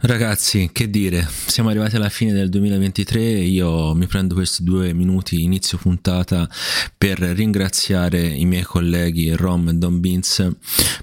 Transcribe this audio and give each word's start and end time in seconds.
Ragazzi, 0.00 0.68
che 0.72 0.90
dire, 0.90 1.26
siamo 1.46 1.70
arrivati 1.70 1.96
alla 1.96 2.10
fine 2.10 2.32
del 2.32 2.50
2023 2.50 3.20
e 3.20 3.46
io 3.46 3.94
mi 3.94 4.06
prendo 4.06 4.34
questi 4.34 4.62
due 4.62 4.92
minuti 4.92 5.42
inizio 5.42 5.78
puntata 5.78 6.48
per 6.96 7.18
ringraziare 7.18 8.20
i 8.20 8.44
miei 8.44 8.62
colleghi 8.62 9.34
Rom 9.34 9.68
e 9.68 9.74
Don 9.74 9.98
Beans 10.00 10.50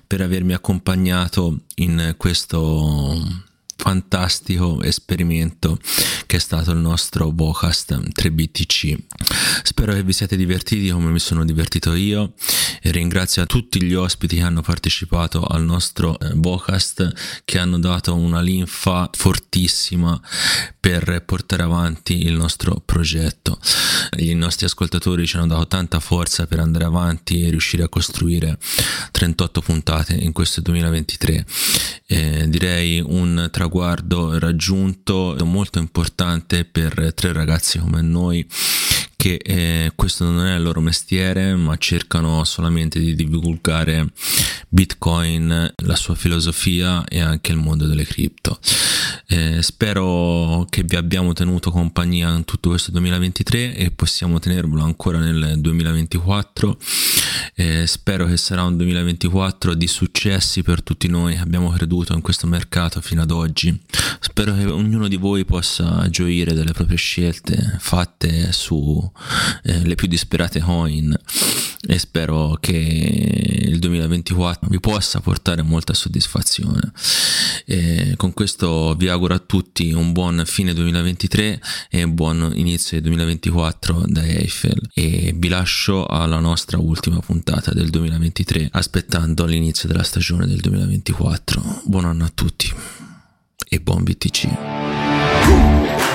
per 0.06 0.22
avermi 0.22 0.54
accompagnato 0.54 1.62
in 1.76 2.14
questo 2.18 3.52
fantastico 3.84 4.82
esperimento 4.82 5.78
che 6.26 6.38
è 6.38 6.40
stato 6.40 6.72
il 6.72 6.78
nostro 6.78 7.32
Vocast 7.34 7.92
3BTC. 8.18 8.98
Spero 9.64 9.92
che 9.92 10.04
vi 10.04 10.14
siate 10.14 10.38
divertiti 10.38 10.88
come 10.88 11.10
mi 11.10 11.20
sono 11.20 11.44
divertito 11.44 11.94
io 11.94 12.32
e 12.82 12.92
ringrazio 12.92 13.46
tutti 13.46 13.84
gli 13.84 13.94
ospiti 13.94 14.38
che 14.38 14.42
hanno 14.42 14.62
partecipato 14.62 15.44
al 15.44 15.64
nostro 15.64 16.18
eh, 16.18 16.32
Vocast 16.34 17.42
che 17.44 17.60
hanno 17.60 17.78
dato 17.78 18.16
una 18.16 18.40
linfa 18.40 19.10
fortissima 19.12 20.18
per 20.80 21.24
portare 21.26 21.64
avanti 21.64 22.26
il 22.26 22.34
nostro 22.34 22.82
progetto. 22.86 23.60
I 24.18 24.34
nostri 24.34 24.66
ascoltatori 24.66 25.28
ci 25.28 25.36
hanno 25.36 25.48
dato 25.48 25.68
tanta 25.68 26.00
forza 26.00 26.48
per 26.48 26.60
andare 26.60 26.86
avanti 26.86 27.42
e 27.42 27.50
riuscire 27.50 27.84
a 27.84 27.90
costruire 27.90 28.58
38 29.12 29.62
puntate 29.62 30.14
in 30.14 30.32
questo 30.32 30.62
2023. 30.62 31.46
Eh, 32.06 32.46
direi 32.48 33.02
un 33.06 33.50
traguardo 33.52 33.72
raggiunto 34.40 35.36
molto 35.44 35.80
importante 35.80 36.66
per 36.66 37.14
tre 37.14 37.34
ragazzi 37.34 37.80
come 37.80 38.02
noi 38.02 38.48
che 39.24 39.40
eh, 39.42 39.94
questo 39.96 40.26
non 40.26 40.46
è 40.46 40.56
il 40.56 40.62
loro 40.62 40.82
mestiere, 40.82 41.56
ma 41.56 41.78
cercano 41.78 42.44
solamente 42.44 43.00
di 43.00 43.16
divulgare 43.16 44.12
Bitcoin, 44.68 45.74
la 45.78 45.96
sua 45.96 46.14
filosofia 46.14 47.06
e 47.06 47.22
anche 47.22 47.54
il 47.54 47.58
mondo 47.58 47.88
delle 47.88 48.04
cripto. 48.04 48.60
Eh, 49.28 49.62
spero 49.62 50.66
che 50.70 50.84
vi 50.84 50.96
abbiamo 50.96 51.34
tenuto 51.34 51.72
compagnia 51.72 52.36
in 52.36 52.46
tutto 52.46 52.70
questo 52.70 52.92
2023 52.92 53.76
e 53.76 53.92
possiamo 53.92 54.40
tenervelo 54.40 54.84
ancora 54.84 55.20
nel 55.20 55.60
2024. 55.60 56.78
Eh, 57.56 57.88
spero 57.88 58.26
che 58.26 58.38
sarà 58.38 58.64
un 58.64 58.78
2024 58.78 59.74
di 59.74 59.88
successi 59.88 60.64
per 60.64 60.84
tutti 60.84 61.08
noi 61.08 61.36
che 61.36 61.42
abbiamo 61.42 61.70
creduto 61.70 62.14
in 62.14 62.22
questo 62.22 62.48
mercato 62.48 63.02
fino 63.02 63.22
ad 63.22 63.32
oggi. 63.32 63.80
Spero 64.20 64.54
che 64.56 64.66
ognuno 64.66 65.08
di 65.08 65.18
voi 65.18 65.46
possa 65.46 66.08
gioire 66.10 66.54
delle 66.54 66.74
proprie 66.74 66.98
scelte 66.98 67.78
fatte 67.80 68.52
su 68.52 69.12
eh, 69.64 69.96
più 69.96 70.08
disperate 70.08 70.60
coin 70.60 71.16
e 71.86 72.00
spero 72.00 72.58
che 72.60 72.72
il 72.72 73.78
2024 73.80 74.70
vi 74.70 74.80
possa 74.80 75.20
portare 75.20 75.62
molta 75.62 75.94
soddisfazione. 75.94 76.92
E 77.66 78.14
con 78.16 78.34
questo 78.34 78.96
vi 78.96 79.10
auguro 79.10 79.34
a 79.34 79.40
tutti 79.40 79.92
un 79.92 80.14
buon 80.14 80.44
fine 80.46 80.74
2023 80.74 81.62
e 81.90 82.04
un 82.04 82.14
buon 82.14 82.52
inizio 82.56 83.02
2024 83.02 84.04
da 84.08 84.24
Eiffel 84.24 84.80
e 84.94 85.34
vi 85.36 85.48
lascio 85.50 86.06
alla 86.06 86.40
nostra 86.40 86.78
ultima 86.78 87.20
puntata 87.20 87.74
del 87.74 87.90
2023 87.90 88.70
aspettando 88.72 89.46
l'inizio 89.46 89.90
della 89.90 90.04
stagione 90.04 90.48
del 90.48 90.60
2024. 90.60 91.82
Buon 91.86 92.06
anno 92.06 92.24
a 92.24 92.32
tutti 92.34 92.72
e 93.68 93.80
buon 93.80 94.04
BTC. 94.04 96.12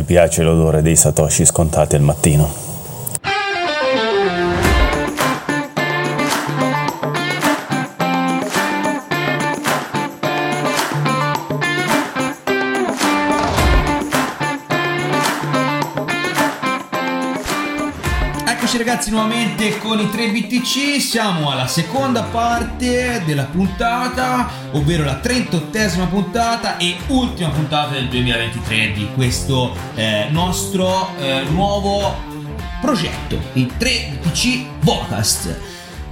Mi 0.00 0.06
piace 0.06 0.42
l'odore 0.42 0.80
dei 0.80 0.96
satoshi 0.96 1.44
scontati 1.44 1.94
al 1.94 2.00
mattino. 2.00 2.69
Eccoci 18.70 18.84
ragazzi 18.84 19.10
nuovamente 19.10 19.78
con 19.78 19.98
i 19.98 20.08
3 20.08 20.30
BTC, 20.30 21.00
siamo 21.00 21.50
alla 21.50 21.66
seconda 21.66 22.22
parte 22.22 23.20
della 23.26 23.42
puntata, 23.42 24.48
ovvero 24.70 25.02
la 25.02 25.20
38esima 25.20 26.08
puntata 26.08 26.76
e 26.76 26.94
ultima 27.08 27.48
puntata 27.48 27.94
del 27.94 28.06
2023 28.06 28.92
di 28.92 29.08
questo 29.12 29.76
eh, 29.96 30.28
nostro 30.30 31.16
eh, 31.18 31.42
nuovo 31.50 32.14
progetto, 32.80 33.40
i 33.54 33.68
3 33.76 34.18
BTC 34.20 34.64
Vocast. 34.82 35.58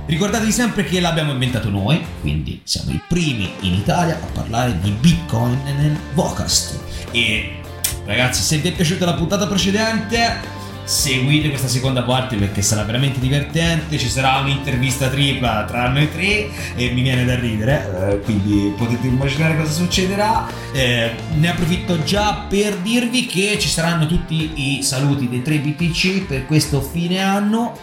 Ricordatevi 0.06 0.50
sempre 0.50 0.82
che 0.82 0.98
l'abbiamo 0.98 1.30
inventato 1.30 1.70
noi, 1.70 2.04
quindi 2.20 2.60
siamo 2.64 2.90
i 2.90 3.00
primi 3.06 3.52
in 3.60 3.74
Italia 3.74 4.18
a 4.20 4.26
parlare 4.32 4.76
di 4.80 4.90
Bitcoin 4.90 5.60
nel 5.76 5.96
Vocast. 6.12 6.76
E 7.12 7.60
ragazzi, 8.04 8.42
se 8.42 8.56
vi 8.56 8.70
è 8.70 8.72
piaciuta 8.72 9.04
la 9.04 9.14
puntata 9.14 9.46
precedente, 9.46 10.57
seguite 10.88 11.50
questa 11.50 11.68
seconda 11.68 12.02
parte 12.02 12.36
perché 12.36 12.62
sarà 12.62 12.82
veramente 12.82 13.20
divertente. 13.20 13.98
Ci 13.98 14.08
sarà 14.08 14.38
un'intervista 14.38 15.08
tripla 15.08 15.64
tra 15.64 15.88
noi 15.88 16.10
tre 16.10 16.48
e 16.74 16.90
mi 16.90 17.02
viene 17.02 17.24
da 17.24 17.38
ridere, 17.38 18.12
eh, 18.12 18.20
quindi 18.20 18.72
potete 18.76 19.06
immaginare 19.06 19.56
cosa 19.56 19.70
succederà. 19.70 20.48
Eh, 20.72 21.14
ne 21.34 21.50
approfitto 21.50 22.02
già 22.02 22.46
per 22.48 22.78
dirvi 22.78 23.26
che 23.26 23.58
ci 23.58 23.68
saranno 23.68 24.06
tutti 24.06 24.78
i 24.78 24.82
saluti 24.82 25.28
dei 25.28 25.42
3 25.42 25.58
BTC 25.58 26.26
per 26.26 26.46
questo 26.46 26.80
fine 26.80 27.22
anno. 27.22 27.78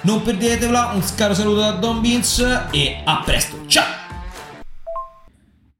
Non 0.00 0.22
perdetevela, 0.22 0.92
un 0.94 1.04
caro 1.14 1.34
saluto 1.34 1.60
da 1.60 1.72
Don 1.72 2.00
Beans 2.00 2.38
e 2.70 3.02
a 3.04 3.22
presto, 3.24 3.64
ciao! 3.66 3.84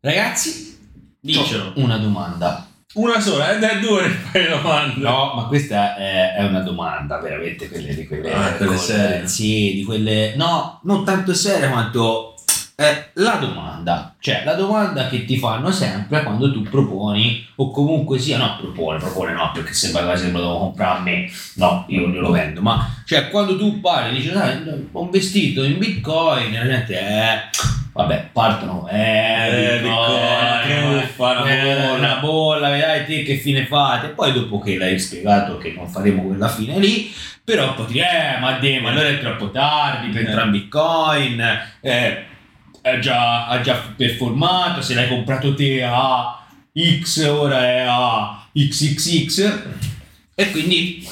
Ragazzi, 0.01 0.79
Dicelo. 1.21 1.73
una 1.77 1.97
domanda. 1.97 2.68
Una 2.95 3.21
sola, 3.21 3.55
eh, 3.55 3.59
dai 3.59 3.81
due 3.81 4.09
fai 4.33 4.49
domande. 4.49 5.01
No, 5.03 5.35
ma 5.35 5.45
questa 5.47 5.95
è, 5.95 6.37
è 6.37 6.45
una 6.47 6.61
domanda, 6.61 7.19
veramente 7.19 7.69
quelle 7.69 7.95
di 7.95 8.07
quelle, 8.07 8.33
Ah, 8.33 8.53
quelle 8.55 8.79
serie. 8.79 9.29
Sì, 9.29 9.75
di 9.75 9.85
quelle. 9.85 10.35
No, 10.37 10.81
non 10.85 11.05
tanto 11.05 11.35
serie 11.35 11.69
quanto. 11.69 12.33
È 12.81 13.11
la 13.15 13.39
domanda, 13.41 14.15
cioè 14.21 14.43
la 14.45 14.55
domanda 14.55 15.09
che 15.09 15.25
ti 15.25 15.37
fanno 15.37 15.73
sempre 15.73 16.23
quando 16.23 16.53
tu 16.53 16.63
proponi, 16.63 17.45
o 17.57 17.73
comunque 17.73 18.21
sia, 18.21 18.39
no, 18.39 18.57
propone, 18.57 19.01
propone 19.01 19.33
no, 19.33 19.51
perché 19.53 19.73
sembra 19.73 20.05
quasi 20.05 20.27
che 20.27 20.31
lo 20.31 20.39
devo 20.39 20.59
comprare 20.59 20.99
a 20.99 21.03
me, 21.03 21.29
no, 21.55 21.85
io 21.89 22.03
non 22.03 22.13
glielo 22.13 22.31
vendo, 22.31 22.61
ma 22.61 22.89
cioè 23.05 23.31
quando 23.31 23.59
tu 23.59 23.81
parli, 23.81 24.15
dici, 24.21 24.31
dai, 24.31 24.63
ho 24.93 25.01
un 25.03 25.11
vestito 25.11 25.65
in 25.65 25.77
bitcoin, 25.77 26.55
e 26.55 26.59
la 26.59 26.67
gente, 26.71 27.01
eh, 27.01 27.39
vabbè, 27.95 28.29
partono, 28.33 28.87
eh, 28.89 29.75
Eh, 29.75 29.81
Bitcoin, 29.81 30.83
una 31.19 31.45
eh, 31.49 31.75
bolla. 31.75 31.93
una 31.95 32.17
bolla, 32.21 32.71
vedrai 32.71 33.05
te 33.07 33.25
che 33.25 33.39
fine 33.39 33.67
fate. 33.67 34.07
Poi 34.11 34.33
dopo 34.33 34.61
che 34.61 34.77
l'hai 34.77 35.01
spiegato 35.01 35.59
che 35.59 35.73
non 35.77 35.89
faremo 35.89 36.23
quella 36.23 36.47
fine 36.47 36.79
lì, 36.79 37.13
però 37.43 37.75
poi 37.75 37.87
ti 37.87 37.99
eh, 37.99 38.39
ma, 38.39 38.53
de, 38.59 38.79
ma 38.79 38.91
allora 38.91 39.09
è 39.09 39.19
troppo 39.19 39.51
tardi 39.51 40.11
per 40.11 40.21
Eh. 40.23 40.25
entrare 40.27 40.47
in 40.47 40.53
Bitcoin, 40.53 41.41
eh, 41.81 42.27
è 42.93 42.99
già, 42.99 43.47
ha 43.47 43.61
già 43.61 43.81
performato, 43.97 44.81
se 44.81 44.95
l'hai 44.95 45.09
comprato 45.09 45.55
te 45.55 45.83
a 45.83 46.47
X, 47.03 47.27
ora 47.27 47.65
è 47.65 47.85
a 47.89 48.49
XXX. 48.53 49.59
E 50.35 50.51
quindi, 50.51 51.07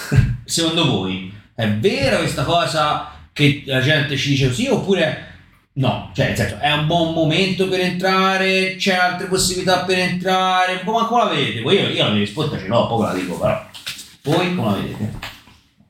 secondo 0.45 0.87
voi, 0.87 1.33
è 1.55 1.69
vera 1.69 2.19
questa 2.19 2.45
cosa 2.45 3.11
che 3.33 3.63
la 3.67 3.81
gente 3.81 4.17
ci 4.17 4.31
dice 4.31 4.49
così 4.49 4.67
oppure 4.69 5.35
No, 5.77 6.11
cioè 6.15 6.35
nel 6.35 6.59
è 6.59 6.73
un 6.73 6.87
buon 6.87 7.13
momento 7.13 7.69
per 7.69 7.81
entrare, 7.81 8.77
c'è 8.77 8.95
altre 8.95 9.27
possibilità 9.27 9.85
per 9.85 9.99
entrare, 9.99 10.81
ma 10.87 11.05
come 11.05 11.25
la 11.25 11.29
vedete? 11.29 11.61
Voi 11.61 11.75
io, 11.75 11.89
io 11.89 12.05
la 12.05 12.11
mia 12.11 12.21
risposta 12.21 12.59
ce 12.59 12.67
l'ho, 12.67 12.87
poco 12.87 13.03
la 13.03 13.13
dico 13.13 13.39
però. 13.39 13.63
Voi 14.23 14.55
come 14.55 14.71
la 14.71 14.77
vedete? 14.77 15.36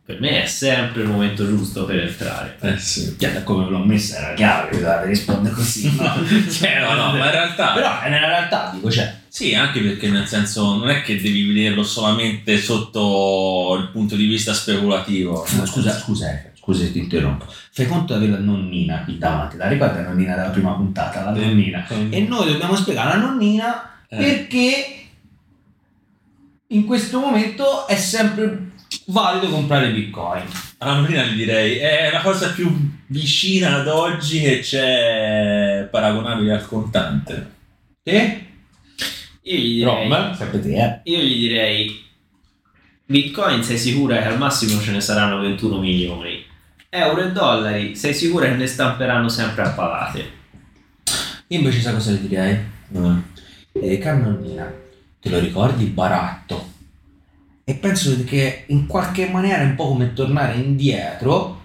Per 0.07 0.21
me 0.21 0.45
è 0.45 0.47
sempre 0.47 1.03
il 1.03 1.09
momento 1.09 1.45
giusto 1.45 1.85
per 1.85 1.99
entrare. 1.99 2.57
Eh 2.61 2.79
sì. 2.79 3.17
Cioè, 3.19 3.33
da 3.33 3.43
come 3.43 3.69
l'ho 3.69 3.85
messa 3.85 4.19
era 4.19 4.35
chiaro 4.35 4.69
che 4.69 4.79
dovete 4.79 5.07
rispondere 5.07 5.53
così. 5.53 5.93
No, 5.99 6.15
cioè, 6.49 6.81
No, 6.81 6.95
no, 6.95 7.19
ma 7.19 7.25
in 7.25 7.31
realtà... 7.33 7.73
Però 7.73 8.01
è 8.01 8.09
nella 8.09 8.29
realtà 8.29 8.71
dico, 8.73 8.89
cioè. 8.89 9.13
Sì, 9.27 9.53
anche 9.57 9.81
perché 9.81 10.09
nel 10.09 10.29
senso 10.29 10.77
non 10.77 10.89
è 10.91 11.03
che 11.03 11.21
devi 11.21 11.53
vederlo 11.53 11.83
solamente 11.83 12.57
sotto 12.57 13.77
il 13.81 13.89
punto 13.89 14.15
di 14.15 14.27
vista 14.27 14.55
speculativo. 14.55 15.45
Scusa, 15.45 15.67
scusa, 15.67 15.99
scusa, 15.99 16.31
eh, 16.31 16.53
scusa 16.57 16.85
se 16.85 16.93
ti 16.93 16.99
interrompo. 17.01 17.47
Fai 17.73 17.89
conto 17.89 18.17
di 18.17 18.25
avere 18.27 18.39
la 18.41 18.45
nonnina 18.47 19.03
qui 19.03 19.19
davanti, 19.19 19.57
la 19.57 19.67
ricordi 19.67 19.97
la 19.97 20.05
nonnina 20.05 20.37
della 20.37 20.51
prima 20.51 20.73
puntata, 20.75 21.25
la 21.25 21.33
nonnina. 21.33 21.85
E 22.11 22.21
noi 22.21 22.53
dobbiamo 22.53 22.77
spiegare 22.77 23.11
alla 23.11 23.27
nonnina 23.27 24.05
Eh. 24.09 24.17
perché 24.17 24.87
in 26.69 26.85
questo 26.85 27.19
momento 27.19 27.89
è 27.89 27.97
sempre 27.97 28.71
valido 29.07 29.49
comprare 29.49 29.93
bitcoin. 29.93 30.45
Alla 30.79 30.95
nonnina 30.95 31.25
gli 31.25 31.37
direi, 31.37 31.77
è 31.77 32.11
la 32.13 32.21
cosa 32.21 32.51
più 32.51 32.71
vicina 33.07 33.77
ad 33.77 33.89
oggi 33.89 34.41
che 34.41 34.61
c'è 34.61 35.89
paragonabile 35.91 36.53
al 36.53 36.67
contante. 36.67 37.55
Te? 38.03 38.47
Io 39.43 39.59
gli 39.59 39.75
direi, 39.77 40.09
Rom? 40.09 40.35
Sempre 40.35 40.61
te, 40.61 40.77
eh. 40.77 41.01
io 41.05 41.19
gli 41.19 41.39
direi 41.39 42.05
Bitcoin 43.09 43.63
sei 43.63 43.79
sicura 43.79 44.19
che 44.19 44.25
al 44.25 44.37
massimo 44.37 44.81
ce 44.81 44.91
ne 44.91 45.01
saranno 45.01 45.39
21 45.39 45.79
milioni. 45.79 46.45
Euro 46.89 47.23
e 47.23 47.31
dollari 47.31 47.95
sei 47.95 48.13
sicura 48.13 48.47
che 48.49 48.55
ne 48.55 48.67
stamperanno 48.67 49.29
sempre 49.29 49.63
a 49.63 49.71
palate. 49.71 50.31
Io 51.47 51.59
invece 51.59 51.81
sai 51.81 51.93
cosa 51.95 52.11
le 52.11 52.27
direi? 52.27 52.59
Mm. 52.97 53.19
Eh, 53.73 53.99
Cannonina, 53.99 54.73
te 55.21 55.31
lo 55.31 55.39
ricordi 55.39 55.85
baratto? 55.85 56.75
E 57.69 57.75
penso 57.75 58.17
che 58.23 58.63
in 58.69 58.87
qualche 58.87 59.29
maniera 59.29 59.63
è 59.63 59.65
un 59.65 59.75
po' 59.75 59.89
come 59.89 60.13
tornare 60.13 60.55
indietro 60.55 61.63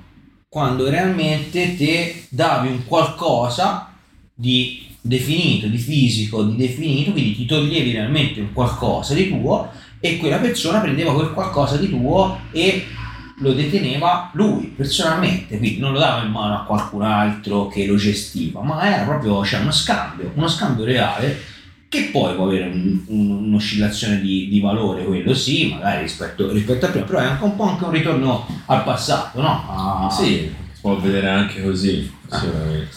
quando 0.50 0.90
realmente 0.90 1.78
te 1.78 2.24
davi 2.30 2.70
un 2.70 2.86
qualcosa 2.86 3.94
di 4.34 4.88
definito, 5.00 5.68
di 5.68 5.78
fisico, 5.78 6.42
di 6.42 6.56
definito, 6.56 7.12
quindi 7.12 7.36
ti 7.36 7.46
toglievi 7.46 7.92
realmente 7.92 8.40
un 8.40 8.52
qualcosa 8.52 9.14
di 9.14 9.30
tuo 9.30 9.70
e 10.00 10.18
quella 10.18 10.38
persona 10.38 10.80
prendeva 10.80 11.14
quel 11.14 11.34
qualcosa 11.34 11.78
di 11.78 11.88
tuo 11.88 12.40
e 12.52 12.84
lo 13.38 13.54
deteneva 13.54 14.32
lui 14.34 14.74
personalmente, 14.76 15.60
quindi 15.60 15.78
non 15.78 15.92
lo 15.92 16.00
dava 16.00 16.24
in 16.24 16.32
mano 16.32 16.56
a 16.56 16.64
qualcun 16.64 17.04
altro 17.04 17.68
che 17.68 17.86
lo 17.86 17.96
gestiva, 17.96 18.64
ma 18.64 18.92
era 18.92 19.04
proprio 19.04 19.46
cioè, 19.46 19.60
uno 19.60 19.72
scambio, 19.72 20.32
uno 20.34 20.48
scambio 20.48 20.84
reale 20.84 21.51
che 21.92 22.04
poi 22.04 22.36
può 22.36 22.46
avere 22.46 22.68
un- 22.70 23.04
un- 23.08 23.32
un'oscillazione 23.48 24.22
di, 24.22 24.48
di 24.48 24.62
valore, 24.62 25.04
quello 25.04 25.34
sì, 25.34 25.68
magari 25.74 26.04
rispetto, 26.04 26.50
rispetto 26.50 26.86
a 26.86 26.90
prima, 26.90 27.06
però 27.06 27.20
è 27.20 27.26
anche 27.26 27.44
un 27.44 27.56
po' 27.58 27.64
anche 27.66 27.84
un 27.84 27.92
ritorno 27.92 28.48
al 28.68 28.84
passato, 28.86 29.42
no? 29.42 30.06
A- 30.08 30.10
Sì, 30.10 30.50
si 30.72 30.80
può 30.80 30.96
vedere 30.96 31.28
anche 31.28 31.62
così, 31.62 32.10
sicuramente. 32.30 32.90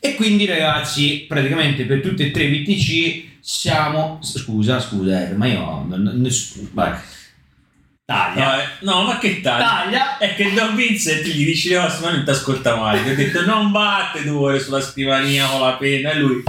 E 0.00 0.14
quindi 0.16 0.44
ragazzi, 0.44 1.24
praticamente 1.26 1.84
per 1.86 2.02
tutte 2.02 2.26
e 2.26 2.30
tre 2.30 2.44
i 2.44 2.62
VTC 2.62 3.38
siamo... 3.40 4.18
Scusa, 4.20 4.80
scusa, 4.80 5.30
eh, 5.30 5.32
ma 5.32 5.46
io... 5.46 5.88
vai. 6.74 6.92
Taglia. 8.04 8.44
No, 8.44 8.60
eh, 8.60 8.64
no, 8.82 9.02
ma 9.04 9.18
che 9.18 9.40
taglia? 9.40 9.64
Taglia. 9.64 10.18
È 10.18 10.34
che 10.34 10.52
Don 10.52 10.76
Vincent 10.76 11.24
gli 11.26 11.46
dice 11.46 11.70
le 11.70 11.80
cose 11.80 12.00
ma 12.02 12.10
non 12.12 12.22
ti 12.22 12.30
ascolta 12.30 12.76
mai. 12.76 13.02
Ti 13.02 13.08
ho 13.10 13.14
detto 13.16 13.46
non 13.46 13.70
batte 13.72 14.22
due 14.24 14.36
ore 14.50 14.60
sulla 14.60 14.82
scrivania 14.82 15.46
con 15.46 15.60
la 15.62 15.72
penna 15.72 16.10
e 16.10 16.18
lui... 16.18 16.42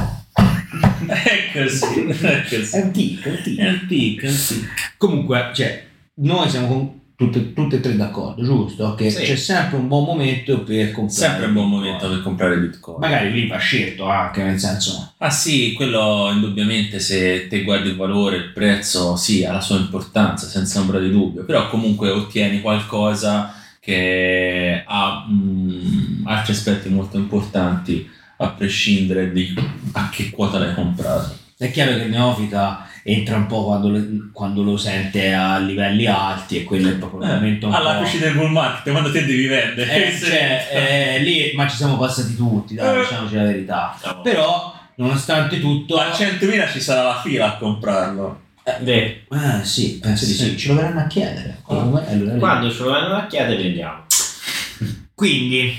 È 1.23 1.49
così, 1.53 2.05
è 2.05 2.31
È 2.31 2.43
così. 2.49 2.77
un 2.77 2.91
tic, 2.91 3.23
è 3.25 3.29
un 3.29 3.41
tic. 3.43 3.57
È 3.59 3.67
un 3.69 3.85
tic, 3.87 4.21
è 4.23 4.27
un 4.29 4.35
tic. 4.47 4.93
Comunque, 4.97 5.49
cioè, 5.53 5.85
noi 6.15 6.49
siamo 6.49 6.67
con 6.67 6.99
tutte, 7.15 7.53
tutte 7.53 7.77
e 7.77 7.79
tre 7.79 7.95
d'accordo, 7.95 8.43
giusto? 8.43 8.93
Che 8.95 9.09
Sì. 9.09 9.23
c'è 9.23 9.35
sempre 9.35 9.77
un 9.77 9.87
buon 9.87 10.03
momento 10.05 10.61
per 10.63 10.91
comprare. 10.91 11.09
Sempre 11.09 11.45
un 11.47 11.53
buon 11.53 11.65
Bitcoin. 11.69 11.83
momento 11.85 12.09
per 12.09 12.21
comprare 12.21 12.57
Bitcoin. 12.59 12.99
Magari 12.99 13.31
lì 13.31 13.47
va 13.47 13.57
scelto 13.57 14.05
anche, 14.05 14.43
nel 14.43 14.59
senso... 14.59 15.13
Ah 15.17 15.29
sì, 15.31 15.73
quello 15.73 16.29
indubbiamente 16.31 16.99
se 16.99 17.47
te 17.47 17.63
guardi 17.63 17.89
il 17.89 17.95
valore, 17.95 18.35
il 18.37 18.51
prezzo, 18.53 19.15
sì, 19.15 19.43
ha 19.43 19.51
la 19.53 19.61
sua 19.61 19.77
importanza, 19.77 20.45
senza 20.45 20.79
ombra 20.79 20.99
di 20.99 21.09
dubbio, 21.09 21.43
però 21.43 21.69
comunque 21.69 22.09
ottieni 22.11 22.61
qualcosa 22.61 23.51
che 23.79 24.83
ha 24.85 25.25
mm, 25.27 26.27
altri 26.27 26.51
aspetti 26.51 26.89
molto 26.89 27.17
importanti 27.17 28.07
a 28.37 28.49
prescindere 28.49 29.31
di 29.31 29.53
a 29.93 30.09
che 30.09 30.29
quota 30.29 30.59
l'hai 30.59 30.73
comprato. 30.73 31.35
È 31.57 31.71
chiaro 31.71 31.95
che 31.95 32.03
il 32.03 32.09
neofita 32.11 32.87
entra 33.03 33.35
un 33.37 33.47
po' 33.47 33.65
quando, 33.65 33.89
le- 33.89 34.29
quando 34.31 34.61
lo 34.61 34.77
sente 34.77 35.33
a 35.33 35.57
livelli 35.57 36.05
alti 36.05 36.57
e 36.57 36.63
quello 36.63 36.89
è 36.89 36.93
proprio 36.93 37.21
il 37.23 37.33
momento 37.33 37.65
un 37.67 37.73
Eh, 37.73 37.75
alla 37.77 37.93
po'... 37.95 38.03
piscina 38.03 38.25
del 38.25 38.35
bull 38.35 38.51
market 38.51 38.91
quando 38.91 39.11
te 39.11 39.25
devi 39.25 39.47
vendere. 39.47 40.13
Eh, 40.13 40.19
cioè, 40.19 40.67
eh, 41.17 41.19
lì, 41.23 41.51
ma 41.55 41.67
ci 41.67 41.77
siamo 41.77 41.97
passati 41.97 42.35
tutti, 42.35 42.75
dai, 42.75 42.97
Eh. 42.97 43.01
diciamoci 43.01 43.35
la 43.35 43.43
verità. 43.43 43.97
No. 44.05 44.21
Però, 44.21 44.79
nonostante 44.95 45.59
tutto... 45.59 45.95
a 45.97 46.11
100.000 46.11 46.71
ci 46.71 46.79
sarà 46.79 47.01
la 47.03 47.21
fila 47.23 47.47
a 47.53 47.57
comprarlo. 47.57 48.41
Beh, 48.81 49.23
Eh 49.31 49.63
sì, 49.63 49.97
penso 49.99 50.25
di 50.25 50.33
sì, 50.33 50.55
ce 50.57 50.67
lo 50.67 50.75
verranno 50.75 50.99
a 50.99 51.07
chiedere. 51.07 51.57
Come- 51.63 52.07
allora, 52.07 52.35
quando 52.37 52.69
ce 52.69 52.83
lo 52.83 52.91
vengono 52.91 53.15
a 53.15 53.25
chiedere 53.25 53.63
vediamo. 53.63 54.03
Quindi, 55.15 55.69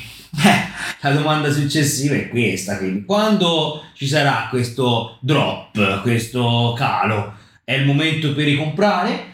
eh, 0.45 0.67
la 1.01 1.11
domanda 1.13 1.51
successiva 1.51 2.15
è 2.15 2.29
questa, 2.29 2.77
quindi, 2.79 3.05
quando 3.05 3.85
ci 3.95 4.07
sarà 4.07 4.49
questo 4.51 5.19
drop, 5.21 6.03
questo 6.03 6.75
calo, 6.77 7.35
è 7.65 7.75
il 7.75 7.87
momento 7.87 8.35
per 8.35 8.45
ricomprare? 8.45 9.25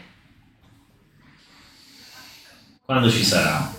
Quando 2.83 3.09
ci 3.09 3.23
sarà. 3.23 3.74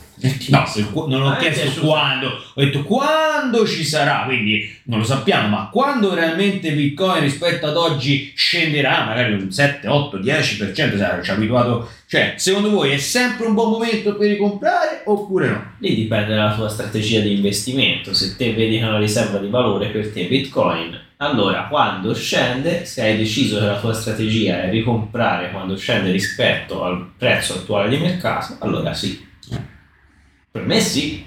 No, 0.49 0.65
se- 0.67 0.87
non 1.09 1.23
ho 1.23 1.31
Ah, 1.33 1.37
chiesto 1.37 1.81
quando, 1.81 2.29
ho 2.29 2.65
detto 2.65 2.83
quando 2.85 3.67
ci 3.67 3.85
sarà, 3.85 4.23
quindi 4.25 4.75
non 4.85 5.01
lo 5.01 5.05
sappiamo, 5.05 5.49
ma 5.49 5.69
quando 5.71 6.15
realmente 6.15 6.73
Bitcoin 6.73 7.21
rispetto 7.21 7.67
ad 7.67 7.77
oggi 7.77 8.33
scenderà, 8.35 9.05
magari 9.05 9.35
un 9.35 9.51
7, 9.51 9.87
8, 9.87 10.19
10%, 10.19 10.97
sai, 10.97 11.23
ci 11.23 11.31
ha 11.31 11.35
abituato, 11.35 11.91
cioè, 12.07 12.35
secondo 12.37 12.71
voi 12.71 12.93
è 12.93 12.97
sempre 12.97 13.47
un 13.47 13.53
buon 13.55 13.71
momento 13.73 14.15
per 14.17 14.29
ricomprare 14.29 15.03
oppure 15.05 15.49
no? 15.49 15.73
Lì 15.81 15.95
dipende 15.95 16.35
dalla 16.35 16.55
tua 16.55 16.69
strategia 16.69 17.21
di 17.21 17.35
investimento. 17.35 18.15
Se 18.15 18.37
te 18.37 18.55
vedi 18.55 18.79
che 18.79 18.85
è 18.85 18.89
una 18.89 18.99
riserva 18.99 19.37
di 19.39 19.49
valore 19.49 19.89
per 19.89 20.11
te 20.13 20.25
Bitcoin, 20.27 20.99
allora 21.19 21.67
quando 21.69 22.15
scende, 22.15 22.85
se 22.87 23.03
hai 23.03 23.17
deciso 23.19 23.59
che 23.59 23.65
la 23.67 23.79
tua 23.81 23.93
strategia 23.93 24.63
è 24.63 24.71
ricomprare 24.71 25.51
quando 25.51 25.77
scende 25.77 26.11
rispetto 26.11 26.85
al 26.85 27.07
prezzo 27.19 27.55
attuale 27.55 27.89
di 27.91 27.99
mercato, 27.99 28.57
allora 28.61 28.95
sì. 28.95 29.25
Per 30.57 30.65
me 30.65 30.81
sì. 30.81 31.23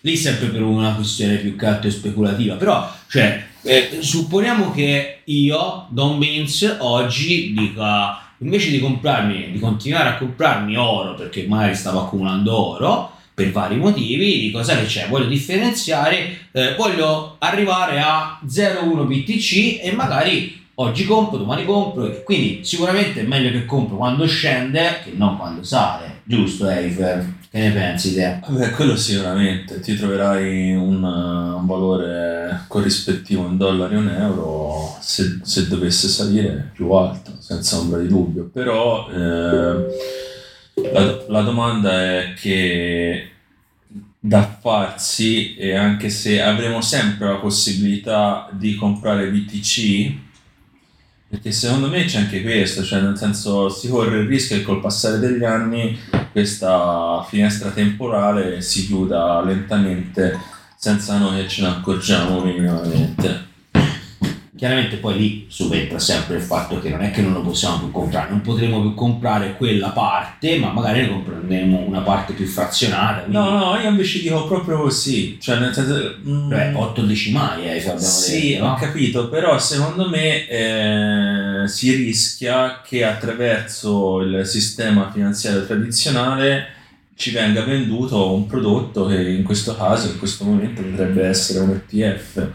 lì 0.00 0.16
sempre 0.16 0.48
per 0.48 0.62
una 0.62 0.92
questione 0.94 1.36
più 1.36 1.54
che 1.54 1.66
altro 1.66 1.88
speculativa, 1.88 2.56
però 2.56 2.92
cioè, 3.08 3.46
eh, 3.62 3.98
supponiamo 4.00 4.72
che 4.72 5.20
io, 5.24 5.86
Don 5.90 6.18
Beans, 6.18 6.78
oggi 6.80 7.54
dica 7.56 8.32
invece 8.38 8.70
di 8.70 8.80
comprarmi, 8.80 9.52
di 9.52 9.58
continuare 9.60 10.08
a 10.08 10.16
comprarmi 10.16 10.76
oro 10.76 11.14
perché 11.14 11.46
magari 11.46 11.76
stavo 11.76 12.00
accumulando 12.00 12.52
oro 12.52 13.12
per 13.32 13.52
vari 13.52 13.76
motivi, 13.76 14.40
di 14.40 14.50
cosa 14.50 14.76
che 14.76 14.86
c'è, 14.86 15.06
voglio 15.08 15.26
differenziare, 15.26 16.48
eh, 16.50 16.74
voglio 16.76 17.36
arrivare 17.38 18.00
a 18.00 18.40
0,1 18.44 19.06
BTC 19.06 19.78
e 19.80 19.92
magari 19.92 20.60
oggi 20.74 21.04
compro, 21.04 21.38
domani 21.38 21.64
compro, 21.64 22.06
e 22.06 22.24
quindi 22.24 22.64
sicuramente 22.64 23.20
è 23.20 23.24
meglio 23.24 23.52
che 23.52 23.64
compro 23.64 23.96
quando 23.96 24.26
scende 24.26 25.02
che 25.04 25.12
non 25.14 25.36
quando 25.36 25.62
sale, 25.62 26.22
giusto 26.24 26.68
Eifer? 26.68 27.38
Che 27.50 27.58
ne 27.58 27.72
pensi 27.72 28.14
te? 28.14 28.38
Vabbè, 28.46 28.70
quello 28.70 28.94
sicuramente, 28.94 29.80
ti 29.80 29.96
troverai 29.96 30.72
un, 30.76 31.02
uh, 31.02 31.56
un 31.58 31.66
valore 31.66 32.64
corrispettivo 32.68 33.44
in 33.48 33.56
dollari 33.56 33.96
o 33.96 33.98
in 33.98 34.08
euro 34.08 34.96
se, 35.00 35.40
se 35.42 35.66
dovesse 35.66 36.06
salire 36.06 36.70
più 36.72 36.92
alto, 36.92 37.32
senza 37.40 37.78
ombra 37.78 37.98
di 37.98 38.06
dubbio. 38.06 38.48
Però 38.52 39.10
eh, 39.10 39.84
la, 40.92 41.24
la 41.26 41.40
domanda 41.40 41.90
è 42.00 42.34
che 42.36 43.30
da 44.20 44.42
farsi 44.60 45.56
e 45.56 45.74
anche 45.74 46.08
se 46.08 46.40
avremo 46.40 46.80
sempre 46.80 47.26
la 47.26 47.38
possibilità 47.38 48.48
di 48.52 48.76
comprare 48.76 49.28
BTC 49.28 50.29
perché 51.30 51.52
secondo 51.52 51.88
me 51.88 52.06
c'è 52.06 52.18
anche 52.18 52.42
questo, 52.42 52.82
cioè 52.82 53.00
nel 53.00 53.16
senso 53.16 53.68
si 53.68 53.88
corre 53.88 54.18
il 54.18 54.26
rischio 54.26 54.56
che 54.56 54.64
col 54.64 54.80
passare 54.80 55.20
degli 55.20 55.44
anni 55.44 55.96
questa 56.32 57.24
finestra 57.28 57.70
temporale 57.70 58.60
si 58.60 58.86
chiuda 58.86 59.40
lentamente 59.40 60.36
senza 60.76 61.18
noi 61.18 61.42
che 61.42 61.48
ce 61.48 61.62
ne 61.62 61.68
accorgiamo 61.68 62.42
minimamente. 62.42 63.49
Chiaramente 64.60 64.96
poi 64.96 65.16
lì 65.16 65.46
subentra 65.48 65.98
sempre 65.98 66.36
il 66.36 66.42
fatto 66.42 66.78
che 66.80 66.90
non 66.90 67.00
è 67.00 67.10
che 67.10 67.22
non 67.22 67.32
lo 67.32 67.40
possiamo 67.40 67.78
più 67.78 67.90
comprare, 67.90 68.28
non 68.28 68.42
potremo 68.42 68.82
più 68.82 68.92
comprare 68.92 69.56
quella 69.56 69.88
parte, 69.88 70.58
ma 70.58 70.70
magari 70.70 71.00
ne 71.00 71.08
compreremo 71.08 71.78
una 71.86 72.00
parte 72.00 72.34
più 72.34 72.44
frazionata. 72.44 73.20
Quindi, 73.20 73.38
No, 73.38 73.48
no, 73.56 73.76
io 73.80 73.88
invece 73.88 74.20
dico 74.20 74.46
proprio 74.46 74.82
così, 74.82 75.38
cioè 75.40 75.58
nel 75.60 75.72
senso... 75.72 76.14
mm, 76.28 76.48
Beh, 76.48 76.72
8 76.74 77.00
decimali, 77.06 77.64
eh, 77.70 77.78
abbiamo 77.78 77.98
Sì, 78.00 78.50
detto, 78.50 78.64
ho 78.64 78.68
no? 78.68 78.74
capito, 78.74 79.28
però 79.30 79.58
secondo 79.58 80.10
me 80.10 80.46
eh, 80.46 81.66
si 81.66 81.94
rischia 81.94 82.82
che 82.86 83.02
attraverso 83.02 84.20
il 84.20 84.44
sistema 84.44 85.10
finanziario 85.10 85.64
tradizionale 85.64 86.66
ci 87.16 87.30
venga 87.30 87.62
venduto 87.64 88.34
un 88.34 88.46
prodotto 88.46 89.06
che 89.06 89.26
in 89.26 89.42
questo 89.42 89.74
caso, 89.74 90.08
in 90.08 90.18
questo 90.18 90.44
momento, 90.44 90.82
potrebbe 90.82 91.24
essere 91.26 91.60
un 91.60 91.70
ETF, 91.70 92.46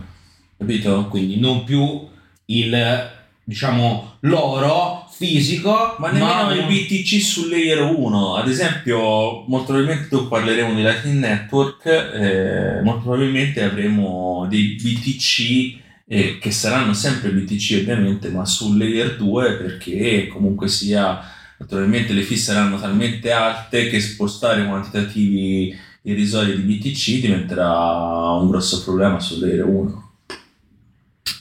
capito? 0.58 1.08
Quindi 1.10 1.40
non 1.40 1.64
più 1.64 2.08
il, 2.46 3.10
diciamo, 3.44 4.18
l'oro 4.22 5.08
fisico, 5.12 5.96
Ma 6.00 6.12
nemmeno 6.12 6.48
un- 6.48 6.58
il 6.58 6.66
BTC 6.66 7.22
su 7.22 7.48
Layer 7.48 7.82
1, 7.82 8.36
ad 8.36 8.50
esempio, 8.50 9.46
molto 9.48 9.72
probabilmente 9.74 10.08
dopo 10.10 10.28
parleremo 10.28 10.74
di 10.74 10.82
Lightning 10.82 11.20
Network, 11.20 11.86
eh, 11.86 12.82
molto 12.84 13.02
probabilmente 13.04 13.64
avremo 13.64 14.46
dei 14.50 14.76
BTC 14.82 15.84
eh, 16.08 16.38
che 16.40 16.52
saranno 16.52 16.94
sempre 16.94 17.32
BTC 17.32 17.80
ovviamente, 17.82 18.30
ma 18.30 18.46
su 18.46 18.76
Layer 18.76 19.16
2 19.18 19.54
perché 19.54 20.28
comunque 20.28 20.68
sia, 20.68 21.20
naturalmente 21.58 22.14
le 22.14 22.22
fee 22.24 22.38
saranno 22.38 22.80
talmente 22.80 23.32
alte 23.32 23.90
che 23.90 24.00
spostare 24.00 24.66
quantitativi 24.68 25.76
irrisori 26.04 26.62
di 26.62 26.76
BTC 26.78 27.22
diventerà 27.22 28.34
un 28.34 28.50
grosso 28.50 28.84
problema 28.84 29.20
su 29.20 29.40
Layer 29.40 29.66
1. 29.66 30.05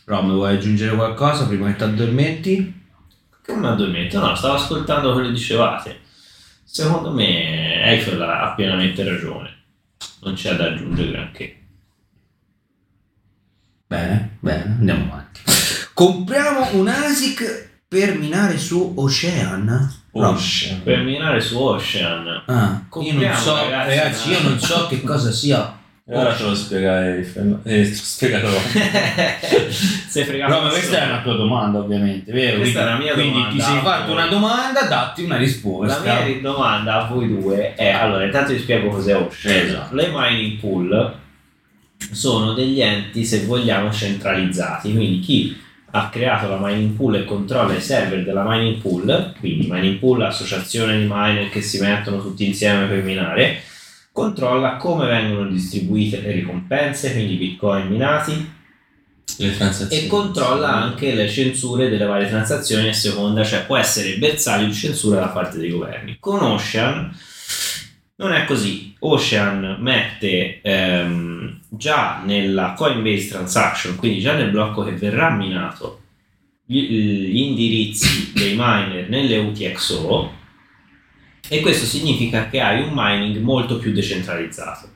Rom, 0.07 0.33
vuoi 0.33 0.55
aggiungere 0.57 0.95
qualcosa 0.95 1.47
prima 1.47 1.69
che 1.71 1.77
ti 1.77 1.83
addormenti? 1.85 2.83
Che 3.43 3.55
mi 3.55 3.67
addormento? 3.67 4.19
No, 4.21 4.35
stavo 4.35 4.55
ascoltando 4.55 5.13
quello 5.13 5.29
che 5.29 5.35
dicevate. 5.35 6.01
Secondo 6.65 7.11
me 7.13 7.83
Eiffel 7.85 8.21
ha 8.21 8.53
pienamente 8.55 9.03
ragione. 9.05 9.53
Non 10.23 10.35
c'è 10.35 10.57
da 10.57 10.67
aggiungere 10.67 11.11
granché. 11.11 11.59
Bene, 13.87 14.37
bene, 14.41 14.63
andiamo 14.79 15.05
avanti. 15.13 15.41
Compriamo 15.93 16.73
un 16.73 16.89
ASIC 16.89 17.69
per 17.87 18.17
minare 18.19 18.59
su 18.59 18.93
Ocean. 18.97 19.95
Ocean. 20.13 20.83
Per 20.83 21.03
minare 21.03 21.41
su 21.41 21.59
Ocean. 21.59 22.43
Ah, 22.47 22.83
io 23.01 23.13
non 23.13 23.35
so, 23.37 23.55
ragazzi, 23.57 23.97
ragazzi, 23.97 24.31
io 24.31 24.41
una- 24.41 24.49
non 24.49 24.59
so 24.59 24.87
che 24.89 25.03
cosa 25.03 25.31
sia. 25.31 25.79
E 26.07 26.15
ora 26.15 26.35
te 26.35 26.43
lo 26.43 26.55
spiegare. 26.55 27.27
Eh, 27.63 27.85
spiegatelo. 27.87 28.53
Sei 30.07 30.25
fregato. 30.25 30.53
Rom, 30.53 30.69
questa 30.69 31.03
è 31.03 31.07
una 31.07 31.23
tua 31.23 31.35
domanda, 31.35 31.79
ovviamente, 31.79 32.31
vero? 32.31 32.59
Questa 32.59 32.83
quindi, 32.83 32.91
è 32.91 32.93
la 32.93 32.99
mia 32.99 33.13
quindi 33.15 33.33
domanda. 33.33 33.55
ti 33.55 33.61
sei 33.63 33.81
fatto 33.81 34.13
una 34.13 34.27
domanda, 34.27 34.83
datti 34.83 35.23
una 35.23 35.35
La 35.37 35.41
risposta. 35.41 36.03
mia 36.03 36.41
domanda 36.43 37.03
a 37.03 37.07
voi 37.07 37.29
due 37.29 37.73
è, 37.73 37.89
allora 37.89 38.23
intanto 38.23 38.53
vi 38.53 38.59
spiego 38.59 38.91
cos'è 38.91 39.17
Ocean. 39.17 39.67
Esatto. 39.67 39.95
Le 39.95 40.11
mining 40.13 40.61
pool 40.61 41.15
sono 41.97 42.53
degli 42.53 42.83
enti, 42.83 43.25
se 43.25 43.47
vogliamo, 43.47 43.91
centralizzati, 43.91 44.93
quindi 44.93 45.21
chi 45.21 45.59
ha 45.93 46.11
creato 46.11 46.49
la 46.49 46.59
mining 46.61 46.95
pool 46.97 47.15
e 47.15 47.25
controlla 47.25 47.73
i 47.73 47.81
server 47.81 48.25
della 48.25 48.45
mining 48.47 48.77
pool, 48.83 49.33
quindi 49.41 49.69
mining 49.71 49.99
pool, 49.99 50.21
associazione 50.21 50.99
di 50.99 51.07
miner 51.09 51.49
che 51.49 51.63
si 51.63 51.81
mettono 51.81 52.21
tutti 52.21 52.45
insieme 52.45 52.85
per 52.89 53.03
minare, 53.03 53.63
controlla 54.15 54.77
come 54.77 55.07
vengono 55.07 55.51
distribuite 55.51 56.21
le 56.21 56.31
ricompense, 56.31 57.11
quindi 57.11 57.35
bitcoin 57.35 57.89
minati, 57.89 58.49
e 59.91 60.07
controlla 60.07 60.73
anche 60.73 61.15
le 61.15 61.29
censure 61.29 61.89
delle 61.89 62.05
varie 62.05 62.29
transazioni 62.29 62.87
a 62.87 62.93
seconda, 62.93 63.43
cioè 63.43 63.65
può 63.65 63.77
essere 63.77 64.17
bersaglio 64.19 64.67
di 64.67 64.73
censura 64.73 65.19
da 65.19 65.31
parte 65.31 65.59
dei 65.59 65.71
governi. 65.71 66.19
Con 66.21 66.41
Ocean 66.45 67.13
non 68.15 68.33
è 68.33 68.45
così. 68.45 68.95
Ocean 69.01 69.79
mette 69.81 70.61
ehm, 70.63 71.59
già 71.71 72.23
nella 72.25 72.75
Coinbase 72.77 73.31
transaction, 73.31 73.97
quindi 73.97 74.21
già 74.21 74.35
nel 74.35 74.51
blocco 74.51 74.85
che 74.85 74.93
verrà 74.93 75.31
minato, 75.31 76.03
gli, 76.65 76.83
gli 76.83 77.41
indirizzi 77.41 78.31
dei 78.33 78.55
miner 78.57 79.09
nelle 79.09 79.39
UTXO 79.39 80.43
e 81.49 81.61
questo 81.61 81.85
significa 81.85 82.49
che 82.49 82.61
hai 82.61 82.83
un 82.83 82.91
mining 82.93 83.39
molto 83.39 83.79
più 83.79 83.93
decentralizzato. 83.93 84.89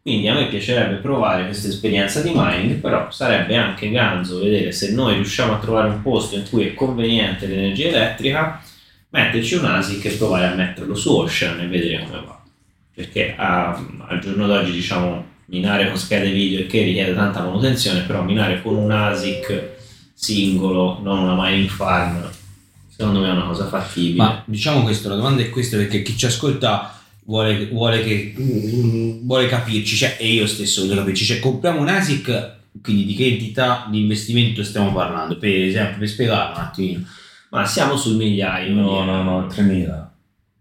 Quindi 0.00 0.28
a 0.28 0.34
me 0.34 0.46
piacerebbe 0.46 0.96
provare 0.96 1.44
questa 1.44 1.68
esperienza 1.68 2.22
di 2.22 2.32
mining, 2.34 2.76
però 2.76 3.10
sarebbe 3.10 3.56
anche 3.56 3.90
ganzo 3.90 4.38
vedere 4.38 4.72
se 4.72 4.92
noi 4.92 5.14
riusciamo 5.14 5.54
a 5.54 5.58
trovare 5.58 5.88
un 5.88 6.00
posto 6.00 6.36
in 6.36 6.48
cui 6.48 6.66
è 6.66 6.74
conveniente 6.74 7.46
l'energia 7.46 7.88
elettrica, 7.88 8.62
metterci 9.10 9.56
un 9.56 9.66
ASIC 9.66 10.04
e 10.06 10.10
provare 10.10 10.46
a 10.46 10.54
metterlo 10.54 10.94
su 10.94 11.14
Ocean 11.14 11.60
e 11.60 11.66
vedere 11.66 12.04
come 12.04 12.22
va. 12.24 12.40
Perché 12.94 13.34
a- 13.36 13.84
al 14.06 14.18
giorno 14.20 14.46
d'oggi 14.46 14.72
diciamo 14.72 15.26
minare 15.46 15.88
con 15.88 15.98
schede 15.98 16.30
video 16.30 16.60
e 16.60 16.66
che 16.66 16.82
richiede 16.82 17.14
tanta 17.14 17.42
manutenzione, 17.42 18.00
però 18.02 18.22
minare 18.22 18.62
con 18.62 18.76
un 18.76 18.90
ASIC 18.90 19.76
singolo, 20.14 21.00
non 21.02 21.18
una 21.18 21.34
mining 21.36 21.68
farm, 21.68 22.28
secondo 22.98 23.20
me 23.20 23.28
è 23.28 23.30
una 23.30 23.46
cosa 23.46 23.68
fattibile. 23.68 24.16
Ma 24.16 24.42
diciamo 24.44 24.82
questo, 24.82 25.08
la 25.08 25.14
domanda 25.14 25.40
è 25.40 25.50
questa 25.50 25.76
perché 25.76 26.02
chi 26.02 26.16
ci 26.16 26.26
ascolta 26.26 27.00
vuole, 27.26 27.66
vuole, 27.66 28.02
che, 28.02 28.34
vuole 29.22 29.46
capirci, 29.46 29.94
cioè, 29.94 30.16
e 30.18 30.32
io 30.32 30.48
stesso 30.48 30.82
voglio 30.82 30.96
capirci, 30.96 31.24
cioè 31.24 31.38
compriamo 31.38 31.80
un 31.80 31.88
ASIC, 31.88 32.56
quindi 32.82 33.04
di 33.04 33.14
che 33.14 33.26
entità 33.26 33.86
di 33.88 34.00
investimento 34.00 34.64
stiamo 34.64 34.92
parlando? 34.92 35.38
Per 35.38 35.48
esempio, 35.48 35.98
per 35.98 36.08
spiegarlo 36.08 36.56
un 36.56 36.64
attimino. 36.64 37.04
Ma 37.50 37.64
siamo 37.64 37.96
sul 37.96 38.16
migliaio. 38.16 38.74
No, 38.74 39.04
no, 39.04 39.22
no, 39.22 39.46
3000. 39.46 40.12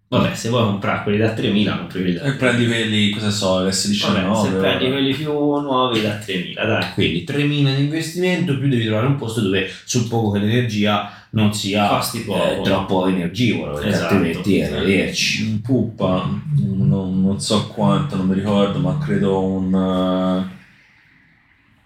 Vabbè, 0.10 0.36
se 0.36 0.48
vuoi 0.50 0.64
comprare 0.64 1.04
quelli 1.04 1.18
da 1.18 1.34
3.000, 1.34 1.78
compri 1.78 2.02
quelli 2.02 2.14
da 2.14 2.22
E 2.24 2.34
prendi 2.36 2.66
quelli, 2.66 3.10
cosa 3.10 3.30
so, 3.30 3.66
l'S19. 3.66 4.26
Vabbè, 4.26 4.48
se 4.48 4.56
prendi 4.56 4.86
ora. 4.86 4.94
quelli 4.94 5.14
più 5.14 5.32
nuovi 5.34 6.02
da 6.02 6.18
3.000, 6.18 6.54
dai. 6.54 6.94
Quindi 6.94 7.26
3.000 7.28 7.76
di 7.76 7.82
investimento, 7.82 8.58
più 8.58 8.70
devi 8.70 8.86
trovare 8.86 9.08
un 9.08 9.18
posto 9.18 9.42
dove 9.42 9.70
suppongo 9.84 10.32
che 10.32 10.40
l'energia 10.40 11.27
non 11.38 11.54
sia 11.54 12.00
eh, 12.02 12.62
troppo 12.64 13.06
energivoro, 13.08 13.74
perché 13.74 13.90
Esatto. 13.90 14.16
altrimenti 14.16 14.58
è 14.58 14.70
da 14.72 14.80
vederci. 14.80 15.44
Un 15.46 15.62
puppa, 15.62 16.28
non, 16.56 17.22
non 17.22 17.40
so 17.40 17.68
quanto, 17.68 18.16
non 18.16 18.26
mi 18.28 18.34
ricordo, 18.34 18.80
ma 18.80 18.98
credo 18.98 19.44
un... 19.44 19.74
eh, 19.74 20.56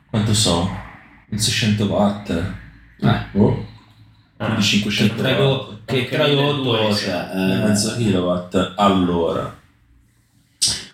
quanto 0.10 0.34
so? 0.34 0.70
Un 1.29 1.38
600 1.38 1.84
watt. 1.86 2.29
Eh, 2.29 2.60
Oh, 3.34 3.65
Ah, 4.38 4.55
di 4.55 4.62
500 4.62 5.22
che, 5.22 5.31
watt. 5.34 5.79
che 5.86 5.98
Anche 6.00 6.10
tradotto, 6.15 6.72
1200, 6.72 6.96
cioè, 6.96 7.29
Eh, 7.36 7.51
eh, 7.51 7.67
Mezzo 7.67 7.96
kilowatt 7.98 8.74
all'ora. 8.77 9.60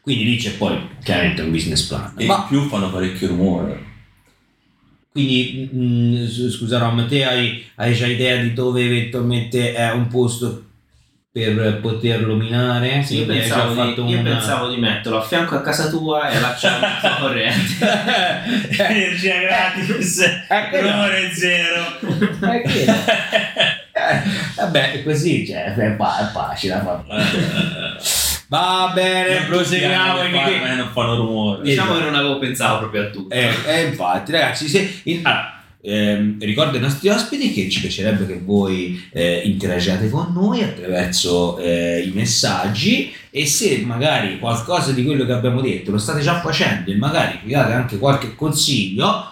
quindi 0.02 0.24
lì 0.26 0.38
c'è 0.38 0.52
poi 0.58 0.78
chiaramente 1.04 1.42
un 1.44 1.52
business 1.52 1.84
plan. 1.88 2.14
E 2.18 2.26
Ma 2.26 2.38
in 2.38 2.44
più 2.48 2.62
fanno 2.68 2.90
parecchio 2.90 3.28
rumore. 3.28 3.86
Quindi, 5.18 5.68
mh, 5.72 6.28
s- 6.28 6.50
scusa 6.56 6.78
Rom, 6.78 7.08
te 7.08 7.26
hai, 7.26 7.66
hai 7.76 7.94
già 7.96 8.06
idea 8.06 8.36
di 8.38 8.54
dove 8.54 8.84
eventualmente 8.86 9.74
è 9.74 9.92
un 9.92 10.08
posto 10.08 10.64
per 11.32 11.80
poterlo 11.82 12.36
minare? 12.36 13.02
Sì, 13.04 13.18
io, 13.18 13.26
pensavo 13.26 13.74
di, 13.74 13.94
io 14.12 14.20
una- 14.20 14.32
pensavo 14.32 14.68
di 14.70 14.78
metterlo 14.80 15.18
a 15.18 15.22
fianco 15.24 15.56
a 15.56 15.62
casa 15.62 15.90
tua 15.90 16.30
e 16.30 16.36
allacciarlo 16.38 16.86
alla 17.02 17.16
corrente. 17.20 17.74
Energia 18.78 19.40
gratis, 19.40 20.24
rumore 20.72 21.32
zero. 21.34 21.84
È 22.52 22.62
quello. 22.62 22.92
Eh, 23.98 24.22
Vabbè, 24.56 25.04
così 25.04 25.46
cioè, 25.48 25.74
è, 25.74 25.92
pa- 25.94 26.20
è 26.28 26.32
facile. 26.32 26.74
da. 26.84 27.04
Va 28.50 28.92
bene, 28.94 29.46
proseguiamo. 29.46 30.22
Che 30.22 30.30
che- 30.32 30.62
che 30.62 30.76
non 30.76 30.90
fanno 30.94 31.16
rumore. 31.16 31.64
diciamo 31.64 31.96
che 31.98 32.04
non 32.04 32.16
avevo 32.16 32.38
pensato 32.40 32.80
proprio 32.80 33.04
a 33.04 33.06
tutto. 33.10 33.34
Eh, 33.36 33.50
eh, 33.68 33.84
infatti, 33.88 34.32
ragazzi, 34.32 34.68
se, 34.70 35.02
in- 35.04 35.20
allora, 35.24 35.62
ehm, 35.82 36.38
ricordo 36.40 36.76
ai 36.78 36.82
nostri 36.82 37.10
ospiti 37.10 37.52
che 37.52 37.70
ci 37.70 37.82
piacerebbe 37.82 38.26
che 38.26 38.40
voi 38.44 39.06
eh, 39.12 39.42
interagiate 39.44 40.10
con 40.10 40.32
noi 40.34 40.64
attraverso 40.64 41.58
eh, 41.60 42.02
i 42.06 42.12
messaggi 42.16 43.14
e 43.30 43.46
se 43.46 43.84
magari 43.86 44.40
qualcosa 44.40 44.92
di 44.94 45.04
quello 45.04 45.26
che 45.26 45.34
abbiamo 45.34 45.60
detto 45.62 45.92
lo 45.92 45.98
state 45.98 46.22
già 46.22 46.40
facendo 46.40 46.90
e 46.90 46.96
magari 46.96 47.40
vi 47.44 47.52
date 47.52 47.74
anche 47.74 47.98
qualche 47.98 48.34
consiglio, 48.36 49.28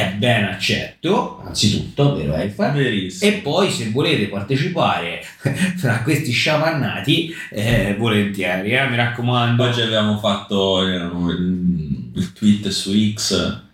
è 0.00 0.14
ben 0.16 0.44
accetto, 0.44 1.42
anzitutto, 1.44 2.16
vero? 2.16 2.32
Verissimo. 2.72 3.30
E 3.30 3.34
poi 3.36 3.70
se 3.70 3.90
volete 3.90 4.28
partecipare 4.28 5.22
fra 5.76 6.02
questi 6.02 6.30
sciamannati, 6.32 7.32
eh, 7.50 7.94
volentieri, 7.98 8.70
eh, 8.70 8.88
mi 8.88 8.96
raccomando. 8.96 9.64
Oggi 9.64 9.80
avevamo 9.80 10.18
fatto 10.18 10.86
eh, 10.86 10.94
il 10.94 12.32
tweet 12.34 12.68
su 12.68 12.92
X 13.14 13.68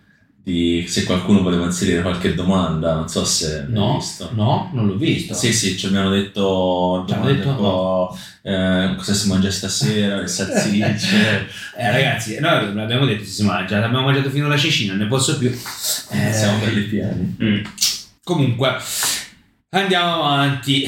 di 0.47 0.85
se 0.87 1.03
qualcuno 1.03 1.41
voleva 1.41 1.65
inserire 1.65 2.01
qualche 2.01 2.33
domanda, 2.33 2.93
non 2.93 3.09
so 3.09 3.25
se 3.25 3.65
No, 3.67 3.95
visto. 3.95 4.29
no, 4.33 4.69
non 4.71 4.87
l'ho 4.87 4.95
visto. 4.95 5.33
Sì, 5.33 5.51
sì, 5.51 5.77
ci 5.77 5.87
abbiamo 5.87 6.09
detto, 6.09 7.03
Ci 7.05 7.13
domande 7.13 7.35
detto 7.35 7.49
un 7.49 7.55
po', 7.57 8.17
eh, 8.43 8.93
cosa 8.95 9.13
si 9.13 9.27
mangia 9.27 9.51
stasera, 9.51 10.21
le 10.21 10.27
salsicce. 10.29 11.49
Eh, 11.75 11.91
ragazzi, 11.91 12.39
noi 12.39 12.79
abbiamo 12.79 13.05
detto 13.05 13.25
si 13.25 13.43
mangia, 13.43 13.83
abbiamo 13.83 14.05
mangiato 14.05 14.29
fino 14.29 14.45
alla 14.45 14.55
cecina, 14.55 14.93
non 14.93 15.01
ne 15.01 15.07
posso 15.09 15.37
più. 15.37 15.49
Eh, 15.49 16.31
Siamo 16.33 16.59
belli 16.59 16.83
pieni. 16.83 17.35
Mm. 17.43 17.65
Comunque, 18.23 18.77
andiamo 19.71 20.23
avanti. 20.23 20.85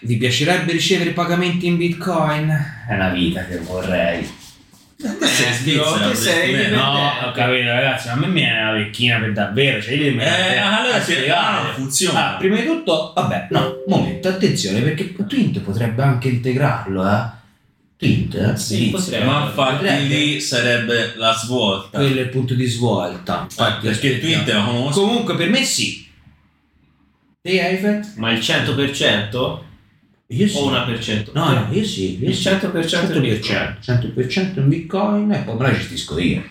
Vi 0.00 0.16
piacerebbe 0.16 0.72
ricevere 0.72 1.10
pagamenti 1.10 1.66
in 1.66 1.76
bitcoin? 1.76 2.48
È 2.88 2.94
una 2.94 3.10
vita 3.10 3.44
che 3.44 3.58
vorrei. 3.58 4.26
Te 5.02 5.26
sei 5.26 5.78
che 6.08 6.14
sei. 6.14 6.70
No, 6.70 7.10
ho 7.24 7.32
capito, 7.32 7.66
ragazzi, 7.66 8.06
ma 8.08 8.12
a 8.14 8.16
me 8.16 8.26
mi 8.28 8.40
viene 8.40 8.60
una 8.60 8.72
vecchina 8.72 9.18
per 9.18 9.32
davvero. 9.32 9.82
Cioè, 9.82 9.94
io 9.94 10.02
devo 10.04 10.20
Eh, 10.22 10.56
allora 10.56 11.00
sì, 11.00 11.12
spiegare. 11.12 11.68
ah, 11.68 11.72
funziona. 11.74 12.34
Ah, 12.34 12.36
prima 12.38 12.56
di 12.56 12.64
tutto, 12.66 13.12
vabbè, 13.14 13.48
no, 13.50 13.74
momento, 13.88 14.28
attenzione, 14.28 14.80
perché 14.80 15.14
Twint 15.26 15.60
potrebbe 15.60 16.02
anche 16.02 16.28
integrarlo, 16.28 17.08
eh. 17.08 17.40
Twint, 17.96 18.34
eh? 18.34 18.56
Sì, 18.56 18.90
potrebbe. 18.90 19.24
Ma 19.24 19.44
infatti 19.44 19.74
Potrebbe. 19.76 20.02
lì 20.14 20.40
sarebbe 20.40 21.12
la 21.16 21.32
svolta. 21.32 21.98
Quello 21.98 22.18
è 22.18 22.22
il 22.22 22.28
punto 22.30 22.54
di 22.54 22.66
svolta. 22.66 23.42
Infatti, 23.42 23.86
perché. 23.86 24.18
Twitter 24.18 24.54
la 24.56 24.64
conosco. 24.64 25.00
Comunque, 25.00 25.36
per 25.36 25.48
me 25.48 25.62
sì. 25.64 26.08
Te? 27.40 28.00
Ma 28.16 28.30
il 28.32 28.38
100%? 28.38 29.58
Io 30.32 30.48
sì. 30.48 30.56
O 30.56 30.68
una 30.68 30.82
percentuale? 30.82 31.38
No, 31.38 31.66
no, 31.66 31.66
io 31.72 31.84
sì. 31.84 32.18
Io 32.18 32.30
Il 32.30 32.34
sì. 32.34 32.48
100% 32.48 33.14
in 33.14 33.20
Bitcoin. 33.20 33.76
100% 33.84 34.58
in 34.58 34.68
bitcoin 34.68 35.32
e 35.32 35.38
poi 35.40 35.56
me 35.56 35.62
la 35.62 35.72
gestisco 35.72 36.18
io, 36.18 36.42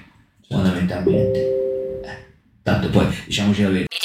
fondamentalmente. 0.47 1.39
Eh, 2.03 2.25
tanto 2.61 2.89
poi, 2.89 3.07
diciamoci 3.25 3.63
la 3.63 3.69
verità. 3.69 3.95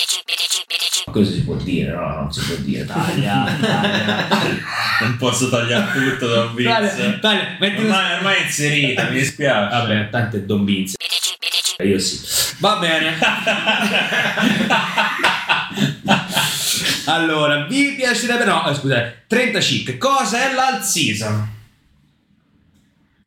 Cosa 1.11 1.31
si 1.31 1.43
può 1.45 1.55
dire? 1.57 1.93
No, 1.93 2.09
non 2.09 2.33
si 2.33 2.41
può 2.41 2.57
dire. 2.57 2.85
Taglia, 2.87 3.45
taglia. 3.61 4.29
Non 5.03 5.17
posso 5.19 5.51
tagliare 5.51 5.93
tutto 5.93 6.27
da 6.27 6.45
un 6.45 6.55
Taglia, 6.55 7.19
taglia, 7.19 7.57
Ormai, 7.61 8.13
ormai 8.15 8.37
è 8.37 8.43
inserita, 8.45 9.11
mi 9.11 9.19
dispiace. 9.19 9.77
Vabbè, 9.77 10.09
tanto 10.09 10.37
è 10.37 10.41
Don 10.41 10.65
Vince. 10.65 10.97
Io 11.85 11.99
sì. 11.99 12.57
Va 12.59 12.79
bene. 12.79 13.15
allora, 17.07 17.67
vi 17.67 17.95
piacerebbe 17.97 18.45
no, 18.45 18.69
eh, 18.69 18.75
scusate, 18.75 19.25
35. 19.27 19.99
Cosa 19.99 20.39
è 20.39 20.83
season? 20.83 21.55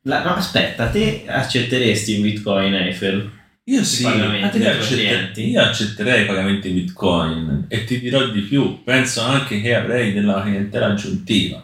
La- 0.04 0.24
no, 0.24 0.36
aspetta, 0.36 0.88
te 0.88 1.26
accetteresti 1.28 2.16
in 2.16 2.22
Bitcoin 2.22 2.74
Eiffel? 2.74 3.38
Io 3.70 3.84
sì, 3.84 4.02
tuoi 4.02 4.42
accette- 4.66 5.42
io 5.42 5.62
accetterei 5.62 6.24
i 6.24 6.26
pagamenti 6.26 6.70
in 6.70 6.74
bitcoin 6.74 7.66
e 7.68 7.84
ti 7.84 8.00
dirò 8.00 8.26
di 8.28 8.42
più, 8.42 8.84
penso 8.84 9.22
anche 9.22 9.62
che 9.62 9.76
avrei 9.76 10.12
della 10.12 10.42
clientela 10.42 10.88
aggiuntiva. 10.88 11.64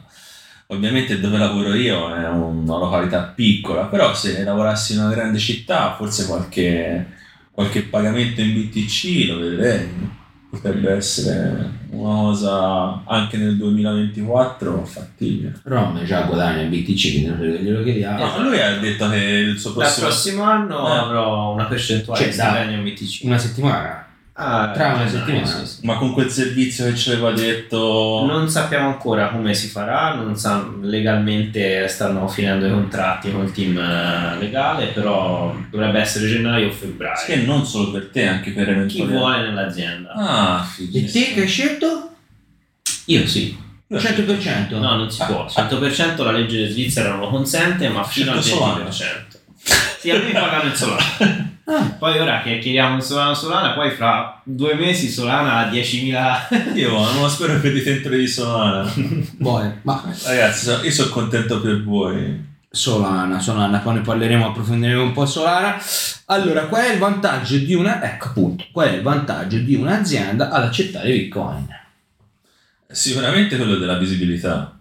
Ovviamente 0.67 1.19
dove 1.19 1.39
lavoro 1.39 1.73
io 1.73 2.13
è 2.13 2.27
una 2.27 2.77
località 2.77 3.23
piccola, 3.23 3.85
però 3.85 4.13
se 4.13 4.43
lavorassi 4.43 4.93
in 4.93 4.99
una 4.99 5.13
grande 5.13 5.39
città 5.39 5.95
forse 5.95 6.27
qualche, 6.27 7.07
qualche 7.49 7.81
pagamento 7.83 8.41
in 8.41 8.53
BTC 8.53 9.27
lo 9.27 9.39
vedrei. 9.39 9.89
Potrebbe 10.61 10.91
essere 10.91 11.69
una 11.91 12.13
cosa 12.15 13.01
anche 13.05 13.37
nel 13.37 13.57
2024 13.57 14.85
fattibile. 14.85 15.59
Rom 15.63 16.03
già 16.03 16.21
guadagna 16.23 16.61
in 16.61 16.69
BTC, 16.69 17.01
quindi 17.11 17.25
non 17.27 17.37
glielo 17.39 17.83
chiediamo. 17.83 18.25
No, 18.37 18.43
lui 18.49 18.59
ha 18.61 18.77
detto 18.77 19.09
che 19.09 19.15
il 19.17 19.57
suo 19.59 19.73
prossimo... 19.73 20.07
prossimo 20.07 20.43
anno 20.43 20.87
Eh. 20.87 20.97
avrò 20.97 21.53
una 21.53 21.65
percentuale 21.65 22.19
Cioè, 22.21 22.29
di 22.31 22.35
da- 22.37 22.43
stipendio 22.43 22.77
in 22.77 22.83
BTC. 22.83 23.19
Una 23.23 23.37
settimana. 23.37 24.04
Ah, 24.37 24.71
tra 24.73 24.87
una 24.95 25.03
no, 25.03 25.09
settimana. 25.09 25.45
sì, 25.45 25.65
sì. 25.65 25.85
Ma 25.85 25.95
con 25.95 26.11
quel 26.11 26.29
servizio 26.29 26.83
che 26.85 26.95
ci 26.95 27.09
aveva 27.11 27.31
detto... 27.31 28.25
Non 28.27 28.49
sappiamo 28.49 28.87
ancora 28.87 29.29
come 29.29 29.53
si 29.53 29.67
farà, 29.67 30.13
non 30.15 30.35
sa- 30.35 30.67
legalmente 30.81 31.87
stanno 31.87 32.27
finendo 32.27 32.67
i 32.67 32.69
contratti 32.71 33.31
col 33.31 33.51
team 33.53 33.77
eh, 33.77 34.37
legale, 34.37 34.87
però 34.87 35.55
dovrebbe 35.71 36.01
essere 36.01 36.27
gennaio 36.27 36.67
o 36.67 36.71
febbraio. 36.71 37.15
Sì, 37.17 37.45
non 37.45 37.65
solo 37.65 37.91
per 37.91 38.09
te, 38.11 38.27
anche 38.27 38.51
per 38.51 38.65
Chi 38.87 38.99
eventuali... 38.99 39.11
vuole 39.13 39.39
nell'azienda? 39.41 40.11
Ah, 40.13 40.67
E 40.91 41.05
te 41.05 41.33
che 41.33 41.41
hai 41.41 41.47
scelto? 41.47 42.09
Io 43.05 43.25
sì. 43.27 43.57
100%? 43.89 44.69
No, 44.79 44.95
non 44.97 45.09
si 45.11 45.23
può. 45.25 45.45
100% 45.45 46.23
la 46.23 46.31
legge 46.31 46.67
svizzera 46.67 47.11
non 47.11 47.19
lo 47.21 47.29
consente, 47.29 47.87
ma 47.87 48.03
fino 48.03 48.33
al 48.33 48.43
Scelto 48.43 48.65
20%. 48.89 48.89
Sì, 49.99 50.09
a 50.09 50.19
me 50.19 50.31
pagano 50.31 50.63
il 50.69 50.75
solano. 50.75 51.53
Ah, 51.67 51.95
Poi 51.97 52.19
ora 52.19 52.41
che 52.41 52.59
chiediamo 52.59 52.97
il 52.97 53.01
solano 53.01 53.33
solana, 53.33 53.73
poi 53.73 53.89
fra 53.89 54.39
due 54.43 54.75
mesi 54.75 55.09
solana 55.09 55.65
a 55.65 55.71
10.000... 55.71 56.75
Io 56.77 56.91
non 56.91 57.27
spero 57.29 57.59
che 57.59 57.71
di 57.71 57.81
sempre 57.81 58.17
di 58.17 58.27
Solana. 58.27 58.87
boh, 59.37 59.73
ma 59.81 60.03
Ragazzi, 60.25 60.69
io 60.83 60.91
sono 60.91 61.09
contento 61.09 61.59
per 61.61 61.83
voi. 61.83 62.53
Solana, 62.69 63.39
Solana, 63.39 63.79
poi 63.79 63.95
ne 63.95 64.01
parleremo, 64.01 64.47
approfondiremo 64.47 65.01
un 65.01 65.11
po' 65.11 65.25
Solana. 65.25 65.75
Allora, 66.25 66.65
qual 66.65 66.83
è 66.83 66.93
il 66.93 66.99
vantaggio 66.99 67.57
di 67.57 67.73
una, 67.73 68.03
ecco 68.03 68.27
appunto, 68.27 68.65
qual 68.71 68.89
è 68.89 68.93
il 68.93 69.01
vantaggio 69.01 69.57
di 69.57 69.73
un'azienda 69.75 70.49
ad 70.51 70.63
accettare 70.63 71.09
Bitcoin 71.09 71.67
Sicuramente 72.87 73.57
quello 73.57 73.77
della 73.77 73.97
visibilità. 73.97 74.74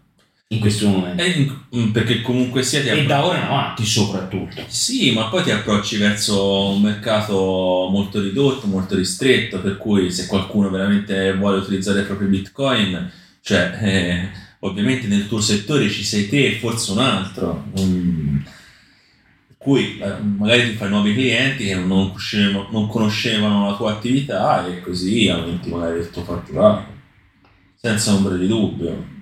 In 0.49 0.61
questo 0.61 0.89
momento? 0.89 1.23
E 1.23 1.31
in- 1.31 1.59
mm, 1.77 1.91
perché 1.91 2.21
comunque 2.21 2.63
sia 2.63 2.81
ti 2.81 2.89
E 2.89 2.93
appro- 2.93 3.07
da 3.07 3.25
ora 3.27 3.39
in 3.39 3.45
avanti 3.45 3.85
soprattutto. 3.85 4.63
Sì, 4.69 5.13
ma 5.13 5.29
poi 5.29 5.43
ti 5.43 5.51
approcci 5.51 5.97
verso 5.97 6.71
un 6.71 6.83
mercato 6.83 7.89
molto 7.91 8.21
ridotto, 8.21 8.67
molto 8.67 8.95
ristretto, 8.95 9.61
per 9.61 9.77
cui 9.77 10.11
se 10.11 10.27
qualcuno 10.27 10.71
veramente 10.71 11.35
vuole 11.35 11.59
utilizzare 11.59 12.01
i 12.01 12.05
propri 12.05 12.27
bitcoin, 12.27 13.11
cioè 13.41 13.79
eh, 13.83 14.29
ovviamente 14.61 15.07
nel 15.07 15.27
tuo 15.29 15.41
settore 15.41 15.89
ci 15.91 16.05
sei 16.05 16.29
te 16.29 16.47
e 16.47 16.59
forse 16.59 16.93
un 16.93 16.99
altro, 16.99 17.65
mm, 17.79 18.37
per 19.47 19.57
cui 19.59 19.99
eh, 19.99 20.15
magari 20.21 20.71
ti 20.71 20.77
fai 20.77 20.89
nuovi 20.91 21.15
clienti 21.15 21.65
che 21.65 21.75
non 21.75 22.09
conoscevano, 22.09 22.69
non 22.71 22.87
conoscevano 22.87 23.71
la 23.71 23.77
tua 23.77 23.93
attività 23.93 24.67
e 24.67 24.81
così 24.81 25.29
aumenti 25.29 25.69
magari 25.71 25.99
il 26.01 26.11
tuo 26.11 26.23
fatturato, 26.23 26.85
senza 27.81 28.13
ombra 28.15 28.37
di 28.37 28.47
dubbio. 28.47 29.13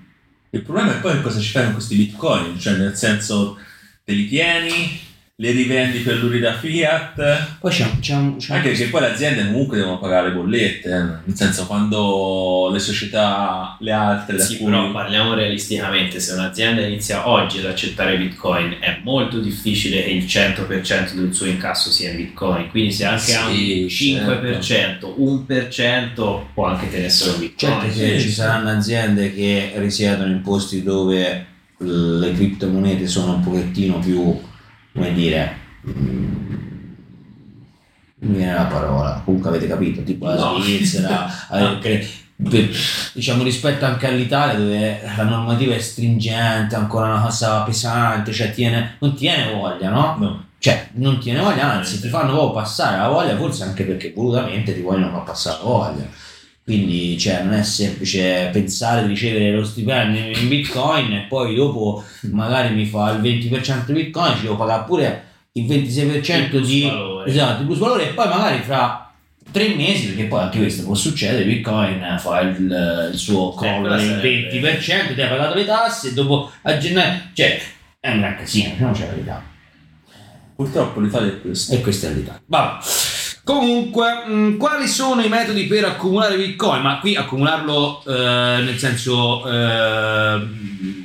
Il 0.53 0.61
problema 0.61 0.95
è 0.95 0.99
poi 0.99 1.19
cosa 1.23 1.39
ci 1.39 1.49
fai 1.49 1.63
con 1.63 1.73
questi 1.73 1.95
bitcoin, 1.95 2.59
cioè 2.59 2.75
nel 2.75 2.95
senso 2.95 3.57
te 4.03 4.13
li 4.13 4.27
tieni, 4.27 4.99
li 5.43 5.51
rivendi 5.51 5.99
per 5.99 6.15
l'urida 6.23 6.53
fiat, 6.53 7.57
Poi 7.59 7.69
c'è, 7.71 7.83
un- 7.83 7.99
c'è, 7.99 8.13
un- 8.15 8.37
c'è 8.37 8.51
un- 8.51 8.57
anche 8.57 8.69
perché 8.69 8.85
poi 8.85 9.01
le 9.01 9.07
aziende 9.07 9.45
comunque 9.45 9.75
devono 9.77 9.99
pagare 9.99 10.29
le 10.29 10.33
bollette, 10.35 10.89
eh. 10.89 10.99
nel 11.25 11.35
senso 11.35 11.65
quando 11.65 12.69
le 12.71 12.79
società, 12.79 13.75
le 13.81 13.91
altre, 13.91 14.39
Sì, 14.39 14.57
cui... 14.57 14.65
però 14.67 14.89
parliamo 14.91 15.33
realisticamente, 15.33 16.19
se 16.21 16.31
un'azienda 16.33 16.81
inizia 16.85 17.27
oggi 17.27 17.57
ad 17.59 17.65
accettare 17.65 18.17
Bitcoin 18.17 18.77
è 18.79 18.99
molto 19.03 19.39
difficile 19.39 20.01
che 20.03 20.11
il 20.11 20.23
100% 20.23 21.13
del 21.15 21.33
suo 21.33 21.45
incasso 21.47 21.89
sia 21.91 22.11
in 22.11 22.15
Bitcoin, 22.17 22.69
quindi 22.69 22.91
se 22.93 23.03
anche 23.05 23.35
ha 23.35 23.45
un 23.47 23.53
Sì, 23.89 24.15
5%, 24.15 25.13
1% 25.17 26.45
può 26.53 26.65
anche 26.67 26.89
tenerselo 26.89 27.33
in 27.33 27.39
Bitcoin. 27.39 27.71
Certo 27.81 27.85
che 27.87 27.91
sì, 28.17 28.21
ci 28.21 28.29
sì. 28.29 28.33
saranno 28.35 28.69
aziende 28.69 29.33
che 29.33 29.73
risiedono 29.75 30.31
in 30.31 30.41
posti 30.41 30.83
dove 30.83 31.45
le 31.79 32.31
criptomonete 32.33 33.07
sono 33.07 33.33
un 33.33 33.41
pochettino 33.43 33.99
più, 33.99 34.39
come 34.93 35.13
dire, 35.13 35.55
mm, 35.87 36.31
mi 38.19 38.37
viene 38.37 38.53
la 38.53 38.63
parola, 38.65 39.21
comunque 39.25 39.49
avete 39.49 39.67
capito, 39.67 40.01
tipo 40.03 40.25
la 40.25 40.35
No. 40.35 40.59
Svizzera, 40.61 41.27
che- 41.81 42.07
per- 42.35 42.69
diciamo 43.13 43.43
rispetto 43.43 43.85
anche 43.85 44.07
all'Italia 44.07 44.57
dove 44.57 45.01
la 45.15 45.23
normativa 45.23 45.75
è 45.75 45.79
stringente, 45.79 46.75
ancora 46.75 47.07
una 47.07 47.21
cosa 47.21 47.61
pesante, 47.63 48.31
cioè 48.31 48.51
tiene, 48.53 48.95
non 48.99 49.13
tiene 49.15 49.51
voglia, 49.53 49.89
no? 49.89 50.15
No. 50.19 50.45
Cioè, 50.57 50.89
non 50.93 51.19
tiene 51.19 51.41
voglia, 51.41 51.73
anzi 51.73 51.99
ti 51.99 52.07
fanno 52.07 52.51
passare 52.51 52.97
la 52.97 53.09
voglia, 53.09 53.35
forse 53.35 53.63
anche 53.63 53.83
perché 53.83 54.13
volutamente 54.15 54.73
ti 54.73 54.79
vogliono 54.81 55.11
far 55.11 55.23
passare 55.23 55.57
la 55.57 55.63
voglia. 55.63 56.05
Quindi 56.63 57.17
cioè, 57.17 57.43
non 57.43 57.53
è 57.53 57.63
semplice 57.63 58.49
pensare 58.53 59.01
di 59.01 59.09
ricevere 59.09 59.51
lo 59.51 59.65
stipendio 59.65 60.37
in 60.39 60.47
bitcoin 60.47 61.11
e 61.11 61.25
poi 61.27 61.55
dopo 61.55 62.03
magari 62.31 62.73
mi 62.73 62.85
fa 62.85 63.11
il 63.11 63.21
20% 63.21 63.85
di 63.87 63.93
bitcoin, 63.93 64.35
ci 64.37 64.43
devo 64.43 64.55
pagare 64.55 64.83
pure 64.85 65.23
il 65.51 65.65
26% 65.65 66.55
Il 66.55 66.65
di 66.65 66.79
plusvalore. 66.81 67.29
esatto, 67.29 67.59
il 67.61 67.65
plusvalore 67.67 68.09
e 68.09 68.13
poi 68.13 68.27
magari 68.29 68.61
fra 68.61 69.11
tre 69.51 69.75
mesi, 69.75 70.07
perché 70.07 70.23
poi 70.23 70.39
anche 70.41 70.57
questo 70.59 70.83
può 70.83 70.95
succedere, 70.95 71.43
bitcoin 71.43 72.15
fa 72.17 72.39
il, 72.39 73.09
il 73.11 73.17
suo 73.17 73.53
crollo 73.53 73.89
del 73.89 73.99
sarebbe- 73.99 74.79
20%, 74.79 75.13
ti 75.15 75.21
hai 75.21 75.29
pagato 75.29 75.55
le 75.55 75.65
tasse 75.65 76.07
e 76.09 76.13
dopo 76.13 76.49
a 76.61 76.77
gennaio, 76.77 77.21
cioè 77.33 77.59
è 77.99 78.09
un 78.09 78.19
gran 78.19 78.37
casino, 78.37 78.69
diciamo 78.69 78.97
la 78.99 79.05
verità. 79.07 79.43
Purtroppo 80.55 80.99
l'Italia 81.01 81.31
è 81.33 81.41
questo. 81.41 81.73
E 81.73 81.81
questa 81.81 82.07
è 82.07 82.13
l'Italia. 82.13 82.41
Vabbè. 82.45 82.83
Comunque, 83.43 84.25
mh, 84.25 84.57
quali 84.57 84.87
sono 84.87 85.21
i 85.21 85.27
metodi 85.27 85.65
per 85.65 85.83
accumulare 85.83 86.37
Bitcoin? 86.37 86.81
Ma 86.81 86.99
qui 86.99 87.15
accumularlo 87.15 88.01
eh, 88.05 88.61
nel 88.63 88.77
senso, 88.77 89.45
eh, 89.49 90.47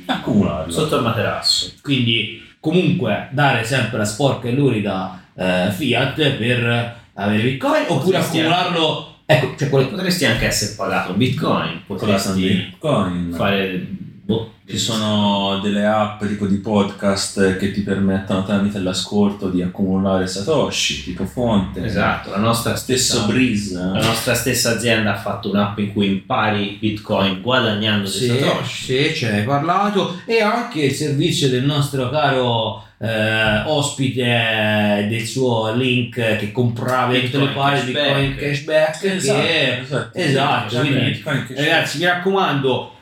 Accumularlo. 0.05 0.71
Sotto 0.71 0.95
il 0.95 1.01
materasso. 1.03 1.73
quindi 1.81 2.41
comunque 2.61 3.29
dare 3.31 3.63
sempre 3.63 3.97
la 3.99 4.05
sporca 4.05 4.47
e 4.47 4.51
lurida 4.51 5.21
eh, 5.35 5.69
fiat 5.71 6.31
per 6.31 6.97
avere 7.13 7.43
Bitcoin 7.43 7.83
oppure 7.87 8.17
Potresti 8.17 8.39
accumularlo, 8.39 9.15
ecco, 9.25 9.55
cioè 9.57 9.69
Potresti 9.69 10.25
anche 10.25 10.45
essere 10.45 10.75
pagato 10.75 11.13
Bitcoin, 11.13 11.83
potresti 11.85 12.41
Bitcoin. 12.41 13.33
fare... 13.35 13.87
boh, 14.29 14.51
Ci 14.67 14.77
sono 14.77 15.59
delle 15.63 15.83
app 15.87 16.23
tipo 16.23 16.45
di 16.45 16.57
podcast 16.57 17.57
che 17.57 17.71
ti 17.71 17.81
permettono 17.81 18.43
tramite 18.43 18.77
l'ascolto 18.77 19.49
di 19.49 19.63
accumulare 19.63 20.27
Satoshi, 20.27 21.03
tipo 21.03 21.25
fonte. 21.25 21.83
Esatto, 21.83 22.29
la 22.29 22.37
nostra 22.37 22.75
stessa... 22.75 23.25
Breeze. 23.25 23.73
La 23.75 23.93
nostra 24.05 24.35
stessa 24.35 24.69
azienda 24.75 25.13
ha 25.13 25.17
fatto 25.17 25.49
un'app 25.49 25.79
in 25.79 25.91
cui 25.93 26.05
impari 26.05 26.77
Bitcoin 26.79 27.41
guadagnando 27.41 28.05
sì, 28.07 28.27
satoshi. 28.27 28.83
sì, 29.09 29.15
ce 29.15 29.31
n'hai 29.31 29.43
parlato 29.43 30.19
e 30.25 30.41
anche 30.41 30.81
il 30.81 30.93
servizio 30.93 31.49
del 31.49 31.63
nostro 31.63 32.09
caro 32.11 32.83
eh, 32.99 33.63
ospite 33.65 35.07
del 35.09 35.25
suo 35.25 35.73
link 35.73 36.13
che 36.37 36.51
comprava 36.51 37.13
tutte 37.13 37.39
Bitcoin 37.39 37.45
le 37.47 37.53
pari 37.53 37.79
cashback. 37.79 38.05
Bitcoin 38.05 38.35
cashback 38.35 39.03
Esatto, 39.05 39.41
che 39.41 39.79
esatto. 39.79 40.17
esatto, 40.19 40.69
Sì, 40.69 40.79
quindi, 40.79 41.05
Bitcoin 41.11 41.45
che- 41.47 41.55
ragazzi 41.55 41.97
mi 41.97 42.05
raccomando 42.05 42.93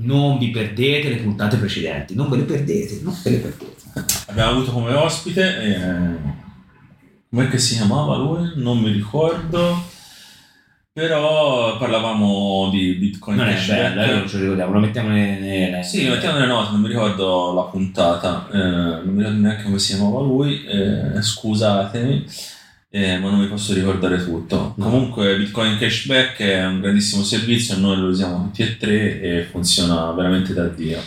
non 0.00 0.38
vi 0.38 0.50
perdete 0.50 1.08
le 1.08 1.16
puntate 1.16 1.56
precedenti. 1.56 2.14
Non 2.14 2.28
ve 2.28 2.36
le 2.38 2.42
perdete 2.44 3.00
non 3.02 3.16
ve 3.22 3.30
le 3.30 3.36
perdete. 3.38 3.76
Abbiamo 4.26 4.50
avuto 4.52 4.70
come 4.72 4.92
ospite, 4.94 5.62
eh, 5.62 6.36
come 7.30 7.58
si 7.58 7.76
chiamava 7.76 8.16
lui? 8.16 8.52
Non 8.56 8.78
mi 8.78 8.90
ricordo, 8.92 9.82
però 10.92 11.76
parlavamo 11.78 12.70
di 12.70 12.94
Bitcoin 12.94 13.36
non 13.36 13.48
è 13.48 13.64
bello 13.66 14.00
eh, 14.02 14.14
non 14.14 14.28
ce 14.28 14.36
lo 14.36 14.42
ricordiamo 14.42 14.72
lo 14.72 14.80
mettiamo 14.80 15.08
nelle, 15.10 15.38
nelle- 15.70 15.82
Sì, 15.82 16.04
lo 16.06 16.14
mettiamo 16.14 16.38
nelle 16.38 16.50
note, 16.50 16.70
non 16.72 16.80
mi 16.80 16.88
ricordo 16.88 17.52
la 17.54 17.62
puntata, 17.62 18.48
eh, 18.52 18.56
non 18.58 19.02
mi 19.06 19.18
ricordo 19.18 19.38
neanche 19.40 19.62
come 19.64 19.78
si 19.78 19.94
chiamava 19.94 20.20
lui, 20.20 20.64
eh, 20.64 21.20
scusatemi, 21.22 22.24
eh, 22.98 23.18
ma 23.18 23.30
non 23.30 23.40
mi 23.40 23.46
posso 23.46 23.72
ricordare 23.74 24.22
tutto. 24.24 24.74
No. 24.76 24.84
Comunque 24.84 25.36
Bitcoin 25.36 25.78
Cashback 25.78 26.38
è 26.40 26.66
un 26.66 26.80
grandissimo 26.80 27.22
servizio, 27.22 27.78
noi 27.78 27.96
lo 27.96 28.08
usiamo 28.08 28.44
tutti 28.44 28.62
e 28.62 28.76
tre 28.76 29.20
e 29.20 29.46
funziona 29.50 30.10
veramente 30.12 30.52
da 30.52 30.66
Dio. 30.66 31.00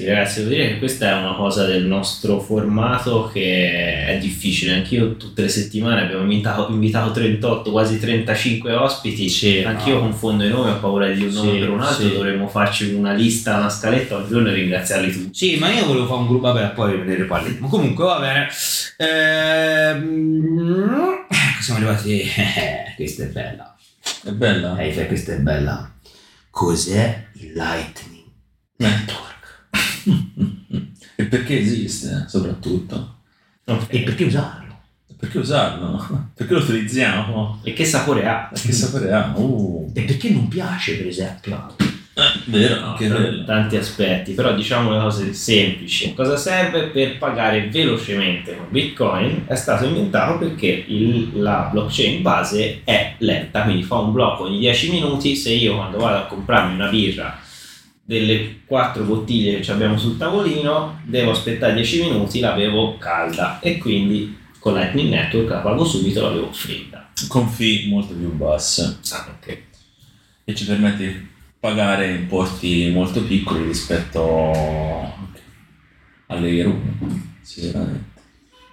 Sì, 0.00 0.06
ragazzi, 0.06 0.38
devo 0.38 0.48
dire 0.48 0.68
che 0.68 0.78
questa 0.78 1.10
è 1.10 1.12
una 1.20 1.34
cosa 1.34 1.66
del 1.66 1.84
nostro 1.84 2.40
formato 2.40 3.28
che 3.30 4.06
è 4.06 4.16
difficile. 4.18 4.72
Anch'io 4.72 5.18
tutte 5.18 5.42
le 5.42 5.50
settimane 5.50 6.00
abbiamo 6.00 6.22
invitato, 6.22 6.70
invitato 6.72 7.10
38, 7.10 7.70
quasi 7.70 8.00
35 8.00 8.72
ospiti. 8.72 9.28
Sì, 9.28 9.62
Anch'io 9.62 9.96
no. 9.96 10.00
confondo 10.00 10.44
i 10.44 10.48
nomi, 10.48 10.70
ho 10.70 10.78
paura 10.78 11.06
di 11.10 11.22
un 11.22 11.32
nome 11.32 11.52
Sì, 11.52 11.58
per 11.58 11.68
un 11.68 11.80
altro. 11.82 12.06
sì. 12.08 12.14
Dovremmo 12.14 12.48
farci 12.48 12.94
una 12.94 13.12
lista, 13.12 13.58
una 13.58 13.68
scaletta 13.68 14.16
un 14.16 14.26
giorno 14.26 14.48
e 14.48 14.54
ringraziarli 14.54 15.12
tutti. 15.12 15.36
Sì, 15.36 15.58
ma 15.58 15.70
io 15.70 15.84
volevo 15.84 16.06
fare 16.06 16.20
un 16.20 16.26
gruppo, 16.28 16.50
vabbè, 16.50 16.70
poi 16.70 17.04
ne 17.04 17.14
riparleremo. 17.16 17.68
Comunque, 17.68 18.04
va 18.04 18.20
bene. 18.20 18.48
Ehm, 18.96 21.26
siamo 21.60 21.78
arrivati. 21.78 22.22
questa 22.96 23.24
è 23.24 23.26
bella. 23.26 23.76
È 24.24 24.30
bella? 24.30 24.78
Eh, 24.78 25.06
questa 25.06 25.32
è 25.32 25.36
bella. 25.38 25.92
Cos'è 26.48 27.26
il 27.34 27.52
Lightning 27.52 28.24
Network? 28.78 29.29
E 31.16 31.24
perché 31.24 31.58
esiste, 31.58 32.24
soprattutto? 32.28 33.16
E 33.88 34.00
perché 34.00 34.24
usarlo? 34.24 34.68
Perché 35.16 35.38
usarlo? 35.38 36.30
Perché 36.34 36.54
lo 36.54 36.60
utilizziamo? 36.60 37.60
E 37.62 37.72
che 37.72 37.84
sapore 37.84 38.26
ha? 38.26 38.50
Che 38.52 38.72
sapore 38.72 39.12
ha? 39.12 39.32
Uh, 39.36 39.90
E 39.94 40.02
perché 40.02 40.30
non 40.30 40.48
piace, 40.48 40.96
per 40.96 41.06
esempio? 41.06 41.74
vero, 42.46 42.80
No, 42.80 42.94
quello. 42.94 43.44
tanti 43.44 43.76
aspetti, 43.76 44.32
però 44.32 44.54
diciamo 44.54 44.90
le 44.92 44.98
cose 45.00 45.32
semplici. 45.32 46.12
Cosa 46.14 46.36
serve 46.36 46.88
per 46.88 47.16
pagare 47.18 47.68
velocemente 47.68 48.56
con 48.56 48.66
Bitcoin? 48.70 49.44
È 49.46 49.54
stato 49.54 49.84
inventato 49.86 50.38
perché 50.38 50.84
il- 50.88 51.30
la 51.34 51.68
blockchain 51.72 52.20
base 52.22 52.80
è 52.84 53.14
lenta, 53.18 53.62
quindi 53.62 53.82
fa 53.84 53.98
un 53.98 54.12
blocco 54.12 54.44
ogni 54.44 54.58
10 54.58 54.90
minuti. 54.90 55.36
Se 55.36 55.50
io 55.50 55.76
quando 55.76 55.98
vado 55.98 56.16
a 56.18 56.26
comprarmi 56.26 56.74
una 56.74 56.88
birra 56.88 57.38
delle 58.10 58.62
quattro 58.66 59.04
bottiglie 59.04 59.60
che 59.60 59.70
abbiamo 59.70 59.96
sul 59.96 60.16
tavolino, 60.16 61.00
devo 61.04 61.30
aspettare 61.30 61.74
10 61.74 62.02
minuti, 62.02 62.40
la 62.40 62.54
bevo 62.54 62.98
calda 62.98 63.60
e 63.60 63.78
quindi 63.78 64.36
con 64.58 64.74
Lightning 64.74 65.10
Network 65.10 65.48
la 65.48 65.58
pago 65.58 65.84
subito, 65.84 66.20
la 66.22 66.30
bevo 66.30 66.52
fredda. 66.52 67.08
Con 67.28 67.48
fee 67.48 67.86
molto 67.86 68.12
più 68.12 68.32
basse 68.32 68.98
Anche. 69.12 69.66
e 70.42 70.54
ci 70.56 70.66
permette 70.66 71.06
di 71.06 71.28
pagare 71.60 72.12
importi 72.12 72.90
molto 72.90 73.22
piccoli 73.22 73.62
rispetto 73.62 74.50
alle 76.26 76.40
Layer 76.40 76.66
1. 76.66 76.80
Sicuramente. 77.42 78.20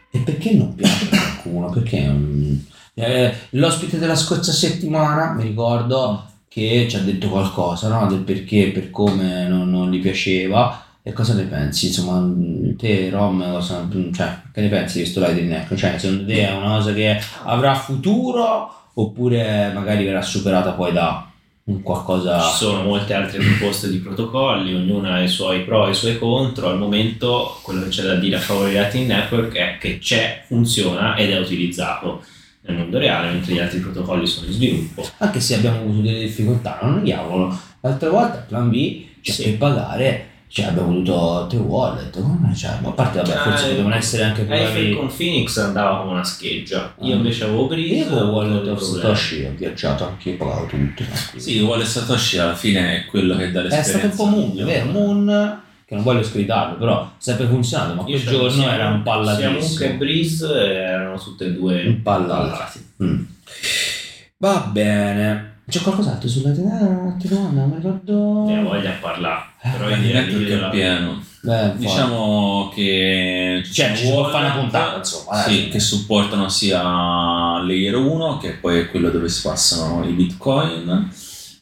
E 0.09 0.17
perché 0.17 0.53
non 0.55 0.73
piace 0.73 1.05
a 1.05 1.09
qualcuno? 1.09 1.69
Perché 1.69 2.09
mm, 2.09 2.55
eh, 2.95 3.35
l'ospite 3.51 3.99
della 3.99 4.15
scorsa 4.15 4.51
settimana, 4.51 5.33
mi 5.33 5.43
ricordo, 5.43 6.27
che 6.57 6.87
ci 6.89 6.95
ha 6.95 7.01
detto 7.01 7.29
qualcosa, 7.29 7.87
no? 7.87 8.07
Del 8.07 8.21
perché, 8.21 8.71
per 8.73 8.89
come 8.89 9.47
non, 9.47 9.69
non 9.69 9.91
gli 9.91 10.01
piaceva. 10.01 10.83
E 11.03 11.13
cosa 11.13 11.35
ne 11.35 11.43
pensi? 11.43 11.87
Insomma, 11.87 12.19
mm, 12.19 12.75
te, 12.75 13.09
Rom, 13.11 13.51
cosa, 13.51 13.87
cioè, 14.13 14.39
che 14.51 14.61
ne 14.61 14.67
pensi 14.67 14.97
di 14.97 15.03
questo 15.03 15.19
Lightning 15.19 15.49
Network? 15.49 15.79
Cioè, 15.79 15.97
secondo 15.99 16.25
te 16.25 16.47
è 16.47 16.51
una 16.51 16.77
cosa 16.77 16.93
che 16.93 17.19
avrà 17.43 17.75
futuro 17.75 18.71
oppure 18.95 19.71
magari 19.73 20.03
verrà 20.03 20.23
superata 20.23 20.71
poi 20.71 20.91
da 20.91 21.31
un 21.65 21.83
qualcosa... 21.83 22.41
Ci 22.41 22.55
sono 22.55 22.81
molte 22.81 23.13
altre 23.13 23.37
proposte 23.37 23.89
di 23.89 23.97
protocolli, 23.97 24.73
ognuna 24.73 25.13
ha 25.13 25.21
i 25.21 25.27
suoi 25.27 25.61
pro 25.63 25.85
e 25.85 25.91
i 25.91 25.93
suoi 25.93 26.17
contro. 26.17 26.69
Al 26.69 26.79
momento 26.79 27.59
quello 27.61 27.83
che 27.83 27.89
c'è 27.89 28.03
da 28.03 28.15
dire 28.15 28.37
a 28.37 28.39
favore 28.39 28.69
di 28.69 28.75
Lightning 28.75 29.07
Network 29.07 29.53
è 29.53 29.77
che 29.79 29.99
c'è, 29.99 30.43
funziona 30.47 31.15
ed 31.15 31.29
è 31.29 31.39
utilizzato 31.39 32.23
nel 32.67 32.77
mondo 32.77 32.97
reale, 32.97 33.31
mentre 33.31 33.53
gli 33.53 33.59
altri 33.59 33.79
protocolli 33.79 34.27
sono 34.27 34.47
in 34.47 34.53
sviluppo. 34.53 35.07
anche 35.17 35.39
se 35.39 35.55
abbiamo 35.55 35.77
avuto 35.79 36.01
delle 36.01 36.19
difficoltà, 36.19 36.79
non 36.81 36.95
neghiamolo. 36.95 37.57
L'altra 37.81 38.09
volta 38.09 38.37
Plan 38.47 38.69
B, 38.69 39.05
cioè 39.21 39.33
Sì. 39.35 39.43
per 39.43 39.57
pagare, 39.57 40.25
cioè 40.49 40.65
abbiamo 40.65 40.89
avuto 40.89 41.45
tre 41.49 41.57
wallet, 41.59 42.21
come 42.21 42.55
cioè, 42.55 42.71
ma 42.81 42.89
a 42.89 42.91
parte 42.91 43.17
vabbè, 43.21 43.31
forse 43.37 43.65
Ah, 43.65 43.69
potevano 43.69 43.95
essere 43.95 44.23
anche 44.23 44.43
problemi. 44.43 44.95
con 44.95 45.07
Phoenix 45.15 45.57
andava 45.57 45.97
come 45.99 46.11
una 46.11 46.23
scheggia. 46.23 46.93
Io 47.01 47.13
Ah. 47.13 47.17
invece 47.17 47.43
avevo 47.43 47.67
Io 47.73 48.07
con 48.07 48.17
avevo 48.17 48.31
wallet 48.31 48.67
of. 48.67 48.81
Satoshi 48.81 49.43
ho 49.43 49.53
viaggiato 49.57 50.05
anche 50.07 50.29
io, 50.31 50.37
pagavo 50.37 50.65
tutto. 50.65 51.03
Sì, 51.35 51.59
vuole 51.59 51.83
Satoshi 51.85 52.37
alla 52.39 52.55
fine 52.55 52.95
è 52.97 53.05
quello 53.05 53.35
che 53.35 53.51
dà 53.51 53.59
è 53.59 53.63
l'esperienza. 53.63 54.13
stato 54.15 54.23
un 54.23 54.31
po' 54.31 54.37
Moon, 54.37 54.65
vero? 54.65 54.85
Moon, 54.91 55.61
che 55.85 55.95
non 55.95 56.03
voglio 56.03 56.23
scridarlo, 56.23 56.75
però 56.77 57.11
sempre 57.17 57.45
funzionato, 57.47 57.93
ma 57.93 58.03
quel 58.03 58.15
Io 58.21 58.29
giorno 58.29 58.69
era 58.69 58.87
un 58.89 59.03
Sia 59.35 59.49
Moon 59.51 59.75
che. 59.91 59.93
Breeze 59.97 60.45
erano 61.17 61.23
tutte 61.23 61.45
e 61.45 61.51
due 61.53 61.81
Impallati. 61.83 62.45
impallati. 62.47 62.85
Mm. 63.03 63.23
Va 64.37 64.69
bene. 64.71 65.55
C'è 65.67 65.81
qualcos'altro 65.81 66.29
sulla 66.29 66.51
domanda? 66.51 66.85
Non 67.51 67.69
mi 67.69 67.75
ricordo. 67.75 68.45
Ne 68.45 68.59
ho 68.59 68.63
voglia 68.63 68.89
a 68.91 68.97
parlare. 69.01 69.43
Però 69.61 69.89
io 69.89 69.95
Il 69.95 70.01
direi 70.01 70.25
di 70.25 70.31
network 70.31 70.37
chiudere 70.37 70.55
è 70.57 70.61
la- 70.61 70.69
pieno. 70.69 71.23
Beh. 71.41 71.75
Diciamo 71.77 72.71
che 72.73 73.61
ci 73.65 73.73
Cioè, 73.73 73.95
ci 73.95 74.05
wallet, 74.07 74.31
fare 74.31 74.45
una 74.45 74.55
puntata, 74.55 74.97
insomma. 74.97 75.41
Sì, 75.41 75.67
che 75.69 75.79
supportano 75.79 76.47
sia 76.49 76.81
Layer 77.61 77.95
1, 77.95 78.37
che 78.37 78.51
poi 78.53 78.79
è 78.79 78.89
quello 78.89 79.09
dove 79.09 79.27
si 79.29 79.41
passano 79.41 80.05
i 80.07 80.13
bitcoin, 80.13 81.09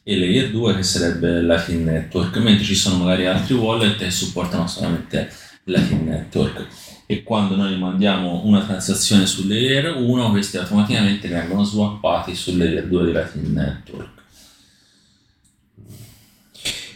e 0.04 0.18
Layer 0.20 0.52
2 0.52 0.76
che 0.76 0.84
sarebbe 0.84 1.42
Lightning 1.42 1.84
Network, 1.86 2.38
mentre 2.38 2.64
ci 2.64 2.76
sono 2.76 2.98
magari 3.04 3.26
altri 3.26 3.56
wallet 3.56 3.98
che 3.98 4.12
supportano 4.12 4.68
solamente 4.68 5.30
Lightning 5.66 6.08
Network. 6.08 6.66
E 7.08 7.22
quando 7.22 7.56
noi 7.56 7.78
mandiamo 7.78 8.42
una 8.46 8.64
transazione 8.64 9.28
su 9.28 9.48
Layer 9.48 9.96
1, 9.96 10.32
questi 10.32 10.58
automaticamente 10.58 11.28
vengono 11.28 11.64
swappati 11.64 12.34
su 12.34 12.58
Layer 12.58 12.88
2 12.88 13.06
di 13.06 13.12
Lightning 13.12 13.54
Network. 13.54 14.14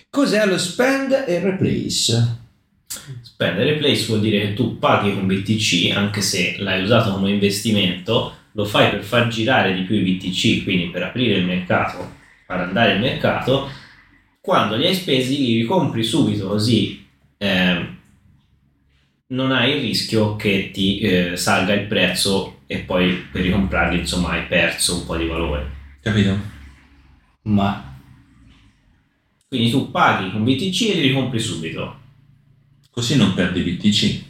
Cos'è 0.09 0.45
lo 0.47 0.57
spend 0.57 1.25
e 1.27 1.39
replace? 1.39 2.37
Spendere 3.21 3.75
place 3.75 4.07
vuol 4.07 4.21
dire 4.21 4.41
che 4.41 4.53
tu 4.53 4.79
paghi 4.79 5.13
con 5.13 5.27
BTC, 5.27 5.95
anche 5.95 6.21
se 6.21 6.55
l'hai 6.57 6.81
usato 6.81 7.11
come 7.13 7.29
investimento, 7.29 8.33
lo 8.53 8.65
fai 8.65 8.89
per 8.89 9.03
far 9.03 9.27
girare 9.27 9.75
di 9.75 9.83
più 9.83 9.95
i 9.95 10.01
BTC, 10.01 10.63
quindi 10.63 10.89
per 10.89 11.03
aprire 11.03 11.37
il 11.37 11.45
mercato, 11.45 12.15
far 12.47 12.61
andare 12.61 12.93
il 12.93 12.99
mercato. 12.99 13.69
Quando 14.41 14.75
li 14.75 14.87
hai 14.87 14.95
spesi 14.95 15.37
li 15.37 15.61
ricompri 15.61 16.03
subito, 16.03 16.47
così 16.47 17.05
ehm, 17.37 17.78
non 19.31 19.51
hai 19.51 19.75
il 19.75 19.81
rischio 19.81 20.35
che 20.35 20.71
ti 20.73 20.99
eh, 20.99 21.35
salga 21.37 21.73
il 21.73 21.85
prezzo 21.87 22.61
e 22.65 22.79
poi 22.79 23.13
per 23.31 23.41
ricomprarli 23.43 23.99
insomma 23.99 24.29
hai 24.31 24.43
perso 24.47 24.95
un 24.95 25.05
po' 25.05 25.17
di 25.17 25.27
valore. 25.27 25.69
Capito? 26.01 26.37
Ma 27.43 27.95
Quindi 29.47 29.69
tu 29.71 29.91
paghi 29.91 30.31
con 30.31 30.43
BTC 30.43 30.81
e 30.89 30.93
li 30.95 31.07
ricompri 31.07 31.39
subito. 31.39 31.97
Così 32.91 33.15
non 33.17 33.33
perdi 33.33 33.61
BTC. 33.61 34.27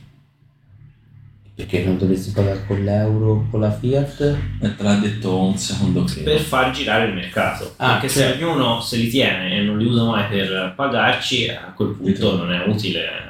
perché 1.55 1.83
non 1.83 1.97
dovresti 1.97 2.31
pagare 2.31 2.63
con 2.65 2.81
l'euro, 2.83 3.47
con 3.51 3.59
la 3.59 3.71
fiat? 3.71 4.21
E 4.61 4.75
te 4.75 4.83
l'ha 4.83 4.95
detto 4.95 5.41
un 5.43 5.57
secondo 5.57 6.03
prima. 6.05 6.23
per 6.23 6.39
far 6.39 6.71
girare 6.71 7.07
il 7.09 7.15
mercato. 7.15 7.73
Ah, 7.77 7.93
Perché 7.93 8.09
cioè- 8.09 8.37
se 8.37 8.43
ognuno 8.43 8.79
se 8.81 8.95
li 8.97 9.09
tiene 9.09 9.57
e 9.57 9.61
non 9.61 9.77
li 9.77 9.85
usa 9.85 10.03
mai 10.03 10.27
per 10.29 10.73
pagarci, 10.75 11.49
a 11.49 11.73
quel 11.75 11.95
punto 11.95 12.35
non 12.37 12.53
è 12.53 12.65
utile. 12.67 13.27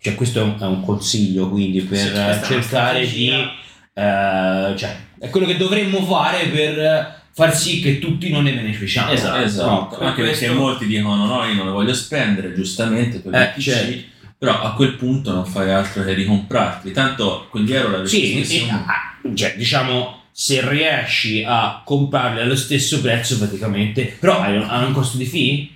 Cioè 0.00 0.14
questo 0.14 0.40
è 0.40 0.42
un, 0.42 0.56
è 0.58 0.64
un 0.64 0.82
consiglio 0.82 1.48
quindi 1.50 1.82
per 1.82 2.40
cercare 2.46 3.06
di... 3.06 3.28
eh, 3.30 4.74
cioè, 4.76 4.96
è 5.18 5.28
quello 5.28 5.46
che 5.46 5.56
dovremmo 5.56 6.02
fare 6.04 6.46
per 6.46 7.18
far 7.32 7.54
sì 7.54 7.80
che 7.80 7.98
tutti 7.98 8.30
non 8.30 8.44
ne 8.44 8.52
beneficiamo. 8.54 9.10
Esatto. 9.12 9.42
Esatto, 9.42 9.96
Per 9.98 10.06
anche 10.08 10.22
perché 10.22 10.38
questo- 10.46 10.58
molti 10.60 10.86
dicono 10.86 11.26
no, 11.26 11.44
io 11.44 11.54
non 11.54 11.66
le 11.66 11.72
voglio 11.72 11.94
spendere 11.94 12.54
giustamente 12.54 13.18
per 13.20 13.34
Eh, 13.34 13.52
BTC, 13.54 13.60
certo. 13.62 14.04
però 14.38 14.60
a 14.62 14.72
quel 14.74 14.94
punto 14.94 15.32
non 15.32 15.44
fai 15.46 15.70
altro 15.70 16.02
che 16.04 16.14
ricomprarli, 16.14 16.92
tanto 16.92 17.46
quegli 17.50 17.72
euro 17.74 17.90
l'avresti 17.90 18.44
Sì, 18.44 18.58
e- 18.66 18.70
ah, 18.70 19.18
cioè, 19.34 19.54
diciamo, 19.56 20.22
se 20.32 20.66
riesci 20.66 21.44
a 21.46 21.82
comprarli 21.84 22.40
allo 22.40 22.56
stesso 22.56 23.00
prezzo 23.02 23.36
praticamente, 23.38 24.16
però 24.18 24.40
hai 24.40 24.56
un, 24.56 24.66
hai 24.68 24.86
un 24.86 24.92
costo 24.92 25.18
di 25.18 25.26
fee? 25.26 25.68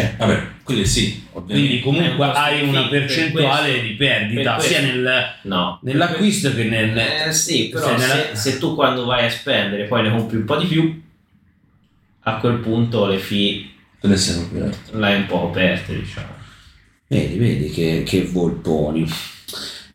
Cioè, 0.00 0.14
Vabbè, 0.18 0.46
quelli 0.62 0.84
sì, 0.84 1.26
quindi 1.32 1.52
ovviamente. 1.52 1.80
comunque 1.82 2.06
È 2.08 2.10
un 2.10 2.16
costo 2.18 2.38
hai 2.38 2.68
una 2.68 2.80
per 2.88 2.98
percentuale 3.00 3.68
questo. 3.70 3.86
di 3.86 3.92
perdita 3.94 4.54
Per 4.56 4.64
sia 4.64 4.80
nel, 4.82 5.24
No. 5.42 5.78
nell'acquisto 5.82 6.54
che 6.54 6.64
nel... 6.64 6.98
Eh 6.98 7.32
sì, 7.32 7.68
però 7.70 7.96
se 7.96 7.98
se, 7.98 8.06
nella- 8.14 8.34
se 8.34 8.58
tu 8.58 8.74
quando 8.74 9.04
vai 9.06 9.24
a 9.24 9.30
spendere 9.30 9.84
poi 9.84 10.02
ne 10.02 10.10
compri 10.10 10.36
un 10.36 10.44
po' 10.44 10.56
di 10.56 10.66
più, 10.66 11.02
a 12.20 12.36
quel 12.36 12.56
punto 12.58 13.06
le 13.06 13.18
fee 13.18 13.70
Quelle 13.98 14.16
siano 14.18 14.42
aperte. 14.42 14.96
l'hai 14.98 15.16
un 15.16 15.26
po' 15.26 15.40
coperte, 15.40 15.94
diciamo. 15.98 16.34
Vedi, 17.06 17.38
vedi 17.38 17.70
che, 17.70 18.02
che 18.04 18.24
volponi. 18.24 19.08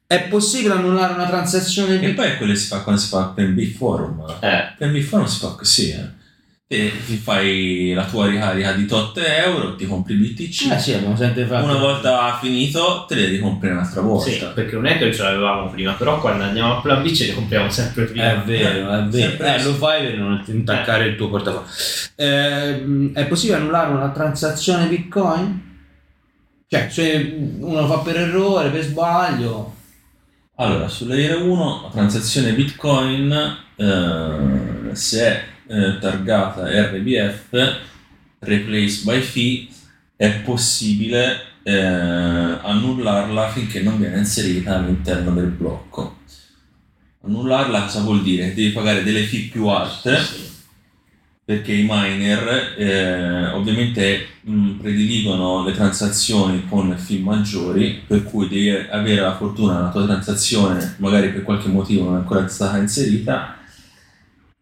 È 0.08 0.24
possibile 0.30 0.74
annullare 0.74 1.14
una 1.14 1.28
transazione 1.28 2.02
E 2.02 2.14
poi 2.14 2.38
quelle 2.38 2.56
si 2.56 2.68
fa 2.68 2.80
quando 2.82 3.00
si 3.02 3.08
fa 3.10 3.26
per 3.28 3.50
B 3.52 3.66
forum. 3.66 4.26
Eh, 4.42 4.74
Per 4.78 4.92
B 4.92 5.00
forum 5.02 5.26
si 5.26 5.40
fa 5.40 5.50
così, 5.50 5.92
eh. 5.92 6.20
Te 6.72 6.90
ti 7.06 7.18
fai 7.18 7.92
la 7.94 8.06
tua 8.06 8.28
ricarica 8.28 8.72
di 8.72 8.86
tot 8.86 9.18
euro, 9.18 9.76
ti 9.76 9.86
compri 9.86 10.14
BTC. 10.14 10.72
Eh 10.72 10.80
sì, 10.80 10.94
abbiamo 10.94 11.18
sempre 11.18 11.46
fatto... 11.46 11.66
Una 11.66 11.78
volta 11.78 12.38
finito, 12.40 13.04
te 13.10 13.16
le 13.16 13.26
ricompri 13.26 13.72
un'altra 13.72 14.00
volta. 14.00 14.32
sì, 14.32 14.42
perché 14.54 14.76
non 14.76 14.86
è 14.86 14.98
che 14.98 15.14
ce 15.14 15.22
l'avevamo 15.22 15.70
prima, 15.70 15.92
però 15.92 16.22
quando 16.22 16.46
andiamo 16.46 16.78
a 16.78 16.80
Plan 16.80 17.04
B 17.04 17.12
ce 17.12 17.26
le 17.26 17.34
compriamo 17.34 17.70
sempre 17.70 18.06
prima. 18.06 18.32
È 18.32 18.46
vero, 18.46 18.90
è 18.90 19.04
vero. 19.04 19.44
Eh, 19.44 19.64
lo 19.64 19.74
fai 19.74 20.06
per 20.06 20.18
non 20.18 20.42
intaccare 20.48 21.08
il 21.08 21.18
tuo 21.18 21.28
portafoglio. 21.28 21.68
Ehm, 22.16 23.14
è 23.16 23.28
possibile 23.28 23.58
annullare 23.58 23.92
una 23.92 24.12
transazione 24.12 24.88
Bitcoin? 24.88 25.62
Cioè, 26.70 26.88
se 26.90 27.36
uno 27.60 27.82
lo 27.82 27.88
fa 27.88 27.98
per 27.98 28.16
errore, 28.16 28.70
per 28.70 28.84
sbaglio. 28.84 29.76
Allora, 30.56 30.88
sul 30.88 31.10
layer 31.10 31.42
1 31.42 31.82
la 31.84 31.90
transazione 31.90 32.54
Bitcoin, 32.54 33.58
eh, 33.76 34.96
se 34.96 35.26
è 35.26 35.51
eh, 35.72 36.00
targata 36.00 36.68
RBF, 36.68 37.80
replace 38.40 39.04
by 39.04 39.20
fee, 39.22 39.68
è 40.16 40.42
possibile 40.42 41.40
eh, 41.64 41.74
annullarla 41.74 43.50
finché 43.50 43.82
non 43.82 43.98
viene 43.98 44.18
inserita 44.18 44.78
all'interno 44.78 45.32
del 45.32 45.48
blocco. 45.48 46.18
Annullarla 47.24 47.84
cosa 47.84 48.02
vuol 48.02 48.22
dire? 48.22 48.54
Devi 48.54 48.72
pagare 48.72 49.04
delle 49.04 49.24
fee 49.24 49.50
più 49.52 49.68
alte 49.68 50.18
perché 51.44 51.74
i 51.74 51.86
miner 51.88 52.76
eh, 52.78 53.48
ovviamente 53.48 54.28
mh, 54.42 54.72
prediligono 54.80 55.66
le 55.66 55.74
transazioni 55.74 56.66
con 56.70 56.96
fee 56.98 57.20
maggiori, 57.20 58.04
per 58.06 58.24
cui 58.24 58.48
devi 58.48 58.70
avere 58.70 59.22
la 59.22 59.36
fortuna 59.36 59.76
che 59.76 59.82
la 59.82 59.90
tua 59.90 60.06
transazione 60.06 60.96
magari 60.98 61.32
per 61.32 61.44
qualche 61.44 61.68
motivo 61.68 62.06
non 62.06 62.16
è 62.16 62.18
ancora 62.18 62.48
stata 62.48 62.78
inserita 62.78 63.58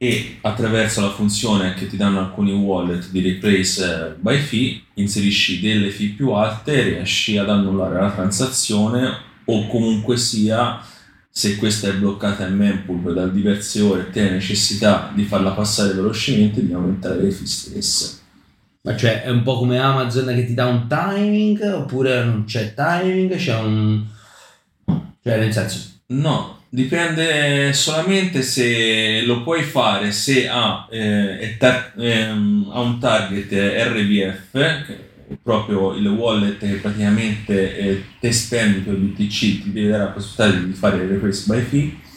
e 0.01 0.37
attraverso 0.43 1.01
la 1.01 1.11
funzione 1.11 1.73
che 1.73 1.85
ti 1.85 1.97
danno 1.97 2.19
alcuni 2.19 2.53
wallet 2.53 3.09
di 3.09 3.19
replace 3.19 4.15
by 4.17 4.37
fee 4.37 4.81
inserisci 4.93 5.59
delle 5.59 5.89
fee 5.89 6.13
più 6.15 6.31
alte 6.31 6.71
e 6.73 6.83
riesci 6.83 7.37
ad 7.37 7.49
annullare 7.49 7.99
la 7.99 8.09
transazione 8.09 9.17
o 9.43 9.67
comunque 9.67 10.15
sia 10.15 10.81
se 11.29 11.57
questa 11.57 11.89
è 11.89 11.93
bloccata 11.95 12.47
in 12.47 12.55
mempool 12.55 13.13
da 13.13 13.27
diverse 13.27 13.81
ore 13.81 14.03
e 14.03 14.09
te 14.09 14.21
hai 14.21 14.31
necessità 14.31 15.11
di 15.13 15.25
farla 15.25 15.51
passare 15.51 15.93
velocemente 15.93 16.65
di 16.65 16.71
aumentare 16.71 17.21
le 17.21 17.31
fee 17.31 17.47
stesse. 17.47 18.19
Ma 18.83 18.95
cioè 18.95 19.23
è 19.23 19.29
un 19.29 19.43
po' 19.43 19.57
come 19.57 19.79
Amazon 19.79 20.27
che 20.27 20.45
ti 20.45 20.53
dà 20.53 20.65
un 20.67 20.87
timing 20.87 21.61
oppure 21.73 22.23
non 22.23 22.45
c'è 22.45 22.73
timing, 22.73 23.35
c'è 23.35 23.59
un... 23.59 24.05
Cioè 25.21 25.39
nel 25.39 25.51
senso... 25.51 25.87
No, 26.07 26.58
dipende 26.69 27.73
solamente 27.73 28.41
se 28.43 29.23
lo 29.25 29.41
puoi 29.41 29.63
fare 29.63 30.11
se 30.11 30.47
ha, 30.47 30.87
eh, 30.89 31.55
tar- 31.57 31.93
ehm, 31.97 32.69
ha 32.71 32.79
un 32.79 32.99
target 32.99 33.51
RBF, 33.51 34.51
che 34.51 34.93
è 35.29 35.37
proprio 35.41 35.93
il 35.95 36.07
wallet 36.07 36.57
che 36.59 36.75
praticamente 36.75 37.77
eh, 37.77 38.03
te 38.19 38.31
spendi 38.31 38.79
per 38.79 38.95
BTC, 38.95 39.39
ti 39.63 39.71
deve 39.71 39.89
dare 39.89 40.03
la 40.03 40.09
possibilità 40.09 40.65
di 40.65 40.73
fare 40.73 40.97
il 40.97 41.09
request 41.09 41.47
by 41.47 41.61
fee 41.61 42.07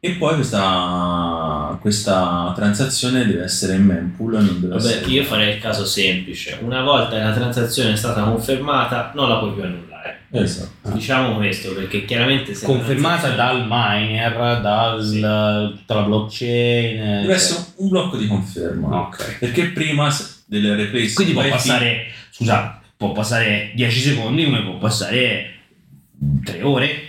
e 0.00 0.12
poi 0.12 0.36
questa, 0.36 1.76
questa 1.80 2.52
transazione 2.54 3.26
deve 3.26 3.42
essere 3.42 3.74
in 3.74 3.84
mempool, 3.84 4.34
non 4.34 4.60
deve 4.60 4.74
Vabbè, 4.74 4.88
essere... 4.88 5.10
io 5.10 5.24
farei 5.24 5.56
il 5.56 5.60
caso 5.60 5.84
semplice. 5.84 6.56
Una 6.62 6.82
volta 6.82 7.16
che 7.16 7.22
la 7.22 7.32
transazione 7.32 7.92
è 7.92 7.96
stata 7.96 8.22
confermata, 8.22 9.10
non 9.16 9.28
la 9.28 9.38
puoi 9.38 9.54
più 9.54 9.62
annullare. 9.64 9.87
Esatto. 10.30 10.92
Diciamo 10.92 11.36
questo 11.36 11.72
perché 11.74 12.04
chiaramente 12.04 12.54
se 12.54 12.64
Confermata 12.66 13.30
dal 13.30 13.66
miner, 13.68 14.60
dal, 14.60 15.04
Sì. 15.04 15.20
tutta 15.20 15.94
la 15.94 16.02
blockchain. 16.02 16.96
Deve 16.96 17.22
cioè- 17.24 17.34
essere 17.34 17.64
un 17.76 17.88
blocco 17.88 18.16
di 18.16 18.26
conferma. 18.26 19.00
Ok. 19.00 19.38
Perché 19.38 19.66
prima 19.68 20.14
delle 20.46 20.74
replace 20.74 21.14
Quindi 21.14 21.32
può 21.32 21.46
passare, 21.48 22.06
scusa, 22.30 22.80
può 22.96 23.12
passare 23.12 23.72
10 23.74 24.00
secondi 24.00 24.44
come 24.44 24.62
può 24.62 24.78
passare 24.78 25.52
3 26.44 26.62
ore. 26.62 27.02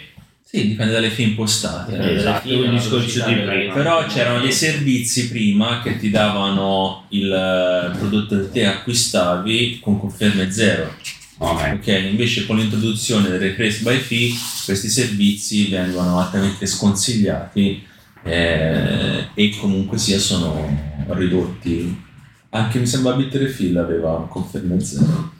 Sì, 0.43 0.67
dipende 0.69 0.93
dalle 0.93 1.11
fee 1.11 1.25
impostate. 1.27 1.95
Eh, 1.95 2.15
Esatto, 2.15 2.49
il 2.51 2.71
discorso 2.71 3.23
di 3.27 3.35
prima. 3.35 3.71
Però 3.71 4.03
c'erano 4.07 4.39
dei 4.39 4.51
servizi 4.51 5.29
prima 5.29 5.79
che 5.83 5.97
ti 5.97 6.09
davano 6.09 7.05
il 7.09 7.31
eh, 7.31 7.95
prodotto 7.95 8.35
che 8.39 8.49
te 8.49 8.65
acquistavi 8.65 9.77
con 9.79 9.99
conferme 9.99 10.49
zero. 10.51 10.95
Ok. 11.41 11.71
Ok, 11.75 11.87
invece 11.87 12.45
con 12.45 12.57
l'introduzione 12.57 13.29
del 13.29 13.39
replace 13.39 13.81
by 13.81 13.97
fee 13.97 14.31
questi 14.65 14.89
servizi 14.89 15.69
vengono 15.69 16.19
altamente 16.19 16.65
sconsigliati 16.65 17.81
eh, 18.23 19.27
e 19.33 19.57
comunque 19.57 19.97
sia 19.97 20.19
sono 20.19 21.05
ridotti. 21.07 22.07
Anche 22.49 22.79
mi 22.79 22.85
sembra 22.85 23.13
Bitrefill 23.13 23.77
aveva 23.77 24.27
conferme 24.29 24.79
zero. 24.81 25.33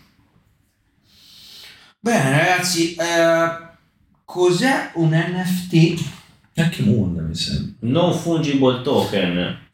Bene 2.00 2.30
ragazzi, 2.30 2.96
eh, 2.96 3.50
cos'è 4.24 4.92
un 4.94 5.10
NFT? 5.10 6.04
Anche 6.56 6.82
Moon 6.84 7.26
mi 7.28 7.36
sembra. 7.36 7.74
Non 7.82 8.14
fungible 8.14 8.82
token 8.84 9.68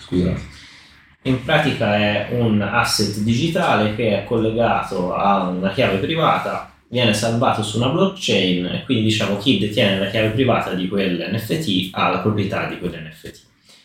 Scusate. 0.00 0.51
In 1.22 1.44
pratica 1.44 1.96
è 1.96 2.28
un 2.32 2.60
asset 2.60 3.18
digitale 3.18 3.94
che 3.94 4.22
è 4.22 4.24
collegato 4.24 5.14
a 5.14 5.48
una 5.48 5.70
chiave 5.70 5.98
privata, 5.98 6.72
viene 6.88 7.14
salvato 7.14 7.62
su 7.62 7.76
una 7.76 7.88
blockchain 7.88 8.66
e 8.66 8.82
quindi 8.84 9.04
diciamo 9.04 9.38
chi 9.38 9.58
detiene 9.58 9.98
la 9.98 10.10
chiave 10.10 10.30
privata 10.30 10.74
di 10.74 10.88
quell'NFT 10.88 11.90
ha 11.92 12.08
la 12.10 12.18
proprietà 12.18 12.66
di 12.66 12.78
quell'NFT. 12.78 13.40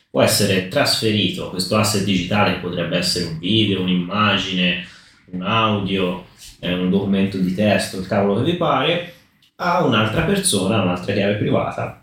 Può 0.09 0.21
essere 0.21 0.67
trasferito, 0.67 1.49
questo 1.49 1.77
asset 1.77 2.03
digitale 2.03 2.53
che 2.53 2.59
potrebbe 2.59 2.97
essere 2.97 3.25
un 3.25 3.37
video, 3.37 3.81
un'immagine, 3.81 4.87
un 5.31 5.41
audio, 5.43 6.25
eh, 6.59 6.73
un 6.73 6.89
documento 6.89 7.37
di 7.37 7.53
testo, 7.53 7.99
il 7.99 8.07
cavolo 8.07 8.37
che 8.37 8.51
vi 8.51 8.57
pare, 8.57 9.13
a 9.57 9.85
un'altra 9.85 10.23
persona, 10.23 10.81
un'altra 10.81 11.13
chiave 11.13 11.35
privata. 11.35 12.01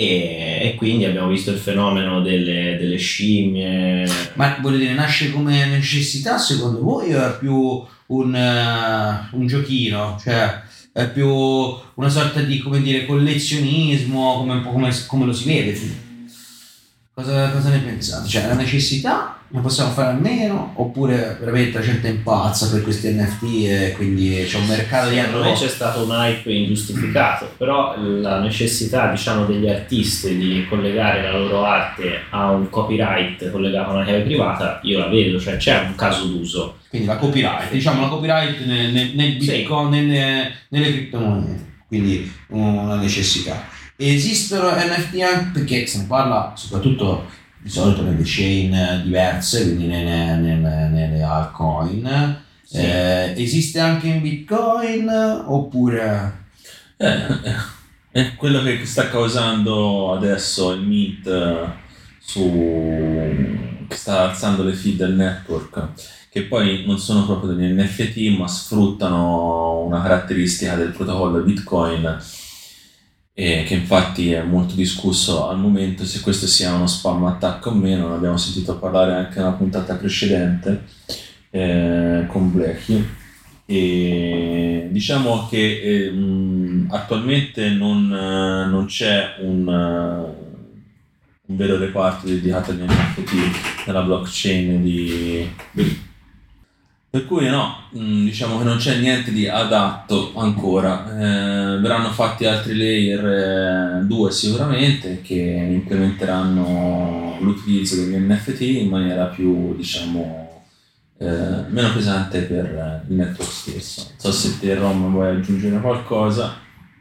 E, 0.00 0.58
e 0.62 0.74
quindi 0.76 1.04
abbiamo 1.04 1.28
visto 1.28 1.50
il 1.50 1.58
fenomeno 1.58 2.22
delle, 2.22 2.76
delle 2.78 2.96
scimmie. 2.96 4.08
Ma 4.34 4.56
voglio 4.60 4.78
dire, 4.78 4.94
nasce 4.94 5.30
come 5.30 5.66
necessità 5.66 6.38
secondo 6.38 6.80
voi 6.80 7.12
o 7.12 7.26
è 7.26 7.38
più 7.38 7.84
un, 8.06 8.34
eh, 8.34 9.28
un 9.32 9.46
giochino? 9.46 10.18
Cioè 10.18 10.62
è 10.92 11.10
più 11.10 11.28
una 11.28 12.08
sorta 12.08 12.40
di, 12.40 12.58
come 12.60 12.80
dire, 12.80 13.04
collezionismo, 13.04 14.38
come, 14.38 14.62
come, 14.62 14.90
come 15.06 15.26
lo 15.26 15.32
si 15.32 15.44
vede? 15.44 15.78
Cosa, 17.12 17.50
cosa 17.50 17.68
ne 17.68 17.80
pensate? 17.80 18.26
Cioè 18.26 18.44
una 18.44 18.54
necessità? 18.54 19.39
Ne 19.52 19.60
possiamo 19.62 19.90
fare 19.90 20.10
a 20.10 20.12
meno? 20.12 20.74
Oppure 20.76 21.36
veramente 21.40 21.78
la 21.78 21.84
gente 21.84 22.06
impazza 22.06 22.70
per 22.70 22.82
questi 22.82 23.08
NFT 23.08 23.42
e 23.66 23.92
quindi 23.96 24.44
c'è 24.46 24.58
un 24.58 24.66
mercato 24.66 25.10
dietro? 25.10 25.30
Secondo 25.42 25.48
me 25.48 25.54
c'è 25.56 25.68
stato 25.68 26.04
un 26.04 26.10
hype 26.12 26.52
ingiustificato, 26.52 27.50
però 27.56 27.96
la 27.98 28.38
necessità 28.38 29.10
diciamo, 29.10 29.46
degli 29.46 29.68
artisti 29.68 30.36
di 30.36 30.64
collegare 30.68 31.22
la 31.22 31.36
loro 31.36 31.64
arte 31.64 32.20
a 32.30 32.50
un 32.50 32.70
copyright 32.70 33.50
collegato 33.50 33.90
a 33.90 33.94
una 33.94 34.04
chiave 34.04 34.20
privata, 34.20 34.78
io 34.84 35.00
la 35.00 35.08
vedo, 35.08 35.40
cioè 35.40 35.56
c'è 35.56 35.80
un 35.80 35.96
caso 35.96 36.26
d'uso. 36.26 36.76
Quindi 36.88 37.08
la 37.08 37.16
copyright, 37.16 37.72
diciamo 37.72 38.02
la 38.02 38.08
copyright 38.08 38.64
nel, 38.64 38.92
nel, 38.92 39.10
nel 39.16 39.42
Sì. 39.42 39.50
bitcoin, 39.50 39.88
nelle, 39.88 40.52
nelle 40.68 40.92
criptomonete, 40.92 41.64
quindi 41.88 42.32
una 42.50 42.94
necessità. 42.94 43.66
Esistono 43.96 44.70
NFT 44.70 45.20
anche 45.20 45.50
perché 45.52 45.86
se 45.86 45.98
ne 45.98 46.04
parla 46.04 46.52
soprattutto 46.54 47.26
di 47.62 47.68
solito 47.68 48.02
nelle 48.02 48.22
chain 48.24 49.02
diverse, 49.04 49.62
quindi 49.62 49.86
nelle, 49.86 50.36
nelle, 50.36 50.88
nelle 50.88 51.22
altcoin. 51.22 52.38
Sì. 52.62 52.76
Eh, 52.76 53.34
esiste 53.36 53.80
anche 53.80 54.08
in 54.08 54.22
bitcoin 54.22 55.08
oppure... 55.46 56.38
Eh, 56.96 57.78
è 58.12 58.34
quello 58.34 58.62
che 58.62 58.84
sta 58.84 59.08
causando 59.08 60.12
adesso 60.12 60.72
il 60.72 60.82
Mint 60.82 61.26
eh, 61.26 61.64
su 62.18 63.86
che 63.88 63.96
sta 63.96 64.28
alzando 64.28 64.64
le 64.64 64.72
feed 64.72 64.96
del 64.96 65.14
network 65.14 65.88
che 66.28 66.42
poi 66.42 66.84
non 66.86 66.98
sono 66.98 67.24
proprio 67.24 67.52
degli 67.52 67.72
NFT 67.72 68.36
ma 68.36 68.48
sfruttano 68.48 69.80
una 69.84 70.02
caratteristica 70.02 70.74
del 70.74 70.90
protocollo 70.90 71.42
Bitcoin 71.42 72.18
e 73.42 73.64
che 73.64 73.72
infatti 73.72 74.32
è 74.32 74.42
molto 74.42 74.74
discusso 74.74 75.48
al 75.48 75.58
momento 75.58 76.04
se 76.04 76.20
questo 76.20 76.46
sia 76.46 76.74
uno 76.74 76.86
spam 76.86 77.24
attack 77.24 77.64
o 77.68 77.70
meno, 77.70 78.08
ne 78.08 78.16
abbiamo 78.16 78.36
sentito 78.36 78.76
parlare 78.76 79.14
anche 79.14 79.38
nella 79.38 79.52
puntata 79.52 79.94
precedente 79.94 80.84
eh, 81.48 82.26
con 82.26 82.52
Blackie. 82.52 83.02
E 83.64 84.88
diciamo 84.90 85.46
che 85.48 85.56
eh, 85.56 86.12
attualmente 86.88 87.70
non, 87.70 88.12
eh, 88.12 88.68
non 88.68 88.84
c'è 88.84 89.36
un, 89.38 89.66
eh, 89.66 90.50
un 91.46 91.56
vero 91.56 91.78
reparto 91.78 92.26
dedicato 92.26 92.72
agli 92.72 92.82
NFT 92.82 93.86
nella 93.86 94.02
blockchain 94.02 94.82
di 94.82 95.48
per 97.10 97.26
cui 97.26 97.48
no, 97.48 97.88
mh, 97.90 98.24
diciamo 98.24 98.58
che 98.58 98.64
non 98.64 98.76
c'è 98.76 98.98
niente 98.98 99.32
di 99.32 99.48
adatto 99.48 100.32
ancora. 100.36 101.04
Eh, 101.10 101.78
verranno 101.80 102.10
fatti 102.12 102.44
altri 102.46 102.76
layer, 102.76 104.00
eh, 104.00 104.04
due 104.06 104.30
sicuramente, 104.30 105.20
che 105.20 105.34
implementeranno 105.34 107.38
l'utilizzo 107.40 107.96
degli 107.96 108.14
NFT 108.16 108.60
in 108.60 108.88
maniera 108.88 109.24
più, 109.24 109.74
diciamo, 109.76 110.62
eh, 111.18 111.64
meno 111.68 111.92
pesante 111.92 112.40
per 112.42 112.64
eh, 112.64 113.02
il 113.08 113.14
network 113.16 113.50
stesso. 113.50 114.06
Non 114.10 114.18
so 114.18 114.32
se 114.32 114.58
te 114.60 114.74
Rom 114.74 115.10
vuoi 115.10 115.34
aggiungere 115.36 115.80
qualcosa. 115.80 116.56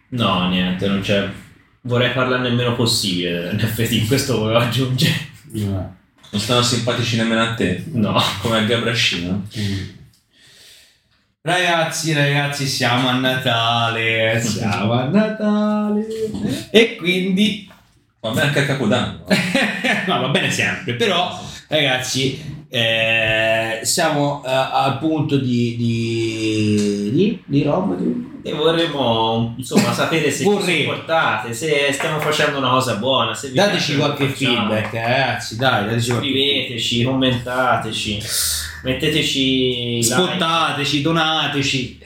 No, 0.09 0.49
niente, 0.49 0.87
non 0.87 1.01
c'è. 1.01 1.29
Vorrei 1.81 2.11
parlarne 2.13 2.47
il 2.49 2.55
meno 2.55 2.75
possibile 2.75 3.41
dell'NFT, 3.41 4.05
questo 4.07 4.39
volevo 4.39 4.59
aggiungere. 4.59 5.13
eh, 5.53 5.63
Non 5.65 6.39
stanno 6.41 6.61
simpatici 6.63 7.15
nemmeno 7.17 7.41
a 7.41 7.53
te, 7.53 7.83
No. 7.91 8.19
come 8.41 8.57
a 8.57 8.63
Gabrascino. 8.63 9.45
Ragazzi, 11.41 12.11
ragazzi, 12.11 12.67
siamo 12.67 13.07
a 13.07 13.13
Natale, 13.13 14.41
siamo 14.43 14.91
a 14.91 15.05
Natale. 15.05 16.05
E 16.69 16.97
quindi 16.97 17.65
Va 18.19 18.31
bene 18.31 18.47
anche 18.47 18.59
a 18.59 18.65
Capodanno. 18.65 19.23
no, 20.07 20.19
va 20.19 20.27
bene 20.27 20.51
sempre, 20.51 20.95
però 20.95 21.39
ragazzi, 21.69 22.65
eh, 22.67 23.79
siamo 23.83 24.43
eh, 24.45 24.49
al 24.51 24.97
punto 24.99 25.37
di 25.37 25.77
di 25.77 27.09
di, 27.13 27.41
di 27.45 27.63
roba 27.63 27.95
di- 27.95 28.27
E 28.43 28.53
vorremmo 28.53 29.53
insomma 29.57 29.93
sapere 29.93 30.31
se 30.31 30.43
ci 30.43 30.49
Vorremmo. 30.49 30.91
supportate, 30.91 31.53
se 31.53 31.89
stiamo 31.93 32.19
facendo 32.19 32.57
una 32.57 32.69
cosa 32.69 32.95
buona, 32.95 33.33
se 33.33 33.47
vi 33.49 33.55
Dateci 33.55 33.95
piace 33.95 33.97
qualche 33.97 34.27
che 34.27 34.33
facciamo. 34.33 34.71
feedback, 34.73 34.93
eh, 34.93 35.01
ragazzi, 35.01 35.55
dai, 35.57 35.85
dateci 35.85 36.09
qualche 36.09 36.27
Scriveteci, 36.69 37.03
commentateci, 37.03 38.21
metteteci 38.83 39.95
like, 39.95 40.03
Spottateci, 40.03 41.01
donateci. 41.01 41.99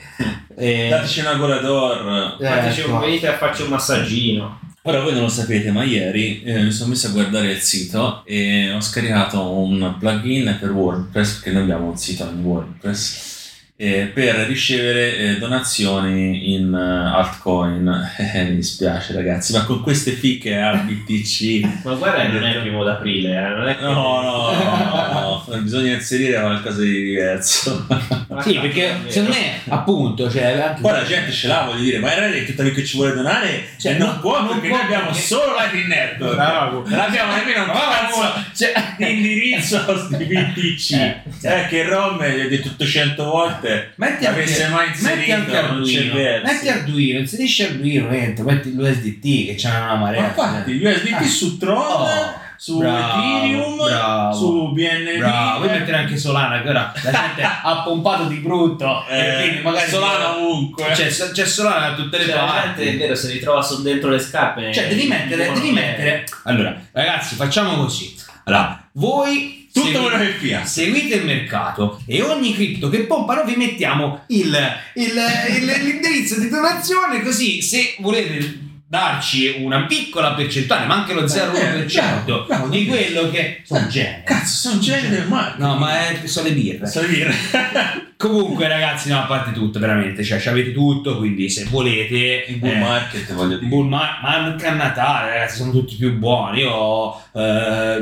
Eh, 0.56 0.88
Dateci 0.90 1.20
una 1.20 1.34
Gorador. 1.34 2.36
fateci 2.40 2.80
ecco. 2.80 2.94
un 2.94 3.00
venite 3.00 3.28
a 3.28 3.36
farci 3.36 3.62
un 3.62 3.68
massaggino. 3.68 4.60
Ora 4.86 5.00
voi 5.02 5.12
non 5.12 5.22
lo 5.22 5.28
sapete, 5.28 5.70
ma 5.70 5.82
ieri 5.82 6.42
eh, 6.44 6.62
mi 6.62 6.70
sono 6.70 6.90
messo 6.90 7.08
a 7.08 7.10
guardare 7.10 7.52
il 7.52 7.58
sito 7.58 8.22
e 8.24 8.72
ho 8.72 8.80
scaricato 8.80 9.50
un 9.50 9.96
plugin 9.98 10.56
per 10.58 10.70
WordPress, 10.70 11.34
perché 11.34 11.52
noi 11.52 11.62
abbiamo 11.62 11.88
un 11.88 11.96
sito 11.96 12.24
in 12.24 12.42
WordPress, 12.42 13.33
eh, 13.76 14.10
per 14.14 14.46
ricevere 14.46 15.16
eh, 15.16 15.38
donazioni 15.38 16.54
in 16.54 16.72
eh, 16.72 17.16
altcoin. 17.16 18.12
Eh, 18.16 18.44
mi 18.44 18.56
dispiace 18.56 19.12
ragazzi, 19.12 19.52
ma 19.52 19.64
con 19.64 19.82
queste 19.82 20.12
fiche 20.12 20.60
a 20.60 20.76
BTC... 20.76 21.82
Ma 21.84 21.94
guarda 21.94 22.28
non 22.28 22.44
è 22.44 22.54
il 22.54 22.60
primo 22.60 22.84
d'aprile, 22.84 23.36
eh, 23.36 23.48
non 23.48 23.68
è. 23.68 23.76
No, 23.80 23.92
no, 23.92 24.52
no, 24.52 25.12
no, 25.12 25.33
bisogna 25.62 25.92
inserire 25.94 26.40
qualcosa 26.40 26.80
di 26.82 27.02
diverso. 27.04 27.86
Sì, 28.40 28.58
perché 28.58 28.88
è 28.88 29.10
secondo 29.10 29.36
me, 29.36 29.60
appunto, 29.68 30.28
cioè, 30.28 30.58
anche 30.58 30.80
Poi 30.80 30.90
la 30.90 31.04
gente 31.04 31.30
ce 31.30 31.46
l'ha, 31.46 31.62
voglio 31.66 31.82
dire, 31.84 31.98
ma 32.00 32.12
era 32.12 32.26
detto 32.26 32.64
che 32.64 32.84
ci 32.84 32.96
vuole 32.96 33.14
donare, 33.14 33.68
Cioè, 33.78 33.92
e 33.92 33.96
non, 33.96 34.08
non- 34.08 34.20
può 34.20 34.38
non 34.40 34.48
perché 34.48 34.68
può 34.68 34.76
noi 34.76 34.84
abbiamo 34.86 35.04
perché- 35.06 35.20
solo 35.20 35.54
la 35.54 35.66
Green 35.68 35.86
Network. 35.86 36.34
Bravo. 36.34 36.82
Non 36.88 36.98
abbiamo 36.98 37.32
nemmeno 37.32 37.62
un 37.62 37.70
cazzo 37.70 38.44
Cioè, 38.56 38.72
di 38.98 39.10
indirizzo 39.10 40.08
di 40.18 40.24
BTC. 40.24 40.92
Eh, 40.92 41.22
Eh, 41.42 41.66
che 41.68 41.84
Rom 41.84 42.24
gli 42.26 42.40
ho 42.40 42.48
detto 42.48 42.68
800 42.70 43.24
volte. 43.24 43.92
Metti 43.96 44.26
anche, 44.26 44.40
Avesse 44.42 44.66
mai 44.68 44.86
metti 44.88 44.98
inserito, 44.98 45.50
c'è 45.50 45.56
Arduino, 45.56 46.14
metti 46.42 46.68
Arduino, 46.68 47.18
inserisci 47.20 47.62
Arduino 47.62 48.08
dentro, 48.08 48.44
metti 48.44 48.74
l'USDT 48.74 49.46
che 49.46 49.54
c'è 49.56 49.68
una 49.68 49.94
marea. 49.94 50.20
Ma 50.22 50.26
infatti, 50.26 50.72
gli 50.72 50.84
USDT 50.84 51.12
Ah. 51.12 51.22
su 51.22 51.56
Tron, 51.56 51.76
Oh, 51.78 52.34
su 52.56 52.78
bravo, 52.78 53.22
Ethereum, 53.22 53.76
bravo. 53.84 54.34
su 54.36 54.72
BNB. 54.72 55.18
Bravo, 55.18 55.58
vuoi 55.58 55.70
mettere 55.78 55.96
anche 55.98 56.16
Solana 56.16 56.62
che 56.62 56.68
ora 56.68 56.92
la 57.02 57.10
gente 57.10 57.42
ha 57.62 57.82
pompato 57.82 58.24
di 58.24 58.36
brutto 58.36 59.04
e 59.08 59.18
Eh, 59.18 59.40
quindi 59.42 59.62
magari 59.62 59.90
Solana 59.90 60.36
ovunque. 60.36 60.84
c'è, 60.92 61.08
c'è 61.08 61.44
Solana 61.46 61.90
da 61.90 61.94
tutte 61.94 62.18
le 62.18 62.24
Cioè, 62.26 62.34
parti. 62.34 62.82
è 62.82 62.96
vero, 62.96 63.14
se 63.14 63.32
li 63.32 63.40
trova 63.40 63.62
su 63.62 63.82
dentro 63.82 64.10
le 64.10 64.18
scarpe. 64.18 64.72
Cioè, 64.72 64.88
devi 64.88 65.06
mettere, 65.06 65.52
devi 65.52 65.70
mettere. 65.70 66.24
Allora, 66.44 66.74
ragazzi, 66.92 67.34
facciamo 67.34 67.76
così. 67.76 68.14
Allora, 68.44 68.88
voi 68.92 69.68
Tutto 69.72 69.86
segui- 69.86 70.02
quello 70.02 70.18
che 70.18 70.30
fia. 70.32 70.64
Seguite 70.64 71.14
il 71.16 71.24
mercato 71.24 72.00
e 72.06 72.22
ogni 72.22 72.54
cripto 72.54 72.88
che 72.90 73.00
pompano 73.00 73.42
vi 73.44 73.56
mettiamo 73.56 74.22
il, 74.28 74.56
il- 74.94 75.12
il- 75.56 75.64
l'indirizzo 75.82 76.38
di 76.38 76.48
donazione 76.48 77.22
così 77.22 77.60
se 77.62 77.96
volete 77.98 78.58
darci 78.86 79.56
una 79.58 79.86
piccola 79.86 80.34
percentuale, 80.34 80.86
ma 80.86 80.94
anche 80.94 81.14
lo 81.14 81.24
0,1% 81.24 82.24
bravo, 82.24 82.44
bravo, 82.46 82.68
di 82.68 82.86
quello 82.86 83.30
che 83.30 83.62
sono 83.64 83.86
generi. 83.86 84.22
Cazzo, 84.24 84.78
sono 84.78 85.08
del 85.08 85.26
marketing. 85.26 85.66
No, 85.66 85.76
ma 85.76 86.08
è, 86.08 86.26
sono 86.26 86.48
le 86.48 86.54
birre. 86.54 86.86
So 86.86 87.02
dire. 87.02 87.32
Comunque, 88.16 88.68
ragazzi, 88.68 89.08
no, 89.08 89.20
a 89.20 89.26
parte 89.26 89.52
tutto, 89.52 89.78
veramente, 89.78 90.22
cioè, 90.22 90.40
ci 90.40 90.48
avete 90.48 90.72
tutto, 90.72 91.18
quindi 91.18 91.50
se 91.50 91.64
volete. 91.64 92.44
Il 92.48 92.56
bull 92.56 92.70
eh, 92.70 92.78
market, 92.78 93.32
voglio 93.34 93.56
dire. 93.56 93.68
bull 93.68 93.88
mar- 93.88 94.20
ma 94.22 94.34
anche 94.36 94.66
a 94.66 94.74
Natale, 94.74 95.30
ragazzi, 95.30 95.56
sono 95.56 95.72
tutti 95.72 95.96
più 95.96 96.16
buoni. 96.16 96.60
Io, 96.60 97.14
eh, 97.32 97.98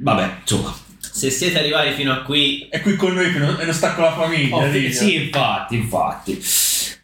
vabbè, 0.00 0.30
insomma. 0.40 0.76
Se 1.00 1.30
siete 1.30 1.58
arrivati 1.58 1.90
fino 1.92 2.12
a 2.12 2.18
qui, 2.18 2.68
È 2.70 2.80
qui 2.80 2.94
con 2.94 3.14
noi 3.14 3.32
che 3.32 3.38
non, 3.38 3.56
e 3.58 3.64
non 3.64 3.74
sta 3.74 3.94
con 3.94 4.04
la 4.04 4.12
famiglia. 4.12 4.56
Oh, 4.56 4.70
sì, 4.92 5.14
infatti, 5.24 5.74
infatti. 5.74 6.40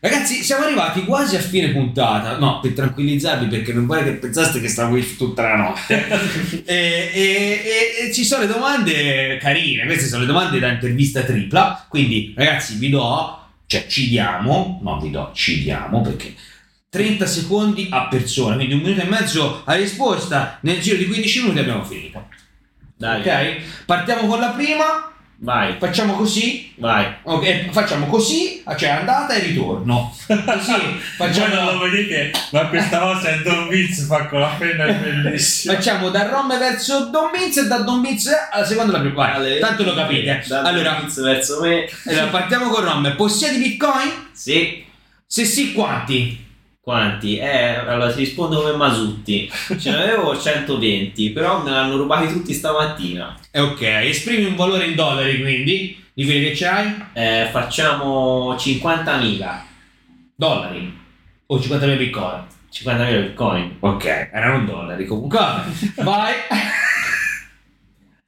Ragazzi, 0.04 0.42
siamo 0.42 0.64
arrivati 0.66 1.02
quasi 1.06 1.34
a 1.34 1.40
fine 1.40 1.70
puntata. 1.70 2.36
No, 2.36 2.60
per 2.60 2.74
tranquillizzarvi, 2.74 3.46
perché 3.46 3.72
non 3.72 3.86
vorrei 3.86 4.04
che 4.04 4.12
pensaste 4.12 4.60
che 4.60 4.68
stavo 4.68 4.90
qui 4.90 5.16
tutta 5.16 5.40
la 5.40 5.56
notte. 5.56 6.06
e, 6.66 7.10
e- 7.14 7.62
e- 8.06 8.12
ci 8.12 8.22
sono 8.22 8.42
le 8.42 8.48
domande 8.48 9.38
carine. 9.38 9.86
Queste 9.86 10.06
sono 10.06 10.20
le 10.20 10.26
domande 10.26 10.58
da 10.58 10.70
intervista 10.70 11.22
tripla. 11.22 11.86
Quindi, 11.88 12.34
ragazzi, 12.36 12.76
vi 12.76 12.90
do, 12.90 13.48
cioè 13.64 13.86
ci 13.86 14.10
diamo, 14.10 14.78
no, 14.82 15.00
vi 15.00 15.10
do, 15.10 15.30
ci 15.32 15.62
diamo 15.62 16.02
perché. 16.02 16.34
30 16.90 17.24
secondi 17.24 17.86
a 17.90 18.06
persona, 18.06 18.56
quindi 18.56 18.74
un 18.74 18.80
minuto 18.80 19.00
e 19.00 19.08
mezzo 19.08 19.62
a 19.64 19.72
risposta. 19.72 20.58
Nel 20.60 20.82
giro 20.82 20.98
di 20.98 21.06
15 21.06 21.40
minuti 21.40 21.60
abbiamo 21.60 21.82
finito. 21.82 22.28
dai, 22.94 23.20
Ok? 23.22 23.84
Partiamo 23.86 24.26
con 24.26 24.38
la 24.38 24.50
prima. 24.50 25.13
Vai, 25.36 25.76
Facciamo 25.78 26.14
così, 26.14 26.72
vai. 26.76 27.06
Ok, 27.22 27.70
facciamo 27.70 28.06
così, 28.06 28.62
cioè 28.76 28.88
andata 28.88 29.34
e 29.34 29.40
ritorno. 29.40 30.14
Così 30.26 30.36
Voi 30.38 31.00
facciamo, 31.16 31.54
non 31.54 31.74
lo 31.74 31.78
vedete, 31.90 32.30
ma 32.52 32.66
questa 32.68 32.98
cosa 32.98 33.28
è 33.28 33.38
Don 33.42 33.68
Vince 33.68 34.02
fa 34.02 34.26
con 34.26 34.40
la 34.40 34.54
penna 34.58 34.84
è 34.86 34.94
bellissima. 34.94 35.74
facciamo 35.74 36.08
da 36.10 36.28
Rom 36.28 36.58
verso 36.58 37.10
Don 37.10 37.30
Vince 37.36 37.60
e 37.60 37.66
da 37.66 37.78
Don 37.78 38.00
Vince 38.00 38.30
alla 38.50 38.64
seconda 38.64 38.92
alla 38.94 39.00
prima. 39.02 39.14
Vai, 39.14 39.34
Alle- 39.34 39.58
tanto 39.58 39.84
lo 39.84 39.94
capite. 39.94 40.42
Dal 40.46 40.64
Allora, 40.66 40.98
Vince 41.00 41.20
verso 41.20 41.60
me. 41.60 41.88
allora, 42.06 42.26
partiamo 42.26 42.68
con 42.70 42.84
Rom. 42.84 43.14
Possiedi 43.16 43.58
Bitcoin? 43.58 44.10
Sì. 44.32 44.84
Se 45.26 45.44
sì, 45.44 45.72
quanti? 45.72 46.42
Quanti? 46.80 47.38
Eh, 47.38 47.76
allora 47.76 48.12
ti 48.12 48.18
rispondo 48.20 48.60
come 48.60 48.76
Masutti. 48.76 49.50
Ce 49.78 49.90
ne 49.90 50.02
avevo 50.02 50.38
120, 50.38 51.30
però 51.30 51.62
me 51.62 51.70
l'hanno 51.70 51.96
rubati 51.96 52.28
tutti 52.30 52.52
stamattina. 52.52 53.34
Eh, 53.56 53.60
ok, 53.60 53.80
esprimi 53.82 54.46
un 54.46 54.56
valore 54.56 54.86
in 54.86 54.96
dollari 54.96 55.40
quindi 55.40 56.02
di 56.12 56.24
quelli 56.24 56.42
che 56.46 56.52
c'hai? 56.56 56.92
Eh, 57.12 57.48
facciamo 57.52 58.54
50.000. 58.56 59.60
Dollari 60.34 60.98
o 61.46 61.56
50.000 61.56 61.96
Bitcoin? 61.96 62.42
50.000 62.72 63.20
bitcoin. 63.22 63.76
Ok, 63.78 64.04
erano 64.32 64.64
dollari 64.64 65.06
comunque. 65.06 65.38
Vai. 66.02 66.32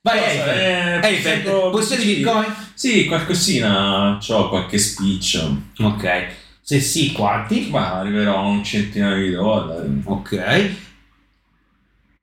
Vai, 0.00 0.18
Cosa? 0.20 0.30
Eiffel. 0.30 0.58
Eh, 0.58 1.08
Eiffel, 1.08 1.40
posso- 1.42 1.70
possiedi 1.70 2.02
sì. 2.02 2.14
Bitcoin? 2.14 2.54
Sì, 2.74 3.04
qualcosina, 3.06 4.18
ho 4.28 4.48
qualche 4.48 4.78
speech, 4.78 5.44
Ok. 5.80 6.26
Se 6.62 6.78
sì, 6.80 7.10
quanti? 7.10 7.66
ma 7.70 7.98
arriverò 7.98 8.36
a 8.38 8.42
un 8.46 8.62
centinaio 8.62 9.24
di 9.26 9.32
dollari. 9.32 10.02
Ok. 10.04 10.70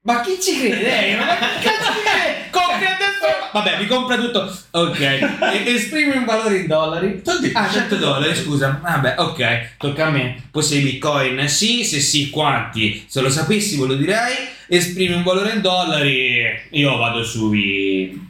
Ma 0.06 0.20
chi 0.22 0.38
ci 0.42 0.60
crede? 0.60 1.16
Ma 1.18 1.26
chi 1.38 1.64
cazzo 1.64 1.92
ci 1.94 2.00
crede? 2.04 2.50
Compri 2.52 2.86
adesso! 2.86 3.50
Vabbè, 3.54 3.80
mi 3.80 3.86
compra 3.88 4.18
tutto. 4.18 4.54
Ok. 4.72 5.00
E- 5.00 5.64
esprimi 5.66 6.18
un 6.18 6.26
valore 6.26 6.58
in 6.58 6.68
dollari. 6.68 7.22
Detto, 7.22 7.32
Ah, 7.54 7.70
100 7.70 7.96
dollari, 7.96 8.36
scusa. 8.36 8.80
Vabbè, 8.82 9.16
ok. 9.18 9.76
Tocca 9.78 10.08
a 10.08 10.10
me. 10.10 10.42
Possiedi 10.52 10.84
Bitcoin? 10.92 11.48
Sì, 11.48 11.84
se 11.86 12.00
sì, 12.02 12.30
quanti? 12.30 13.06
Se 13.08 13.22
lo 13.22 13.30
sapessi 13.30 13.80
ve 13.80 13.86
lo 13.88 13.94
direi. 13.96 14.36
Esprimi 14.68 15.14
un 15.14 15.24
valore 15.24 15.54
in 15.54 15.62
dollari. 15.62 16.44
Io 16.72 16.98
vado 16.98 17.24
sui 17.24 18.23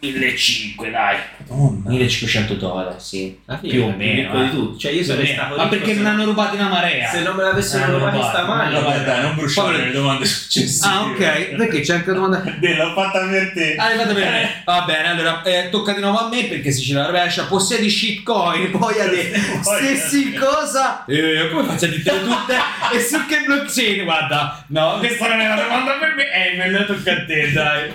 1500, 0.00 0.90
dai. 0.90 1.16
Madonna. 1.48 1.90
1500 1.90 2.54
dollari, 2.54 2.94
sì. 2.98 3.36
Fine 3.44 3.58
Più 3.72 3.82
o 3.82 3.90
meno. 3.96 4.44
eh. 4.44 4.50
tutti. 4.50 4.78
Cioè 4.78 4.92
io 4.92 5.02
Più 5.02 5.06
o 5.10 5.14
sarei 5.14 5.24
meno. 5.30 5.42
stato 5.42 5.56
Ma 5.56 5.68
perché 5.68 5.94
me 5.94 6.02
l'hanno 6.02 6.24
rubati 6.24 6.54
una 6.56 6.68
marea? 6.68 7.08
Se 7.10 7.20
non 7.22 7.34
me 7.34 7.42
l'avessero 7.42 7.84
Eh, 7.84 7.94
rubati 7.98 8.16
rubati. 8.16 8.36
stamani. 8.36 8.72
No, 8.74 8.80
Vabbè, 8.82 9.04
dai, 9.04 9.22
non 9.22 9.34
bruciare 9.34 9.76
Poi- 9.76 9.84
le 9.86 9.90
domande 9.90 10.24
successive. 10.24 10.86
Ah, 10.88 11.02
ok. 11.02 11.54
Perché 11.56 11.80
c'è 11.80 11.94
anche 11.94 12.10
una 12.10 12.20
domanda. 12.20 12.44
L'ho 12.60 12.92
fatta 12.94 13.26
per 13.26 13.52
te. 13.52 13.74
Ah, 13.76 13.88
l'hai 13.88 13.96
fatta 13.98 14.14
per 14.14 14.22
me. 14.30 14.62
Va 14.64 14.82
bene, 14.86 15.08
allora 15.08 15.42
eh, 15.42 15.68
tocca 15.70 15.92
di 15.92 16.00
nuovo 16.00 16.18
a 16.18 16.28
me 16.28 16.44
perché 16.44 16.70
se 16.70 16.80
ce 16.80 16.94
la 16.94 17.06
rovescia. 17.06 17.44
Possiedi 17.46 17.90
shitcoin, 17.90 18.70
poi 18.78 19.00
a 19.00 19.08
te. 19.08 19.30
Poi- 19.64 19.80
Se 19.82 19.96
sì, 19.96 20.32
cosa? 20.34 21.04
Eh, 21.06 21.48
come 21.50 21.64
faccio 21.64 21.86
a 21.86 21.88
dirtele 21.88 22.20
tutte? 22.22 22.54
e 22.94 23.00
su 23.00 23.26
che 23.26 23.42
blockchain? 23.44 24.04
Guarda, 24.04 24.64
no, 24.68 24.98
questa 24.98 25.26
non 25.28 25.40
è 25.40 25.46
una 25.46 25.60
domanda 25.60 25.92
per 25.94 26.14
me. 26.14 26.24
Eh, 26.32 26.56
me 26.56 26.70
la 26.70 26.84
tocca 26.84 27.12
a 27.12 27.24
te, 27.24 27.50
dai. 27.52 27.90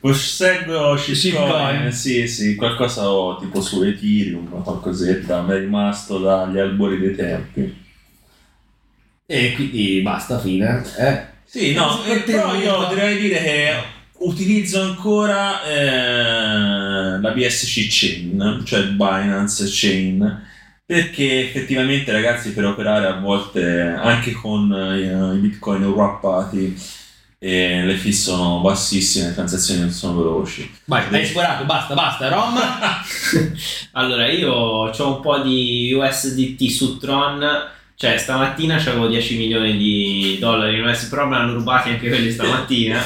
Posseggo 0.00 0.96
Shitcoin. 0.96 1.90
sì, 1.90 2.28
sì, 2.28 2.54
qualcosa 2.54 3.10
ho 3.10 3.36
tipo 3.38 3.60
su 3.60 3.82
Ethereum 3.82 4.48
o 4.52 4.62
qualcosetta, 4.62 5.42
mi 5.42 5.52
è 5.52 5.58
rimasto 5.58 6.18
dagli 6.18 6.58
albori 6.58 6.98
dei 6.98 7.16
tempi. 7.16 7.86
E 9.26 9.52
quindi 9.54 10.00
basta, 10.00 10.38
fine. 10.38 10.84
Eh. 10.98 11.36
Sì, 11.44 11.72
no, 11.72 12.04
eh, 12.04 12.20
però 12.20 12.54
io 12.54 12.86
direi 12.88 13.18
dire 13.18 13.42
che 13.42 13.72
utilizzo 14.18 14.80
ancora 14.82 15.64
eh, 15.64 17.20
la 17.20 17.30
BSC 17.32 17.86
Chain, 17.88 18.62
cioè 18.64 18.84
Binance 18.88 19.66
Chain, 19.68 20.46
perché 20.86 21.40
effettivamente 21.40 22.12
ragazzi 22.12 22.52
per 22.52 22.66
operare 22.66 23.06
a 23.06 23.18
volte 23.18 23.80
anche 23.80 24.32
con 24.32 24.72
eh, 24.72 25.34
i 25.34 25.38
bitcoin 25.38 25.84
wrappati 25.84 26.76
e 27.40 27.84
le 27.84 27.94
fee 27.94 28.12
sono 28.12 28.60
bassissime, 28.60 29.28
le 29.28 29.34
transazioni 29.34 29.80
non 29.80 29.90
sono 29.90 30.16
veloci. 30.16 30.68
Vai, 30.86 31.04
hai 31.12 31.24
sforato, 31.24 31.64
basta, 31.64 31.94
basta, 31.94 32.28
Rom. 32.28 32.58
Allora, 33.92 34.28
io 34.28 34.52
ho 34.52 35.14
un 35.14 35.20
po' 35.20 35.38
di 35.38 35.92
USDT 35.92 36.68
su 36.68 36.98
Tron. 36.98 37.70
Cioè, 37.94 38.16
stamattina 38.16 38.76
avevo 38.76 39.08
10 39.08 39.36
milioni 39.36 39.76
di 39.76 40.36
dollari 40.38 40.78
in 40.78 40.84
USDT, 40.84 41.08
però 41.08 41.26
me 41.26 41.36
l'hanno 41.36 41.54
rubati 41.54 41.90
anche 41.90 42.08
quelli 42.08 42.30
stamattina. 42.30 43.00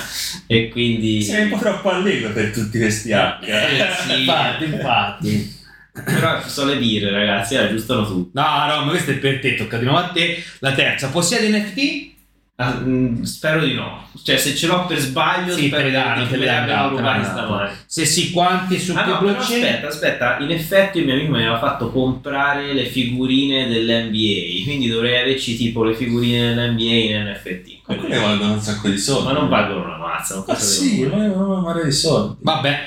e 0.46 0.68
quindi. 0.68 1.22
Sei 1.22 1.44
un 1.44 1.50
po' 1.50 1.58
troppo 1.58 1.90
allegro 1.90 2.32
per 2.32 2.52
tutti 2.52 2.78
questi 2.78 3.12
hack. 3.12 3.46
Eh, 3.46 3.86
sì. 4.06 4.20
infatti, 4.20 4.64
infatti. 4.64 5.60
Però 5.92 6.42
sono 6.46 6.72
le 6.72 6.78
birre, 6.78 7.10
ragazzi, 7.10 7.54
eh, 7.54 7.68
giustano 7.68 8.06
tutti. 8.06 8.30
No, 8.32 8.66
Rom, 8.66 8.88
questo 8.88 9.10
è 9.10 9.14
per 9.14 9.40
te, 9.40 9.54
tocca 9.56 9.76
di 9.76 9.84
nuovo 9.84 9.98
a 9.98 10.08
te. 10.08 10.42
La 10.60 10.72
terza, 10.72 11.08
possiede 11.08 11.48
NFT? 11.48 12.11
Ah, 12.57 12.78
mm, 12.80 13.22
spero 13.22 13.64
di 13.64 13.72
no. 13.74 14.07
Cioè, 14.22 14.36
se 14.36 14.55
ce 14.55 14.66
l'ho 14.66 14.84
per 14.86 14.98
sbaglio, 14.98 15.55
Sì, 15.57 15.66
spero 15.66 15.88
di- 15.88 16.28
te 16.28 16.36
le 16.36 16.44
me 16.44 16.44
l'abbiano 16.44 17.00
danno. 17.00 17.24
stamani. 17.24 17.70
Se 17.86 18.05
sì, 18.05 18.30
quanti 18.30 18.78
su 18.78 18.92
Ah 18.94 19.03
che 19.05 19.11
no, 19.11 19.18
blockchain? 19.20 19.64
aspetta, 19.64 19.86
aspetta, 19.88 20.38
in 20.38 20.50
effetti 20.50 20.98
il 20.98 21.07
mio 21.07 21.14
amico 21.14 21.30
mi 21.32 21.38
aveva 21.38 21.59
fatto 21.59 21.90
comprare 21.90 22.72
le 22.74 22.84
figurine 22.84 23.66
dell'NBA, 23.68 24.62
quindi 24.64 24.86
dovrei 24.88 25.18
averci 25.22 25.57
tipo 25.57 25.82
le 25.82 25.94
figurine 25.94 26.55
dell'NBA 26.55 26.82
in 26.82 27.32
NFT. 27.32 27.80
Ma 27.86 27.94
quelle 27.96 28.18
valgono 28.18 28.53
un 28.53 28.61
sacco 28.61 28.88
di 28.88 28.98
soldi. 28.98 29.24
Ma 29.26 29.32
non 29.32 29.48
valgono 29.48 29.84
una 29.84 29.96
mazza, 29.96 30.34
non 30.36 30.44
Ah 30.46 30.55
sì, 30.55 31.05
valgono 31.05 31.46
una 31.53 31.61
marea 31.62 31.84
di 31.84 31.92
soldi. 31.92 32.36
Vabbè. 32.42 32.80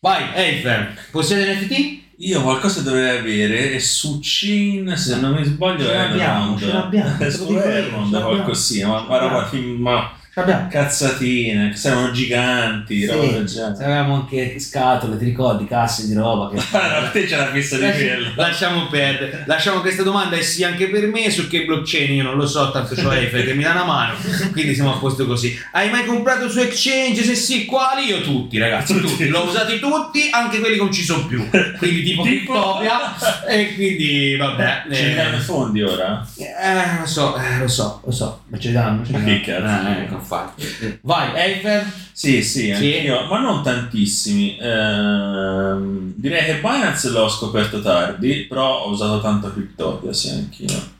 Vai, 0.00 0.24
Eifer, 0.34 0.94
possiede 1.10 1.52
NFT? 1.54 2.00
Io 2.24 2.40
qualcosa 2.40 2.82
dovrei 2.82 3.18
avere 3.18 3.72
e 3.72 3.80
su 3.80 4.18
Chain, 4.22 4.94
se 4.96 5.18
non 5.18 5.32
mi 5.34 5.44
sbaglio, 5.44 5.84
Ce 5.84 5.92
è 5.92 5.96
l'abbiamo, 6.08 6.56
ce 6.56 6.66
l'abbiamo, 6.66 7.16
su 7.30 7.52
l'abbiamo. 7.52 8.20
qualcosina, 8.20 8.88
ma, 8.88 9.28
ma 9.28 9.46
fin- 9.46 9.80
ma 9.80 10.10
Ce 10.34 10.40
l'abbiamo. 10.40 10.66
cazzatine, 10.70 11.68
che 11.70 11.76
servono 11.76 12.10
giganti, 12.10 13.04
Sì, 13.46 13.58
avevamo 13.60 14.14
anche 14.14 14.58
scatole, 14.58 15.18
ti 15.18 15.26
ricordi, 15.26 15.66
casse 15.66 16.06
di 16.06 16.14
roba 16.14 16.48
che... 16.48 16.56
No, 16.72 17.10
te 17.12 17.28
ce 17.28 17.36
l'ha 17.36 17.50
vista 17.50 17.76
di 17.76 17.82
quello. 17.82 18.30
Lasciamo 18.36 18.86
perdere. 18.86 19.44
Lasciamo 19.46 19.80
questa 19.80 20.02
domanda 20.02 20.36
e 20.36 20.42
sì 20.42 20.64
anche 20.64 20.88
per 20.88 21.06
me 21.06 21.30
su 21.30 21.48
che 21.48 21.66
blockchain 21.66 22.14
io 22.14 22.22
non 22.22 22.36
lo 22.36 22.46
so, 22.46 22.70
tanto 22.70 22.94
c'ho 22.94 23.12
Eiffel 23.12 23.44
che 23.44 23.52
mi 23.52 23.62
dà 23.62 23.72
una 23.72 23.84
mano, 23.84 24.14
quindi 24.52 24.74
siamo 24.74 24.94
a 24.94 24.98
posto 24.98 25.26
così. 25.26 25.54
Hai 25.72 25.90
mai 25.90 26.06
comprato 26.06 26.48
su 26.48 26.60
exchange? 26.60 27.22
Se 27.24 27.34
sì, 27.34 27.66
quali? 27.66 28.06
Io 28.06 28.22
tutti, 28.22 28.56
ragazzi, 28.56 28.98
tutti. 28.98 29.28
L'ho 29.28 29.42
usati 29.44 29.78
tutti, 29.80 30.28
anche 30.30 30.60
quelli 30.60 30.76
che 30.76 30.82
non 30.82 30.92
ci 30.92 31.02
sono 31.02 31.26
più. 31.26 31.46
Quindi 31.76 32.02
tipo 32.04 32.22
Tipo? 32.22 32.78
Cryptopia 32.78 33.44
e 33.48 33.74
quindi 33.74 34.36
vabbè. 34.36 34.84
Ce 34.90 35.02
ne 35.08 35.14
danno 35.14 35.36
Eh, 35.36 35.38
i 35.38 35.42
fondi 35.42 35.82
ora? 35.82 36.26
eh, 36.38 37.00
lo 37.00 37.06
so, 37.06 37.36
eh, 37.36 37.58
lo 37.58 37.68
so, 37.68 38.00
lo 38.02 38.10
so. 38.10 38.40
Ma 38.48 38.58
ce 38.58 38.68
li 38.68 38.74
danno? 38.74 39.04
Ce 39.04 39.12
li 39.12 39.18
Ma 39.18 39.24
danno. 39.24 39.40
che 39.40 39.52
cazzo? 39.52 39.88
Eh, 39.88 40.02
ecco, 40.02 40.20
infatti. 40.22 40.98
Vai, 41.02 41.34
Eiffel. 41.34 41.84
Sì, 42.12 42.42
sì, 42.42 42.60
Sì. 42.66 42.70
anch'io, 42.72 43.26
ma 43.26 43.40
non 43.40 43.62
tantissimi. 43.62 44.56
Ehm, 44.60 46.12
direi 46.16 46.44
che 46.44 46.54
Binance 46.60 47.10
l'ho 47.10 47.28
scoperto 47.28 47.80
tardi, 47.82 48.46
però 48.48 48.84
ho 48.84 48.90
usato 48.90 49.20
tanto 49.20 49.52
Cryptopia, 49.52 50.12
sì, 50.12 50.30
anch'io. 50.30 50.90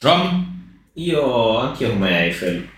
Rom? 0.00 0.58
Io 0.94 1.58
anche 1.58 1.84
io 1.84 1.92
come 1.92 2.24
Eiffel. 2.24 2.68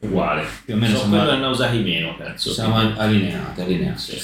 Uguale. 0.00 0.46
Più 0.64 0.74
o 0.74 0.76
meno 0.76 0.94
So, 0.96 1.00
siamo, 1.06 1.16
quello 1.24 1.36
ne 1.38 1.46
usati 1.46 1.78
meno, 1.78 2.16
penso. 2.16 2.52
siamo 2.52 2.76
allineati, 2.76 3.60
allineati. 3.60 4.18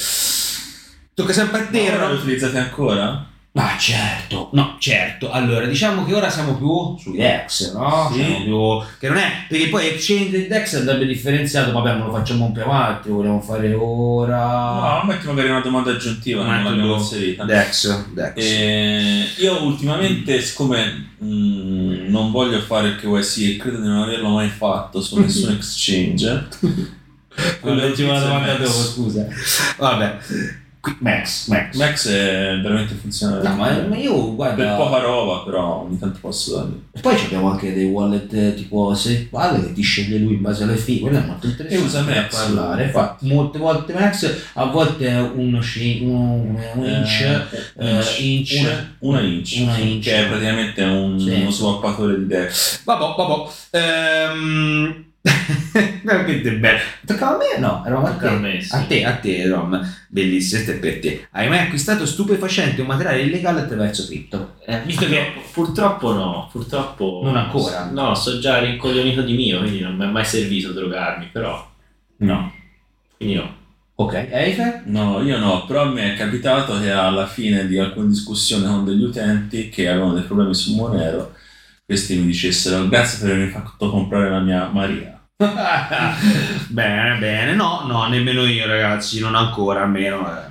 Tocca 1.15 1.33
sempre 1.33 1.61
a 1.61 1.67
te, 1.67 1.97
Rom. 1.97 2.09
lo 2.13 2.15
utilizzate 2.19 2.59
ancora? 2.59 3.27
Ma 3.57 3.75
certo, 3.79 4.51
no, 4.53 4.77
certo. 4.79 5.31
Allora, 5.31 5.65
diciamo 5.65 6.05
che 6.05 6.13
ora 6.13 6.29
siamo 6.29 6.57
più 6.57 6.95
sui 6.99 7.17
DEX, 7.17 7.73
no? 7.73 8.11
Sì. 8.13 8.19
Siamo 8.19 8.45
più... 8.45 8.87
Che 8.99 9.09
non 9.09 9.17
è... 9.17 9.31
Perché 9.49 9.69
poi 9.69 9.87
Exchange 9.87 10.45
e 10.45 10.47
DEX 10.47 10.75
andrebbe 10.75 11.07
differenziato, 11.07 11.73
vabbè, 11.73 11.95
ma 11.95 12.05
lo 12.05 12.13
facciamo 12.13 12.45
un 12.45 12.53
po' 12.53 12.61
avanti, 12.61 13.09
vogliamo 13.09 13.41
fare 13.41 13.73
ora... 13.73 14.99
No, 15.01 15.05
metti 15.07 15.27
magari 15.27 15.49
una 15.49 15.61
domanda 15.61 15.91
aggiuntiva, 15.91 16.45
non 16.45 16.65
l'abbiamo 16.65 16.97
inserita. 16.97 17.45
DEX, 17.45 18.09
DEX. 18.13 18.33
Eh, 18.37 19.25
io 19.39 19.63
ultimamente, 19.63 20.39
siccome 20.43 21.13
mm, 21.25 22.11
non 22.11 22.31
voglio 22.33 22.61
fare 22.61 22.89
il 22.89 22.97
KYC 22.97 23.55
e 23.55 23.57
credo 23.57 23.81
di 23.81 23.89
non 23.89 24.03
averlo 24.03 24.29
mai 24.29 24.51
fatto 24.51 25.01
su 25.01 25.19
nessun 25.19 25.53
exchange, 25.57 26.49
che 26.61 27.71
L'ultima 27.71 28.19
domanda 28.19 28.53
dopo, 28.57 28.69
scusa. 28.71 29.27
Vabbè. 29.79 30.19
Qui- 30.87 30.97
Max, 31.01 31.49
Max. 31.49 31.75
Max 31.77 32.09
è 32.09 32.61
veramente 32.63 32.95
funzionale. 32.95 33.43
No, 33.49 33.57
ma, 33.57 33.71
ma 33.89 33.97
io 33.97 34.15
per 34.27 34.35
guarda... 34.37 34.77
poca 34.77 34.99
roba, 35.01 35.43
però 35.45 35.83
ogni 35.85 35.99
tanto 35.99 36.19
posso 36.21 36.55
dargli. 36.55 36.81
E 36.93 37.01
poi 37.01 37.17
abbiamo 37.25 37.51
anche 37.51 37.75
dei 37.75 37.87
wallet 37.87 38.33
eh, 38.33 38.55
tipo 38.55 38.95
se 38.95 39.27
vale 39.33 39.61
che 39.67 39.73
ti 39.73 39.83
sceglie 39.83 40.19
lui 40.19 40.35
in 40.35 40.43
base 40.43 40.63
alle 40.63 40.77
fee, 40.77 41.01
quello 41.01 41.19
è 41.19 41.27
molto 41.27 41.47
interessante 41.47 41.83
E 41.83 41.85
usa 41.85 42.03
da 42.03 42.15
Max, 42.15 42.37
parlare. 42.37 42.85
infatti. 42.85 43.27
Fa 43.29 43.35
molte 43.35 43.59
volte 43.59 43.93
Max, 43.95 44.35
a 44.53 44.65
volte 44.67 45.31
uno 45.35 45.61
sci- 45.61 46.03
un, 46.05 46.57
un 46.75 46.85
inch, 46.85 47.21
eh, 47.79 48.01
inch, 48.19 48.51
una, 48.61 48.97
una 49.01 49.21
inch, 49.23 49.57
una 49.63 49.77
inch. 49.79 50.05
che 50.05 50.17
è 50.25 50.29
praticamente 50.29 50.83
un, 50.85 51.19
Sì. 51.19 51.31
uno 51.33 51.51
swappatore 51.51 52.17
di 52.17 52.27
Dex. 52.29 52.83
Vabbè, 52.85 53.15
vabbè. 53.17 53.51
Ehm... 53.73 55.05
Veramente 56.03 56.53
bello. 56.53 56.79
Toccava 57.05 57.35
a 57.35 57.39
me? 57.39 57.59
No, 57.59 57.83
eravamo 57.85 58.07
a 58.07 58.11
Tocca 58.13 58.29
a 58.31 58.35
te. 58.35 58.39
me, 58.39 58.61
sì. 58.63 58.75
A 58.75 58.79
te, 58.85 59.05
a 59.05 59.13
te, 59.17 59.49
Rom. 59.49 59.95
Bellissimo, 60.09 60.63
questo 60.63 60.77
è 60.77 60.81
per 60.81 61.01
te. 61.01 61.27
Hai 61.33 61.49
mai 61.49 61.59
acquistato 61.61 62.07
stupefacente 62.07 62.81
o 62.83 62.85
materiale 62.85 63.23
illegale 63.23 63.61
attraverso 63.63 64.07
cripto? 64.07 64.55
Eh, 64.67 64.81
Visto 64.83 65.07
che- 65.07 65.33
purtroppo 65.53 66.13
no, 66.13 66.49
purtroppo 66.51 67.21
Non 67.25 67.37
ancora? 67.37 67.91
No, 67.91 68.15
sto 68.15 68.39
già 68.39 68.59
rincoglionito 68.61 69.23
di 69.23 69.35
mio, 69.35 69.59
quindi 69.59 69.81
non 69.81 69.97
mi 69.97 70.05
è 70.05 70.09
mai 70.09 70.25
servito 70.25 70.73
drogarmi, 70.73 71.29
però 71.33 71.69
No. 72.19 72.53
quindi 73.17 73.35
no. 73.35 73.55
Ok, 73.99 74.29
Eiffel? 74.31 74.83
No, 74.87 75.23
io 75.23 75.39
no, 75.39 75.65
però 75.67 75.91
mi 75.91 76.03
è 76.03 76.15
capitato 76.17 76.79
che 76.81 76.91
alla 76.91 77.27
fine 77.27 77.67
di 77.67 77.79
alcune 77.79 78.09
discussioni 78.09 78.67
con 78.67 78.85
degli 78.85 79.03
utenti 79.03 79.71
che 79.71 79.89
avevano 79.89 80.13
dei 80.13 80.23
problemi 80.25 80.55
su 80.55 80.75
Monero, 80.75 81.33
questi 81.85 82.17
mi 82.17 82.27
dicessero 82.27 82.87
grazie 82.89 83.21
per 83.21 83.31
avermi 83.35 83.51
fatto 83.51 83.89
comprare 83.91 84.29
la 84.31 84.41
mia 84.41 84.69
Maria. 84.69 85.16
bene, 86.69 87.19
bene. 87.19 87.55
No, 87.55 87.85
no, 87.87 88.07
nemmeno 88.09 88.47
io, 88.47 88.67
ragazzi. 88.67 89.21
Non 89.21 89.35
ancora, 89.35 89.83
almeno. 89.83 90.27
eh. 90.27 90.45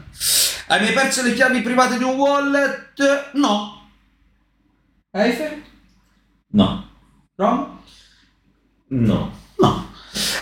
Hai 0.68 0.82
mai 0.82 0.94
perso 0.94 1.22
le 1.24 1.34
chiavi 1.34 1.62
private 1.62 1.98
di 1.98 2.04
un 2.04 2.16
wallet? 2.16 3.32
No. 3.34 3.90
Eiffel? 5.12 5.64
No, 6.48 6.90
Rom? 7.36 7.80
No. 8.88 9.32
No. 9.58 9.90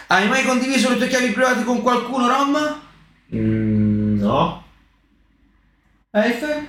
Hai 0.08 0.28
mai 0.28 0.44
condiviso 0.46 0.90
le 0.90 0.98
tue 0.98 1.08
chiavi 1.08 1.32
private 1.32 1.64
con 1.64 1.82
qualcuno, 1.82 2.28
Rom? 2.28 2.82
Mm, 3.36 4.20
no. 4.20 4.64
Eiffel? 6.12 6.68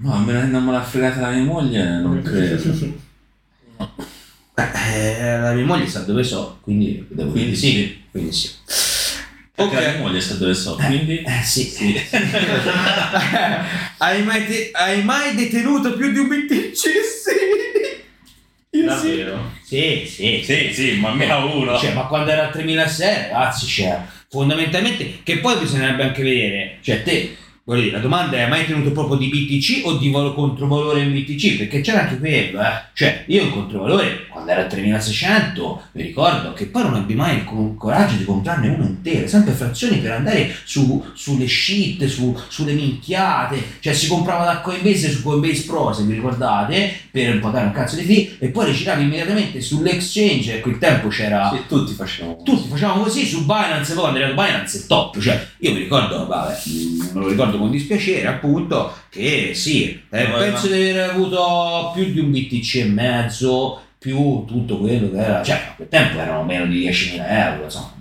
no, 0.00 0.18
me 0.18 0.32
la, 0.32 0.44
non 0.44 0.64
me 0.64 0.72
l'ha 0.72 0.82
fregata 0.82 1.20
la 1.20 1.30
mia 1.30 1.42
moglie, 1.44 1.84
non 2.00 2.22
credo. 2.22 2.96
Eh, 4.58 5.38
la 5.38 5.52
mia 5.52 5.64
moglie 5.64 5.86
sa 5.86 6.00
dove 6.00 6.24
so, 6.24 6.58
quindi 6.62 7.04
devo 7.08 7.30
Quindi 7.30 7.50
dire 7.50 7.56
sì. 7.56 8.02
Quindi 8.10 8.32
sì. 8.32 8.50
Ok. 9.56 9.72
La 9.72 9.80
mia 9.80 9.98
moglie 9.98 10.20
sa 10.20 10.34
dove 10.34 10.54
so, 10.54 10.74
quindi... 10.74 11.18
Eh 11.18 11.42
sì. 11.44 11.62
Sì. 11.64 12.00
hai, 13.98 14.22
mai 14.24 14.46
te- 14.46 14.70
hai 14.72 15.02
mai 15.02 15.34
detenuto 15.34 15.94
più 15.94 16.12
di 16.12 16.18
un 16.18 16.28
BTC? 16.28 16.76
Sì. 16.76 17.36
Io 18.70 18.80
sì. 18.80 18.84
Davvero. 18.84 19.52
Sì, 19.64 20.04
sì, 20.06 20.42
sì, 20.44 20.72
sì, 20.72 20.98
ma 20.98 21.12
mia 21.14 21.36
uno. 21.38 21.78
Cioè, 21.78 21.92
ma 21.94 22.06
quando 22.06 22.30
era 22.30 22.48
a 22.48 22.50
3006, 22.50 23.14
ragazzi, 23.30 23.66
cioè, 23.66 24.00
Fondamentalmente, 24.30 25.20
che 25.22 25.38
poi 25.38 25.58
bisognerebbe 25.58 26.02
anche 26.02 26.22
vedere, 26.22 26.78
cioè 26.82 27.02
te, 27.02 27.34
voglio 27.68 27.82
dire, 27.82 27.96
la 27.96 28.00
domanda 28.02 28.38
è 28.38 28.48
mai 28.48 28.64
tenuto 28.64 28.92
proprio 28.92 29.18
di 29.18 29.28
BTC 29.28 29.84
o 29.86 29.98
di 29.98 30.10
valo- 30.10 30.32
controvalore 30.32 31.02
in 31.02 31.12
BTC? 31.12 31.58
Perché 31.58 31.82
c'era 31.82 32.00
anche 32.02 32.18
quello, 32.18 32.62
eh. 32.62 32.82
Cioè, 32.94 33.24
io 33.26 33.42
il 33.44 33.50
controvalore, 33.52 34.26
quando 34.30 34.50
era 34.50 34.62
a 34.62 34.64
3600, 34.66 35.82
mi 35.92 36.02
ricordo 36.02 36.54
che 36.54 36.66
poi 36.66 36.82
non 36.84 36.96
ebbi 36.96 37.14
mai 37.14 37.36
il 37.36 37.44
co- 37.44 37.74
coraggio 37.76 38.16
di 38.16 38.24
comprarne 38.24 38.68
uno 38.68 38.84
intero, 38.84 39.28
sempre 39.28 39.52
frazioni 39.52 39.98
per 39.98 40.12
andare 40.12 40.50
su, 40.64 41.04
sulle 41.12 41.46
shit, 41.46 42.06
su, 42.06 42.34
sulle 42.48 42.72
minchiate, 42.72 43.62
cioè 43.80 43.92
si 43.92 44.08
comprava 44.08 44.44
da 44.46 44.60
Coinbase 44.60 45.10
su 45.10 45.22
Coinbase 45.22 45.64
Pro, 45.66 45.92
se 45.92 46.04
vi 46.04 46.14
ricordate, 46.14 46.90
per 47.10 47.38
pagare 47.38 47.66
un 47.66 47.72
cazzo 47.72 47.96
di 47.96 48.02
fee, 48.04 48.36
e 48.38 48.48
poi 48.48 48.66
le 48.66 48.72
giravi 48.72 49.02
immediatamente 49.02 49.60
sull'exchange, 49.60 50.58
a 50.58 50.60
quel 50.60 50.78
tempo 50.78 51.08
c'era 51.08 51.50
Sì, 51.52 51.60
tutti 51.68 51.92
facevano. 51.92 52.42
tutti 52.42 52.66
facevamo 52.68 53.02
così 53.02 53.26
su 53.26 53.44
Binance 53.44 53.92
poi 53.92 54.02
quando 54.02 54.18
era 54.20 54.28
Binance 54.32 54.78
è 54.78 54.86
top 54.86 55.18
cioè 55.18 55.46
io 55.60 55.72
mi 55.72 55.78
ricordo 55.80 56.26
vabbè 56.26 56.56
me 57.14 57.20
lo 57.20 57.28
ricordo 57.28 57.58
con 57.58 57.70
dispiacere 57.70 58.26
appunto 58.28 58.94
che 59.08 59.52
sì 59.54 60.00
eh, 60.10 60.26
No, 60.28 60.36
penso 60.38 60.68
no. 60.68 60.74
di 60.74 60.80
aver 60.90 61.10
avuto 61.10 61.90
più 61.94 62.12
di 62.12 62.20
un 62.20 62.30
BTC 62.30 62.74
e 62.76 62.84
mezzo 62.84 63.82
più 63.98 64.44
tutto 64.46 64.78
quello 64.78 65.10
che 65.10 65.16
era 65.18 65.42
cioè 65.42 65.56
a 65.56 65.74
quel 65.74 65.88
tempo 65.88 66.18
erano 66.18 66.44
meno 66.44 66.66
di 66.66 66.86
10.000 66.88 67.24
euro 67.28 67.64
insomma 67.64 67.92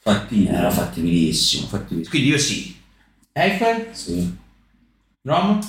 Fattini. 0.00 0.46
era 0.48 0.70
fattibilissimo 0.70 1.66
fattibilissimo 1.66 2.10
quindi 2.10 2.28
io 2.28 2.38
sì 2.38 2.76
Eiffel 3.32 3.88
Sì. 3.92 4.36
Rom 5.22 5.60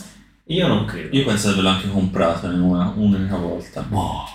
Io 0.46 0.68
non 0.68 0.86
credo. 0.86 1.16
Io 1.16 1.24
penso 1.26 1.48
di 1.48 1.54
averlo 1.54 1.70
anche 1.70 1.90
comprato 1.90 2.48
in 2.50 2.60
una, 2.62 2.92
un'unica 2.96 3.36
volta. 3.38 3.82
boh 3.82 4.28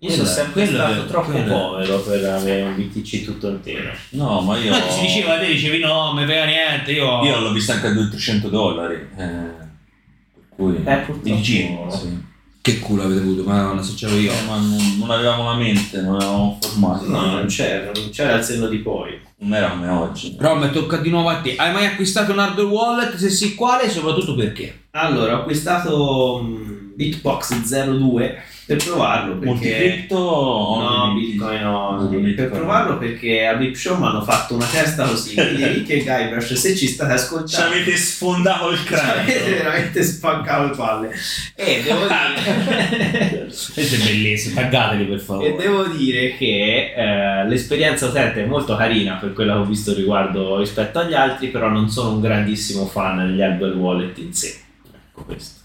Io 0.00 0.10
sono 0.10 0.28
sempre 0.28 0.64
quello 0.64 0.78
stato 0.78 1.06
troppo 1.06 1.30
quello 1.32 1.52
povero 1.52 2.00
per 2.00 2.24
avere 2.24 2.62
un 2.62 2.76
BTC 2.76 3.24
tutto 3.24 3.48
intero. 3.48 3.90
No, 4.10 4.40
ma 4.42 4.56
io... 4.56 4.70
No, 4.70 4.80
ti 4.80 4.92
si 4.92 5.00
diceva, 5.00 5.38
te 5.38 5.46
dicevi 5.48 5.80
no, 5.80 6.12
non 6.12 6.14
mi 6.14 6.24
frega 6.24 6.44
niente, 6.44 6.92
io... 6.92 7.24
Io 7.24 7.40
l'ho 7.40 7.50
vista 7.50 7.72
anche 7.72 7.88
a 7.88 7.90
200-300 7.90 8.46
dollari. 8.48 8.94
eh, 8.94 9.06
per 9.16 10.44
cui... 10.50 10.76
Eh, 10.76 10.96
purtroppo... 10.98 11.20
Dici? 11.22 11.76
Sì. 11.90 12.26
Che 12.60 12.78
culo 12.78 13.02
avete 13.04 13.20
avuto, 13.20 13.42
madonna, 13.42 13.82
se 13.82 13.94
c'ero 13.94 14.14
io. 14.14 14.32
Ma 14.46 14.56
non, 14.56 14.98
non 14.98 15.10
avevamo 15.10 15.50
la 15.50 15.56
mente, 15.56 16.00
non 16.00 16.14
eravamo 16.14 16.58
formati. 16.60 17.08
No, 17.08 17.26
non 17.32 17.46
c'era, 17.46 17.90
non 17.92 18.10
c'era 18.10 18.36
il 18.36 18.44
senno 18.44 18.68
di 18.68 18.78
poi. 18.78 19.18
Non 19.38 19.54
era 19.54 19.70
come 19.70 19.88
oggi. 19.88 20.36
Rom, 20.38 20.70
tocca 20.70 20.98
di 20.98 21.10
nuovo 21.10 21.28
a 21.28 21.40
te. 21.40 21.56
Hai 21.56 21.72
mai 21.72 21.86
acquistato 21.86 22.30
un 22.30 22.38
hardware 22.38 22.68
wallet? 22.68 23.16
Se 23.16 23.30
sì, 23.30 23.54
quale 23.54 23.84
e 23.84 23.88
soprattutto 23.88 24.34
perché? 24.34 24.82
Allora, 24.90 25.34
ho 25.34 25.40
acquistato 25.40 26.40
mm, 26.44 26.94
Bitbox 26.94 27.62
02 27.62 28.42
per 28.68 28.76
provarlo 28.84 29.38
perché... 29.38 29.46
Multicripto 29.48 30.16
No, 30.18 31.14
Bitcoin 31.14 31.62
no, 31.62 32.08
per 32.36 32.50
provarlo 32.50 32.98
perché 32.98 33.46
a 33.46 33.54
Bip 33.54 33.74
Show 33.74 33.96
mi 33.98 34.04
hanno 34.04 34.22
fatto 34.22 34.56
una 34.56 34.66
testa 34.66 35.06
così, 35.06 35.32
quindi 35.40 35.64
Rick 35.64 35.88
e 35.88 36.02
Guybrush 36.04 36.52
se 36.52 36.76
ci 36.76 36.86
state 36.86 37.16
Ci 37.16 37.24
ascoltando 37.24 37.74
avete 37.74 37.96
sfondato 37.96 38.68
il 38.68 38.78
ci 38.84 38.92
avete 38.92 39.32
cranio. 39.32 39.56
veramente 39.56 40.02
spaccato 40.02 40.64
le 40.68 40.76
palle 40.76 41.10
e 41.54 41.82
devo 41.82 42.06
dire 42.08 43.46
Questo 43.48 43.94
è 43.94 43.98
bellissimo, 44.04 44.60
taggateli 44.60 45.04
per 45.06 45.20
favore. 45.20 45.48
E 45.48 45.56
devo 45.56 45.84
dire 45.84 46.36
che 46.36 46.92
eh, 46.94 47.48
l'esperienza 47.48 48.04
utente 48.04 48.44
è 48.44 48.46
molto 48.46 48.76
carina 48.76 49.14
per 49.14 49.32
quello 49.32 49.54
che 49.54 49.58
ho 49.60 49.64
visto 49.64 49.94
riguardo 49.94 50.58
rispetto 50.58 50.98
agli 50.98 51.14
altri, 51.14 51.48
però 51.48 51.70
non 51.70 51.88
sono 51.88 52.10
un 52.10 52.20
grandissimo 52.20 52.84
fan 52.84 53.16
degli 53.26 53.40
hardware 53.40 53.72
wallet 53.72 54.18
in 54.18 54.34
sé. 54.34 54.60
Ecco 54.92 55.24
questo. 55.24 55.60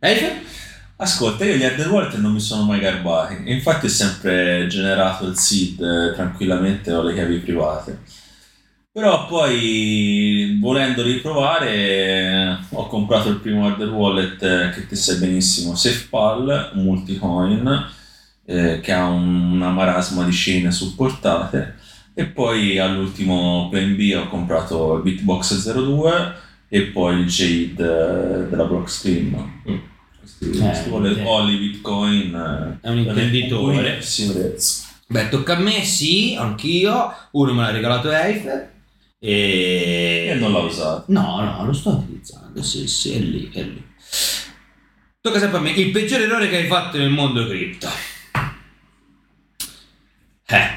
Eiffel? 0.00 0.53
Ascolta, 1.04 1.44
io 1.44 1.56
gli 1.56 1.80
wallet 1.86 2.14
non 2.16 2.32
mi 2.32 2.40
sono 2.40 2.62
mai 2.64 2.80
garbati. 2.80 3.42
Infatti 3.52 3.84
ho 3.86 3.88
sempre 3.90 4.66
generato 4.68 5.26
il 5.26 5.36
seed 5.36 5.78
eh, 5.80 6.14
tranquillamente 6.14 6.90
o 6.94 7.02
le 7.02 7.12
chiavi 7.12 7.38
private. 7.40 8.00
Però 8.90 9.26
poi, 9.26 10.56
volendoli 10.60 11.18
provare, 11.20 12.58
ho 12.70 12.86
comprato 12.86 13.28
il 13.28 13.40
primo 13.40 13.66
hardware 13.66 13.90
wallet 13.90 14.42
eh, 14.42 14.70
che 14.72 14.86
te 14.86 14.96
sai 14.96 15.18
benissimo, 15.18 15.74
SafePal, 15.74 16.70
multicoin, 16.74 17.86
eh, 18.46 18.80
che 18.80 18.92
ha 18.92 19.06
un- 19.06 19.52
una 19.52 19.70
marasma 19.70 20.24
di 20.24 20.32
scene 20.32 20.70
supportate. 20.70 21.74
E 22.14 22.26
poi 22.26 22.78
all'ultimo 22.78 23.68
Plan 23.70 23.94
ho 24.16 24.28
comprato 24.28 24.94
il 24.96 25.02
Bitbox 25.02 25.62
02 25.64 26.34
e 26.68 26.82
poi 26.84 27.20
il 27.20 27.26
Jade 27.26 27.82
eh, 28.44 28.48
della 28.48 28.64
Blockstream. 28.64 29.62
Mm. 29.68 29.76
Eh, 30.40 30.88
wallet 30.88 31.18
eh. 31.18 31.24
Oli 31.24 31.56
Bitcoin. 31.56 32.78
È 32.80 32.88
un 32.88 32.98
imprenditore. 32.98 34.00
Beh, 35.06 35.28
tocca 35.28 35.56
a 35.56 35.58
me, 35.58 35.84
sì, 35.84 36.34
anch'io. 36.38 37.14
Uno 37.32 37.52
me 37.52 37.62
l'ha 37.62 37.70
regalato 37.70 38.10
Eiffel. 38.10 38.70
E... 39.18 40.28
E 40.30 40.34
non 40.34 40.52
l'ha 40.52 40.58
usato. 40.58 41.04
No, 41.08 41.40
no, 41.40 41.64
lo 41.64 41.72
sto 41.72 41.90
utilizzando, 41.90 42.62
sì, 42.62 42.86
sì, 42.86 43.14
è 43.14 43.18
lì, 43.18 43.50
è 43.52 43.62
lì. 43.62 43.82
Tocca 45.20 45.38
sempre 45.38 45.58
a 45.58 45.60
me. 45.62 45.70
Il 45.70 45.90
peggiore 45.90 46.24
errore 46.24 46.48
che 46.48 46.56
hai 46.56 46.66
fatto 46.66 46.98
nel 46.98 47.08
mondo 47.08 47.46
cripto. 47.46 47.88
Eh. 50.46 50.73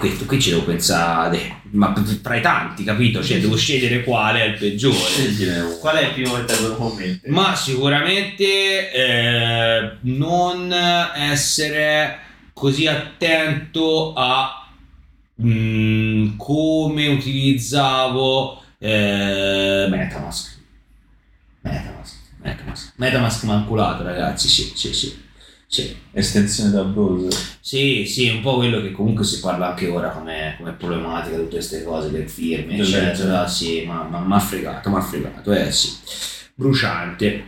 Questo 0.00 0.24
qui 0.24 0.40
ci 0.40 0.48
devo 0.48 0.64
pensare, 0.64 1.60
ma 1.72 1.92
tra 2.22 2.34
i 2.34 2.40
tanti, 2.40 2.84
capito? 2.84 3.22
Cioè, 3.22 3.38
devo 3.38 3.54
scegliere 3.54 4.02
quale 4.02 4.40
è 4.40 4.46
il 4.46 4.56
peggiore. 4.56 4.96
Scegliene 4.96 5.60
uno. 5.60 5.76
Qual 5.76 5.94
è 5.94 6.06
il 6.06 6.12
primo 6.14 6.36
che 6.36 6.44
te 6.46 6.58
lo 6.58 6.74
commenti? 6.74 7.28
Ma 7.28 7.54
sicuramente 7.54 8.92
eh, 8.92 9.96
non 10.00 10.72
essere 10.72 12.18
così 12.54 12.86
attento 12.86 14.14
a 14.14 14.70
mm, 15.42 16.38
come 16.38 17.06
utilizzavo 17.08 18.62
eh, 18.78 19.86
Metamask. 19.86 20.58
Metamask. 21.60 22.14
Metamask. 22.38 22.92
Metamask 22.96 23.42
manculato, 23.42 24.02
ragazzi. 24.02 24.48
Sì, 24.48 24.72
sì, 24.74 24.94
sì. 24.94 25.28
Sì. 25.70 25.96
Estensione 26.10 26.72
da 26.72 26.82
browser. 26.82 27.32
Sì, 27.60 28.04
sì, 28.04 28.26
è 28.26 28.32
un 28.32 28.40
po' 28.40 28.56
quello 28.56 28.80
che 28.80 28.90
comunque 28.90 29.24
si 29.24 29.38
parla 29.38 29.68
anche 29.68 29.86
ora 29.86 30.08
come, 30.10 30.56
come 30.58 30.72
problematica, 30.72 31.36
tutte 31.36 31.50
queste 31.50 31.84
cose, 31.84 32.10
le 32.10 32.26
firme, 32.26 32.76
eccetera. 32.76 33.46
Sì, 33.46 33.84
ma 33.86 34.02
mi 34.02 34.32
ha 34.32 34.38
fregato, 34.40 34.90
mi 34.90 34.96
ha 34.96 35.00
fregato, 35.00 35.52
eh 35.52 35.70
sì. 35.70 35.90
Bruciante. 36.56 37.44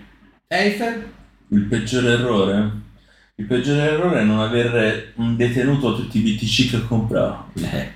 Eiffel? 0.46 1.04
Il 1.48 1.64
peggiore 1.64 2.12
errore? 2.12 2.70
Il 3.34 3.44
peggiore 3.46 3.90
errore 3.90 4.20
è 4.20 4.24
non 4.24 4.38
aver 4.38 5.14
detenuto 5.16 5.96
tutti 5.96 6.18
i 6.18 6.20
BTC 6.20 6.70
che 6.70 6.86
compravo 6.86 7.46
Eh. 7.54 7.90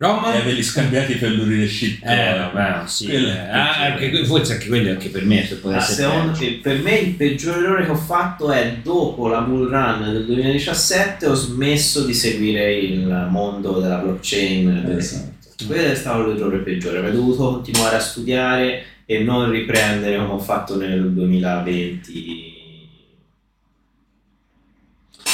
Roma? 0.00 0.32
e 0.32 0.38
averli 0.38 0.62
scambiati 0.62 1.16
per 1.16 1.30
l'urirescip. 1.32 2.02
Eh, 2.02 2.34
vabbè, 2.38 2.88
sì. 2.88 3.04
Quello 3.04 3.28
è 3.28 3.32
eh, 3.32 3.34
il 3.34 3.50
ah, 3.50 3.82
anche 3.82 4.24
forse 4.24 4.54
anche 4.54 4.68
quello 4.68 4.90
anche 4.90 5.10
per 5.10 5.26
me 5.26 5.46
se 5.46 5.56
può 5.56 5.70
Ah, 5.70 5.76
essere 5.76 6.08
secondo 6.08 6.38
per 6.62 6.80
me 6.80 6.94
il 6.96 7.14
peggiore 7.16 7.58
errore 7.58 7.84
che 7.84 7.90
ho 7.90 7.96
fatto 7.96 8.50
è 8.50 8.78
dopo 8.82 9.28
la 9.28 9.40
bull 9.40 9.68
run 9.68 10.10
del 10.10 10.24
2017 10.24 11.26
ho 11.26 11.34
smesso 11.34 12.06
di 12.06 12.14
seguire 12.14 12.72
il 12.76 13.28
mondo 13.28 13.78
della 13.78 13.98
blockchain. 13.98 14.94
Esatto. 14.96 15.66
Quello 15.66 15.90
è 15.90 15.94
stato 15.94 16.26
l'errore 16.26 16.58
peggiore, 16.60 16.96
avrei 16.96 17.12
dovuto 17.12 17.50
continuare 17.52 17.96
a 17.96 18.00
studiare 18.00 18.84
e 19.04 19.18
non 19.18 19.50
riprendere 19.50 20.16
come 20.16 20.32
ho 20.32 20.38
fatto 20.38 20.78
nel 20.78 21.12
2020 21.12 22.48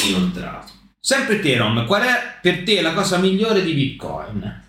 inoltrato. 0.09 0.73
Sempre 1.07 1.39
te, 1.39 1.57
Rom, 1.57 1.87
qual 1.87 2.03
è 2.03 2.39
per 2.43 2.65
te 2.65 2.83
la 2.83 2.93
cosa 2.93 3.19
migliore 3.19 3.63
di 3.63 3.75
Bitcoin? 3.75 4.63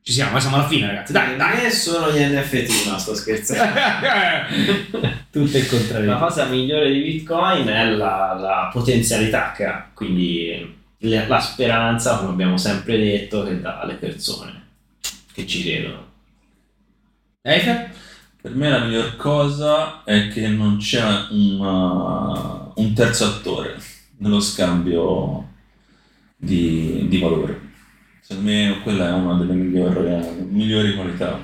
Ci 0.00 0.12
siamo, 0.12 0.38
siamo 0.38 0.54
alla 0.54 0.68
fine, 0.68 0.86
ragazzi. 0.86 1.10
Dai, 1.10 1.36
Da 1.36 1.48
dai. 1.52 1.62
me 1.64 1.70
sono 1.72 2.12
gli 2.12 2.20
NFT, 2.20 2.86
no 2.86 2.96
sto 2.96 3.12
scherzando. 3.12 3.74
Tutto 5.32 5.56
il 5.58 5.68
contrario. 5.68 6.10
La 6.10 6.16
cosa 6.18 6.44
migliore 6.44 6.92
di 6.92 7.00
Bitcoin 7.02 7.66
è 7.66 7.86
la, 7.90 8.36
la 8.38 8.70
potenzialità 8.72 9.50
che 9.50 9.64
ha, 9.64 9.90
quindi 9.92 10.76
le- 10.98 11.26
la 11.26 11.40
speranza, 11.40 12.18
come 12.18 12.30
abbiamo 12.30 12.56
sempre 12.56 12.96
detto, 12.96 13.42
che 13.42 13.60
dà 13.60 13.80
alle 13.80 13.94
persone 13.94 14.62
che 15.32 15.44
ci 15.44 15.64
credono. 15.64 16.06
Eiffel? 17.42 17.88
Per 18.40 18.54
me 18.54 18.68
la 18.70 18.78
miglior 18.84 19.16
cosa 19.16 20.04
è 20.04 20.28
che 20.28 20.46
non 20.46 20.76
c'è 20.76 21.02
una- 21.30 22.70
un 22.76 22.92
terzo 22.94 23.24
attore 23.24 23.96
nello 24.18 24.40
scambio 24.40 25.48
di, 26.36 27.06
di 27.08 27.18
valore. 27.18 27.66
Secondo 28.20 28.50
me 28.50 28.80
quella 28.82 29.08
è 29.08 29.12
una 29.12 29.34
delle 29.34 29.54
migliori, 29.54 30.44
migliori 30.48 30.94
qualità. 30.94 31.40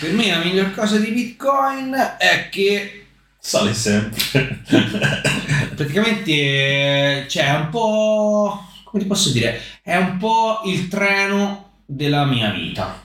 Per 0.00 0.12
me 0.12 0.30
la 0.30 0.42
miglior 0.42 0.74
cosa 0.74 0.98
di 0.98 1.12
Bitcoin 1.12 1.94
è 2.18 2.48
che 2.50 3.04
Sale 3.38 3.74
sempre. 3.74 4.60
praticamente 5.74 6.30
eh, 6.30 7.26
cioè, 7.28 7.46
è 7.46 7.56
un 7.56 7.68
po' 7.70 8.68
come 8.84 9.02
ti 9.02 9.08
posso 9.08 9.30
dire 9.32 9.60
è 9.82 9.96
un 9.96 10.16
po' 10.16 10.60
il 10.66 10.86
treno 10.86 11.70
della 11.84 12.24
mia 12.24 12.50
vita 12.50 13.02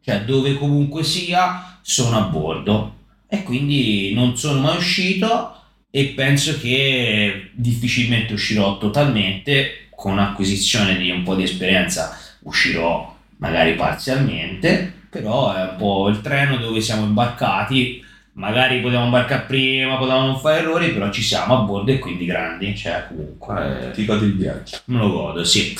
cioè 0.00 0.24
dove 0.24 0.58
comunque 0.58 1.04
sia 1.04 1.78
sono 1.80 2.18
a 2.18 2.22
bordo 2.22 2.94
e 3.28 3.44
quindi 3.44 4.12
non 4.14 4.36
sono 4.36 4.60
mai 4.60 4.78
uscito 4.78 5.61
e 5.94 6.06
penso 6.16 6.58
che 6.58 7.50
difficilmente 7.52 8.32
uscirò 8.32 8.78
totalmente 8.78 9.88
con 9.94 10.18
acquisizione 10.18 10.96
di 10.96 11.10
un 11.10 11.22
po' 11.22 11.34
di 11.34 11.42
esperienza 11.42 12.18
uscirò 12.40 13.14
magari 13.36 13.74
parzialmente 13.74 14.90
però 15.10 15.54
è 15.54 15.60
un 15.60 15.76
po' 15.76 16.08
il 16.08 16.22
treno 16.22 16.56
dove 16.56 16.80
siamo 16.80 17.04
imbarcati 17.04 18.02
magari 18.34 18.80
potevamo 18.80 19.06
imbarcare 19.06 19.44
prima, 19.46 19.98
potevamo 19.98 20.26
non 20.26 20.40
fare 20.40 20.60
errori, 20.60 20.90
però 20.92 21.10
ci 21.10 21.22
siamo 21.22 21.58
a 21.58 21.62
bordo 21.64 21.90
e 21.90 21.98
quindi 21.98 22.24
grandi, 22.24 22.74
cioè 22.74 23.04
comunque 23.08 23.90
Ti 23.92 24.04
godi 24.04 24.24
il 24.26 24.36
viaggio. 24.36 24.78
me 24.86 24.98
lo 24.98 25.10
godo, 25.10 25.44
sì. 25.44 25.76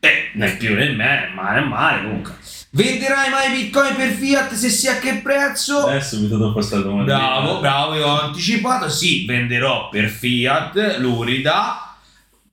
Eh, 0.00 0.30
nel 0.34 0.56
più 0.56 0.74
nel 0.74 0.96
male, 0.96 1.28
male 1.34 1.60
male 1.60 2.02
comunque. 2.02 2.34
Venderai 2.74 3.28
mai 3.28 3.50
Bitcoin 3.50 3.94
per 3.96 4.08
Fiat 4.12 4.54
se 4.54 4.70
sì 4.70 4.88
a 4.88 4.98
che 4.98 5.20
prezzo? 5.22 5.90
Eh, 5.90 6.00
subito 6.00 6.38
dopo 6.38 6.54
questa 6.54 6.78
domanda. 6.78 7.16
Bravo, 7.16 7.60
bravo, 7.60 7.94
io 7.96 8.06
ho 8.06 8.20
anticipato, 8.22 8.88
sì, 8.88 9.26
venderò 9.26 9.90
per 9.90 10.08
Fiat 10.08 10.96
l'Urida 10.98 11.96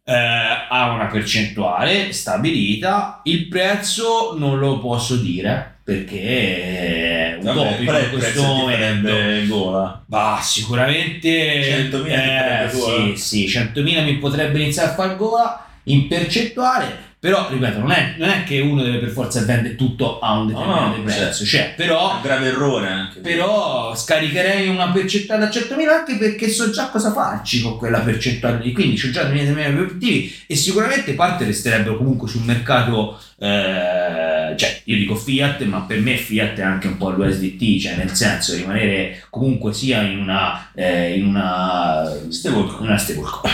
eh, 0.03 0.13
ha 0.13 0.91
una 0.91 1.05
percentuale 1.05 2.11
stabilita, 2.11 3.21
il 3.23 3.47
prezzo 3.47 4.35
non 4.37 4.59
lo 4.59 4.79
posso 4.79 5.15
dire 5.15 5.77
perché 5.85 7.37
è 7.37 7.37
utopico 7.39 7.97
in 7.97 8.09
questo 8.11 8.43
momento. 8.43 9.13
gola? 9.47 10.03
Bah, 10.05 10.39
sicuramente 10.41 11.89
100.000 11.89 12.03
ti 12.03 12.11
eh, 12.11 13.15
sì, 13.15 13.47
sì, 13.47 13.57
100.000 13.57 14.03
mi 14.03 14.17
potrebbe 14.17 14.59
iniziare 14.59 14.89
a 14.89 14.93
far 14.95 15.15
gola 15.15 15.65
in 15.83 16.07
percentuale, 16.07 17.08
Però, 17.21 17.49
ripeto, 17.49 17.79
non 17.79 17.91
è, 17.91 18.15
non 18.17 18.29
è 18.29 18.45
che 18.45 18.61
uno 18.61 18.81
deve 18.81 18.99
per 18.99 19.09
forza 19.09 19.43
vendere 19.43 19.75
tutto 19.75 20.19
a 20.19 20.39
un 20.39 20.47
determinato 20.47 20.95
no, 20.95 21.03
prezzo. 21.03 21.43
certo. 21.43 21.45
Cioè, 21.45 21.73
però 21.75 22.15
un 22.15 22.21
grave 22.21 22.47
errore 22.47 22.87
anche. 22.87 23.19
però 23.19 23.93
scaricherei 23.93 24.69
una 24.69 24.89
percentuale 24.91 25.43
da 25.45 25.51
100.000 25.51 25.89
anche 25.89 26.15
perché 26.15 26.47
so 26.47 26.69
già 26.69 26.87
cosa 26.87 27.11
farci 27.11 27.61
con 27.61 27.77
quella 27.77 27.99
percentuale 27.99 28.63
lì 28.63 28.71
quindi 28.71 29.01
ho 29.05 29.09
già 29.09 29.23
dei 29.23 29.45
miei 29.51 29.67
obiettivi 29.67 30.33
e 30.47 30.55
sicuramente 30.55 31.13
parte 31.13 31.43
resterebbero 31.43 31.97
comunque 31.97 32.29
sul 32.29 32.43
mercato 32.43 33.19
eh, 33.37 34.53
cioè 34.55 34.81
io 34.85 34.95
dico 34.95 35.15
Fiat 35.15 35.61
ma 35.63 35.81
per 35.81 35.99
me 35.99 36.15
Fiat 36.15 36.57
è 36.59 36.63
anche 36.63 36.87
un 36.87 36.95
po' 36.95 37.09
l'USDT 37.09 37.81
cioè 37.81 37.95
nel 37.97 38.15
senso 38.15 38.55
rimanere 38.55 39.25
comunque 39.29 39.73
sia 39.73 40.03
in 40.03 40.19
una 40.19 40.71
eh, 40.73 41.17
in 41.17 41.25
una 41.25 42.09
Stablecoin. 42.29 42.77
in 42.79 42.87
una 42.87 42.97
stablecoin 42.97 43.53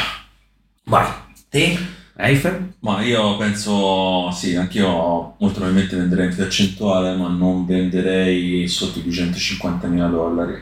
vai 0.84 1.08
te 1.50 1.78
Eiffel 2.18 2.75
Ma 2.86 3.02
io 3.02 3.36
penso, 3.38 4.30
sì, 4.30 4.56
anch'io 4.56 5.34
molto 5.40 5.56
probabilmente 5.56 5.96
venderei 5.96 6.28
in 6.28 6.36
percentuale, 6.36 7.16
ma 7.16 7.28
non 7.30 7.66
venderei 7.66 8.68
sotto 8.68 9.00
i 9.00 9.02
250.000 9.02 10.10
dollari. 10.12 10.62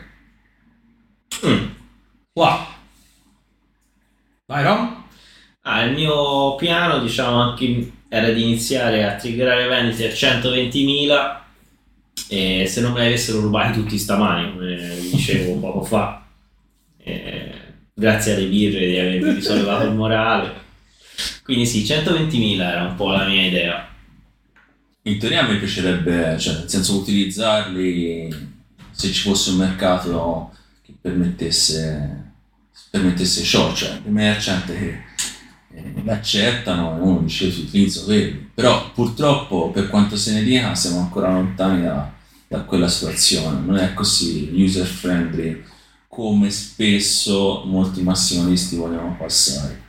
wow 2.31 2.59
vai 4.45 4.63
Rom 4.63 5.03
Ah, 5.63 5.83
il 5.83 5.93
mio 5.95 6.55
piano, 6.55 6.99
diciamo, 6.99 7.41
anche 7.41 7.91
era 8.07 8.29
di 8.29 8.41
iniziare 8.41 9.05
a 9.05 9.15
triggerare 9.15 9.67
vendite 9.67 10.09
a 10.09 10.13
120.000 10.13 11.39
e 12.29 12.65
se 12.67 12.79
non 12.79 12.93
me 12.93 13.01
le 13.01 13.07
avessero 13.07 13.41
rubati 13.41 13.81
tutti 13.81 13.97
stamani, 13.97 14.53
come 14.53 14.75
vi 14.75 15.09
dicevo 15.09 15.59
poco 15.59 15.83
fa, 15.83 16.25
eh, 16.99 17.51
grazie 17.93 18.35
alle 18.35 18.47
birre 18.47 18.87
di 18.87 18.97
avermi 18.97 19.33
risollevato 19.33 19.87
il 19.87 19.95
morale. 19.95 20.61
Quindi 21.43 21.65
sì, 21.65 21.83
120.000 21.83 22.59
era 22.61 22.83
un 22.83 22.95
po' 22.95 23.11
la 23.11 23.25
mia 23.25 23.45
idea. 23.45 23.87
In 25.03 25.19
teoria 25.19 25.43
mi 25.43 25.57
piacerebbe, 25.57 26.37
cioè, 26.39 26.53
nel 26.59 26.69
senso 26.69 26.97
utilizzarli 26.97 28.51
se 28.91 29.11
ci 29.11 29.21
fosse 29.21 29.49
un 29.49 29.57
mercato 29.57 30.51
che 30.81 30.93
permettesse, 30.99 32.31
permettesse 32.89 33.43
ciò, 33.43 33.73
cioè 33.73 33.99
i 34.05 34.09
merchant 34.09 34.65
che 34.67 35.01
eh, 35.73 35.93
l'accettano 36.05 36.97
e 36.97 37.01
uno 37.01 37.19
dice 37.19 37.51
"Sì, 37.51 37.61
utilizzo 37.61 38.05
quelli. 38.05 38.49
Però 38.53 38.91
purtroppo 38.91 39.71
per 39.71 39.89
quanto 39.89 40.15
se 40.15 40.33
ne 40.33 40.43
dica 40.43 40.73
siamo 40.75 40.99
ancora 40.99 41.33
lontani 41.33 41.81
da, 41.81 42.09
da 42.47 42.61
quella 42.61 42.87
situazione, 42.87 43.59
non 43.65 43.77
è 43.77 43.93
così 43.93 44.51
user 44.53 44.85
friendly 44.85 45.61
come 46.07 46.51
spesso 46.51 47.63
molti 47.65 48.01
massimalisti 48.03 48.75
vogliono 48.75 49.15
passare. 49.17 49.82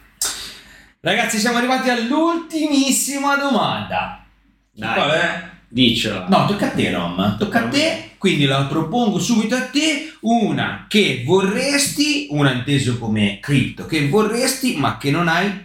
Ragazzi 1.05 1.39
siamo 1.39 1.59
arrivati 1.59 1.91
all'ultimissima 1.91 3.37
domanda 3.37 4.25
Dai, 4.73 4.95
Qual 4.95 5.11
è? 5.11 5.43
diccelo. 5.69 6.25
No, 6.29 6.47
tocca 6.47 6.67
a 6.67 6.71
te, 6.71 6.91
Rom. 6.91 7.37
Tocca 7.39 7.65
a 7.65 7.69
te, 7.69 8.11
quindi 8.19 8.45
la 8.45 8.65
propongo 8.65 9.19
subito 9.21 9.55
a 9.55 9.63
te. 9.67 10.13
Una 10.23 10.87
che 10.89 11.23
vorresti, 11.25 12.27
una 12.31 12.51
inteso 12.53 12.99
come 12.99 13.39
cripto, 13.41 13.87
che 13.87 14.09
vorresti 14.09 14.77
ma 14.77 14.97
che 14.99 15.11
non 15.13 15.29
hai 15.29 15.63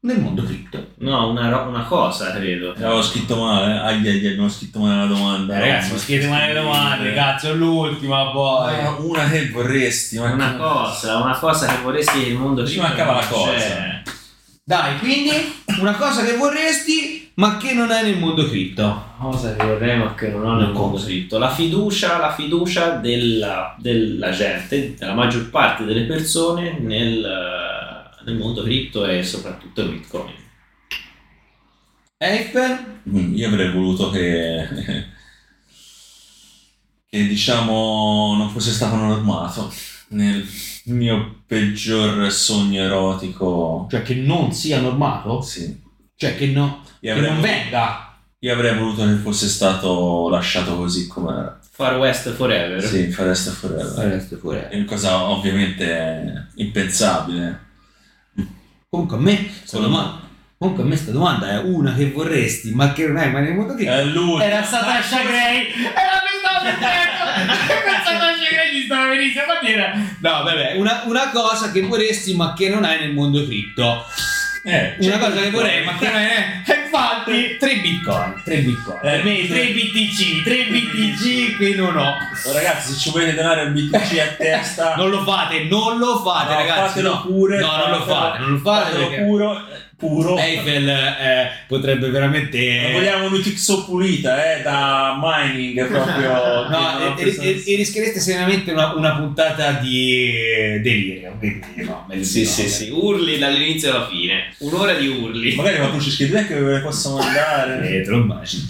nel 0.00 0.20
mondo 0.20 0.42
cripto. 0.44 0.90
No, 0.98 1.30
una, 1.30 1.60
una 1.62 1.82
cosa 1.84 2.32
credo. 2.32 2.70
Avevo 2.70 3.02
scritto 3.02 3.36
male, 3.36 3.74
eh? 3.74 3.78
Ai, 3.78 3.96
ai, 4.06 4.18
ai, 4.18 4.26
abbiamo 4.28 4.48
scritto 4.48 4.78
male 4.78 4.96
la 5.00 5.06
domanda. 5.06 5.58
Ragazzi, 5.58 5.98
scrivete 5.98 6.28
male 6.28 6.52
le 6.52 6.60
domande, 6.60 7.14
cazzo, 7.14 7.48
è 7.50 7.54
l'ultima 7.54 8.30
poi. 8.30 8.74
Ah, 8.74 8.96
una 9.00 9.28
che 9.28 9.48
vorresti, 9.50 10.18
ma 10.18 10.30
Una 10.32 10.52
che- 10.52 10.56
cosa, 10.58 11.16
una 11.18 11.36
cosa 11.36 11.66
che 11.66 11.82
vorresti 11.82 12.20
che 12.20 12.26
il 12.30 12.36
mondo 12.36 12.64
Ci 12.64 12.78
cripto 12.78 12.86
mancava 12.88 13.12
la 13.20 13.26
cosa. 13.26 13.52
c'è. 13.56 14.02
Dai, 14.64 14.96
quindi 15.00 15.30
una 15.80 15.96
cosa 15.96 16.24
che 16.24 16.36
vorresti 16.36 17.32
ma 17.34 17.56
che 17.56 17.72
non 17.72 17.90
hai 17.90 18.04
nel 18.04 18.18
mondo 18.18 18.46
cripto. 18.46 19.10
Cosa 19.18 19.56
che 19.56 19.64
vorrei 19.66 19.98
ma 19.98 20.14
che 20.14 20.28
non 20.28 20.44
ho 20.44 20.54
nel 20.54 20.70
mondo 20.70 21.02
cripto? 21.02 21.38
La 21.38 21.50
fiducia, 21.50 22.18
la 22.18 22.32
fiducia 22.32 22.90
della, 22.96 23.74
della 23.78 24.30
gente, 24.30 24.94
della 24.94 25.14
maggior 25.14 25.50
parte 25.50 25.84
delle 25.84 26.04
persone 26.04 26.78
nel, 26.78 27.20
nel 28.24 28.36
mondo 28.36 28.62
cripto 28.62 29.04
e 29.04 29.24
soprattutto 29.24 29.80
il 29.80 29.90
bitcoin. 29.90 30.32
Eiffel? 32.18 33.00
Mm, 33.08 33.34
Io 33.34 33.48
avrei 33.48 33.72
voluto 33.72 34.10
che, 34.10 34.68
che 37.08 37.26
diciamo 37.26 38.36
non 38.36 38.48
fosse 38.50 38.70
stato 38.70 38.94
normato 38.94 39.72
nel 40.12 40.44
mio 40.84 41.42
peggior 41.46 42.30
sogno 42.32 42.82
erotico. 42.82 43.86
Cioè 43.90 44.02
che 44.02 44.14
non 44.14 44.52
sia 44.52 44.80
normato? 44.80 45.40
Sì. 45.42 45.80
Cioè 46.16 46.36
che, 46.36 46.46
no, 46.46 46.82
Io 47.00 47.12
che 47.14 47.18
avrei, 47.18 47.32
non 47.32 47.40
venga. 47.40 48.16
io 48.38 48.52
avrei 48.52 48.76
voluto 48.78 49.04
che 49.04 49.14
fosse 49.16 49.48
stato 49.48 50.28
lasciato 50.28 50.76
così 50.76 51.06
com'era. 51.06 51.58
Far 51.74 51.96
West 51.98 52.30
Forever. 52.32 52.82
Sì, 52.84 53.10
Forest 53.10 53.50
Forever. 53.50 54.06
Resta 54.12 54.36
fuori. 54.36 54.60
È 54.68 54.76
una 54.76 54.84
cosa 54.84 55.22
ovviamente 55.30 56.48
impensabile. 56.56 57.60
Comunque 58.88 59.16
a 59.16 59.20
me 59.20 59.48
Quello- 59.68 59.86
domanda, 59.86 60.20
comunque 60.58 60.84
a 60.84 60.86
me 60.86 60.96
sta 60.96 61.10
domanda 61.12 61.50
è 61.50 61.62
una 61.62 61.94
che 61.94 62.10
vorresti 62.10 62.72
ma 62.74 62.92
che 62.92 63.06
non 63.06 63.16
hai 63.16 63.32
mai 63.32 63.42
nel 63.44 63.54
mondo 63.54 63.74
cripto. 63.74 63.90
È 63.92 64.04
lui. 64.04 64.42
Era 64.42 64.62
Satasha 64.62 65.22
Gray! 65.22 65.66
Era 65.82 66.20
mi 66.22 66.31
Per 66.62 68.02
Satasha 68.04 68.48
Gray 68.50 68.72
ci 68.74 68.84
stava 68.84 69.08
benissimo! 69.08 69.42
Infatti 69.42 69.72
era... 69.72 69.92
No, 70.20 70.42
vabbè, 70.44 70.74
una, 70.76 71.02
una 71.06 71.30
cosa 71.30 71.70
che 71.72 71.82
vorresti 71.82 72.34
ma 72.34 72.54
che 72.54 72.68
non 72.68 72.84
hai 72.84 73.00
nel 73.00 73.12
mondo 73.12 73.44
cripto. 73.44 74.04
Eh, 74.64 74.94
Una 75.00 75.14
c'è 75.14 75.18
cosa 75.18 75.30
che 75.32 75.48
Bitcoin. 75.48 75.50
vorrei 75.50 75.84
ma 75.84 75.96
che 75.98 76.06
non 76.06 76.14
hai... 76.16 76.26
eh, 76.66 76.80
Infatti, 76.92 77.56
3 77.58 77.76
bitcoin, 77.76 78.42
3 78.44 78.56
bitcoin. 78.58 78.98
Eh, 78.98 79.00
per 79.00 79.24
me 79.24 79.36
sì. 79.36 79.48
3 79.48 79.66
BTC, 79.72 80.42
3 80.44 80.64
BTC 80.66 81.56
che 81.56 81.74
non 81.74 81.96
ho. 81.96 82.10
Oh, 82.44 82.52
Ragazzi, 82.52 82.92
se 82.92 82.98
ci 82.98 83.10
volete 83.10 83.34
donare 83.34 83.62
un 83.62 83.72
BTC 83.72 84.18
a 84.18 84.26
testa, 84.36 84.94
Non 85.00 85.08
lo 85.08 85.22
fate, 85.24 85.64
non 85.64 85.96
lo 85.98 86.22
fate 86.22 86.52
no, 86.52 86.58
ragazzi. 86.58 86.80
fatelo 86.88 87.08
no. 87.14 87.22
pure. 87.22 87.60
No, 87.60 87.76
non 87.76 87.90
lo 87.90 88.04
fate, 88.04 88.38
non 88.40 88.50
lo 88.50 88.58
fate 88.58 88.84
fatelo 88.90 89.08
perché- 89.08 89.22
puro, 89.24 89.66
puro. 90.02 90.36
Eiffel 90.36 90.88
eh, 90.88 91.50
potrebbe 91.68 92.10
veramente... 92.10 92.80
Non 92.82 92.92
vogliamo 92.92 93.26
un'UTXO 93.26 93.84
pulita, 93.84 94.56
eh, 94.56 94.62
da 94.62 95.16
mining 95.20 95.86
proprio. 95.86 96.40
No, 96.72 97.16
e, 97.16 97.36
e- 97.40 97.62
e 97.66 97.76
rischiereste 97.76 98.18
seriamente 98.18 98.72
una, 98.72 98.94
una 98.94 99.14
puntata 99.16 99.72
di 99.72 100.30
delirio. 100.82 101.36
Quindi 101.38 101.60
no, 101.84 102.06
Sì, 102.20 102.40
di 102.40 102.44
sì, 102.46 102.62
no. 102.62 102.68
sì, 102.68 102.88
urli 102.90 103.38
dall'inizio 103.38 103.90
alla 103.94 104.06
fine. 104.08 104.52
Un'ora 104.58 104.94
di 104.94 105.06
urli. 105.06 105.54
Magari 105.54 105.76
qualcuno 105.76 106.00
ci 106.02 106.10
scrive 106.10 106.46
che 106.46 106.54
ve 106.54 106.72
le 106.74 106.80
posso 106.80 107.16
mandare. 107.16 107.88
Eh, 107.88 108.02
te 108.02 108.10
lo 108.10 108.18
immagini. 108.18 108.66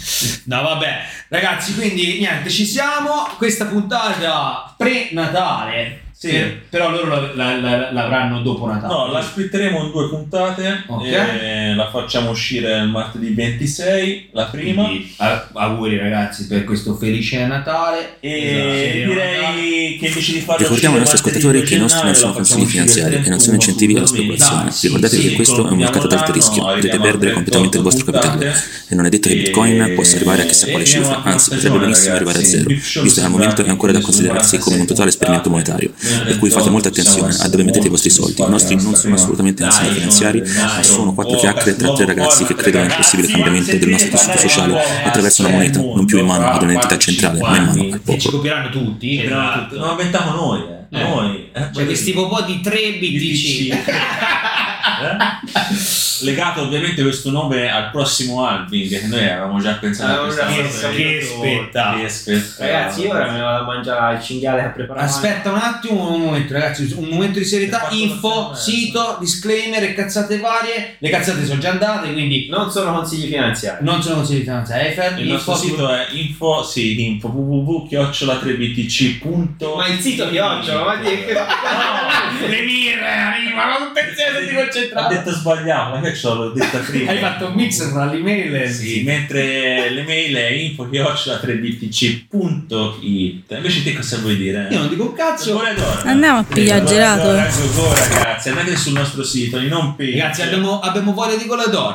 No, 0.47 0.63
vabbè, 0.63 0.99
ragazzi, 1.29 1.75
quindi 1.75 2.19
niente, 2.19 2.51
ci 2.51 2.67
siamo. 2.67 3.29
Questa 3.39 3.67
puntata 3.67 4.75
pre-Natale. 4.77 6.01
Sì. 6.23 6.29
Per- 6.31 6.61
però 6.71 6.89
loro 6.93 7.09
la- 7.09 7.33
la- 7.35 7.59
la- 7.61 7.91
l'avranno 7.93 8.43
dopo 8.43 8.65
Natale. 8.67 8.93
No, 8.95 9.11
la 9.11 9.21
splitteremo 9.21 9.83
in 9.85 9.91
due 9.91 10.09
puntate. 10.09 10.85
Ok. 10.87 11.03
e 11.05 11.75
la 11.75 11.91
facciamo 11.91 12.31
uscire 12.31 12.79
il 12.79 12.89
martedì 12.89 13.35
26, 13.35 14.29
la 14.33 14.45
prima. 14.45 14.85
Quindi, 14.85 15.13
auguri 15.53 15.99
ragazzi 15.99 16.47
per 16.47 16.63
questo 16.65 16.95
felice 16.95 17.45
Natale. 17.47 18.17
E 18.21 18.31
Esatto. 18.31 19.13
direi 19.13 19.97
che 19.99 20.07
invece 20.07 20.33
di 20.33 20.41
farlo 20.41 20.63
Ricordiamo 20.63 20.95
ai 20.95 21.01
nostri 21.01 21.19
martedì 21.19 21.45
ascoltatori 21.45 21.59
2 21.59 21.67
che 21.69 21.75
i 21.75 21.79
nostri 21.79 22.05
non 22.05 22.15
sono 22.15 22.33
consigli 22.35 22.65
finanziari 22.67 23.15
e 23.15 23.29
non 23.29 23.41
sono 23.41 23.53
31 23.53 23.55
incentivi 23.57 23.97
alla 23.97 24.07
speculazione. 24.07 24.63
Dai, 24.63 24.73
sì, 24.73 24.87
Ricordatevi 24.87 25.23
sì, 25.23 25.29
che 25.29 25.35
questo 25.35 25.67
è 25.67 25.71
un 25.71 25.79
mercato 25.79 26.07
ad 26.07 26.13
alto 26.13 26.33
rischio, 26.33 26.63
potete 26.65 26.99
perdere 27.01 27.33
completamente 27.33 27.77
il 27.79 27.83
vostro 27.83 28.05
38 28.05 28.39
capitale 28.39 28.63
e 28.89 28.95
non 28.95 29.07
è 29.07 29.09
detto 29.09 29.29
che 29.29 29.35
Bitcoin 29.37 29.93
possa 29.97 30.17
arrivare 30.17 30.43
a 30.43 30.45
chissà 30.47 30.67
quale 30.69 30.85
cifra, 30.85 31.23
anzi 31.25 31.51
potrebbe 31.51 31.79
benissimo 31.79 32.15
arrivare 32.15 32.39
a 32.39 32.45
zero, 32.45 32.65
visto 32.69 33.03
che 33.21 33.25
al 33.27 33.31
momento 33.31 33.65
è 33.65 33.69
ancora 33.69 33.91
da 33.93 34.01
considerarsi 34.01 34.59
come 34.59 34.77
un 34.77 34.87
totale 34.87 35.09
esperimento 35.09 35.51
monetario, 35.51 35.91
per 36.25 36.39
cui 36.39 36.51
fate 36.51 36.71
molta 36.71 36.89
attenzione 36.89 37.35
a 37.39 37.49
dove 37.49 37.63
mettete 37.65 37.87
i 37.87 37.91
vostri 37.91 38.11
soldi. 38.11 38.41
I 38.43 38.49
nostri 38.49 38.77
non 38.77 38.95
sono 38.95 39.15
assolutamente 39.15 39.63
consigli 39.63 39.93
finanziari, 39.95 40.41
ma 40.41 40.83
sono 40.83 41.13
quattro 41.15 41.37
chiacchiere 41.39 41.77
tra 41.77 41.93
tre 41.93 42.05
ragazzi 42.05 42.45
che 42.45 42.55
credono 42.55 42.85
nel 42.85 42.95
possibile 42.97 43.29
cambiamento 43.29 43.77
del 43.77 43.89
nostro 43.89 44.11
tessuto 44.11 44.39
sociale 44.39 44.83
attraverso 45.05 45.43
una 45.43 45.51
moneta, 45.51 45.79
non 45.81 46.05
più 46.05 46.19
in 46.19 46.27
mano 46.27 46.47
ad 46.51 46.63
un'entità 46.63 46.99
centrale, 46.99 47.39
ma 47.41 47.57
in 47.57 47.65
mano 47.65 47.83
al 47.83 47.89
Che 47.89 47.91
ci 47.93 47.99
popolo. 48.27 48.37
copieranno 48.37 48.71
tutti. 48.71 49.23
Esatto, 49.23 49.79
non 49.79 49.91
inventiamo 49.91 50.31
noi, 50.33 50.61
eh. 50.61 50.81
Eh. 50.99 51.03
Noi. 51.03 51.51
eh. 51.53 51.69
Cioè 51.73 51.85
questi 51.87 52.13
popò 52.13 52.43
di 52.45 52.61
3 52.61 52.99
BTC. 53.01 53.79
Eh? 55.03 56.25
Legato 56.25 56.63
ovviamente 56.63 57.03
questo 57.03 57.31
nome 57.31 57.71
al 57.71 57.91
prossimo 57.91 58.45
Alvin 58.47 58.89
che 58.89 59.03
noi 59.07 59.29
avevamo 59.29 59.61
già 59.61 59.73
pensato 59.75 60.23
a 60.23 60.27
pensato. 60.27 60.95
che 60.95 61.21
spettacolo. 61.23 62.03
Che 62.03 62.09
spettacolo. 62.09 62.71
Ragazzi, 62.73 63.01
io 63.03 63.11
ora 63.11 63.27
me 63.27 63.33
ne 63.33 63.41
vado 63.41 63.63
a 63.63 63.67
mangiare 63.67 64.17
il 64.17 64.23
cinghiale 64.23 64.61
che 64.61 64.67
ha 64.67 64.71
preparato. 64.71 65.05
Aspetta 65.07 65.51
un 65.51 65.59
attimo, 65.59 66.02
un 66.11 66.21
momento, 66.23 66.53
ragazzi, 66.53 66.93
un 66.97 67.09
momento 67.09 67.39
di 67.39 67.45
serietà, 67.45 67.87
info, 67.91 68.53
sito, 68.55 69.17
disclaimer 69.21 69.83
e 69.83 69.95
cazzate 69.95 70.39
varie. 70.39 70.97
Le 70.99 71.09
cazzate 71.11 71.45
sono 71.47 71.61
già 71.61 71.71
andate, 71.71 72.13
quindi 72.13 72.49
Non 72.49 72.71
sono 72.71 72.93
consigli 72.93 73.27
finanziari. 73.29 73.85
non 73.85 74.03
sono 74.03 74.17
consigli 74.17 74.41
finanziari. 74.43 74.87
Eiffel, 74.89 75.19
Il 75.21 75.29
nostro 75.29 75.53
info- 75.53 75.65
sito 75.65 75.89
è 75.91 76.07
info, 76.13 76.63
sì, 76.65 77.01
info 77.05 77.29
www.3btc.it 77.29 79.75
Ma 79.77 79.87
il 79.89 79.99
sito 80.01 80.29
chiocciola, 80.29 80.85
ma 80.85 80.97
di 80.97 81.07
che 81.09 81.33
le 82.49 82.63
mirre 82.63 83.07
arrivano 83.09 83.87
tutte 83.87 84.01
insieme 84.09 84.41
tutti 84.41 84.55
Ho 84.55 84.59
concentrati. 84.63 85.15
detto 85.15 85.31
sbagliato, 85.33 85.95
ma 85.97 86.01
che 86.01 86.15
ce 86.15 86.29
l'ho 86.29 86.51
detta 86.51 86.79
prima. 86.81 87.11
Hai 87.13 87.19
fatto 87.19 87.47
un 87.47 87.55
mix 87.55 87.91
tra 87.91 88.05
l'email 88.07 88.55
e 88.55 88.65
il 88.65 88.71
Sì, 88.73 89.03
mentre 89.03 89.91
l'email 89.91 90.35
è 90.37 90.49
info 90.51 90.87
3btc.it 90.87 93.55
Invece 93.57 93.83
te 93.83 93.93
cosa 93.95 94.19
vuoi 94.19 94.37
dire? 94.37 94.69
Io 94.71 94.79
non 94.79 94.89
dico 94.89 95.05
un 95.05 95.13
cazzo. 95.15 95.53
D'oro. 95.53 95.67
Andiamo 96.05 96.39
a 96.39 96.45
pigliare 96.45 96.85
gelato. 96.85 97.33
ragazzi, 97.33 98.49
andate 98.49 98.77
sul 98.77 98.93
nostro 98.93 99.23
sito 99.23 99.59
non 99.69 99.95
pay. 99.95 100.19
Ragazzi, 100.19 100.43
abbiamo, 100.43 100.81
abbiamo 100.81 101.13
voglia 101.13 101.37
di. 101.37 101.47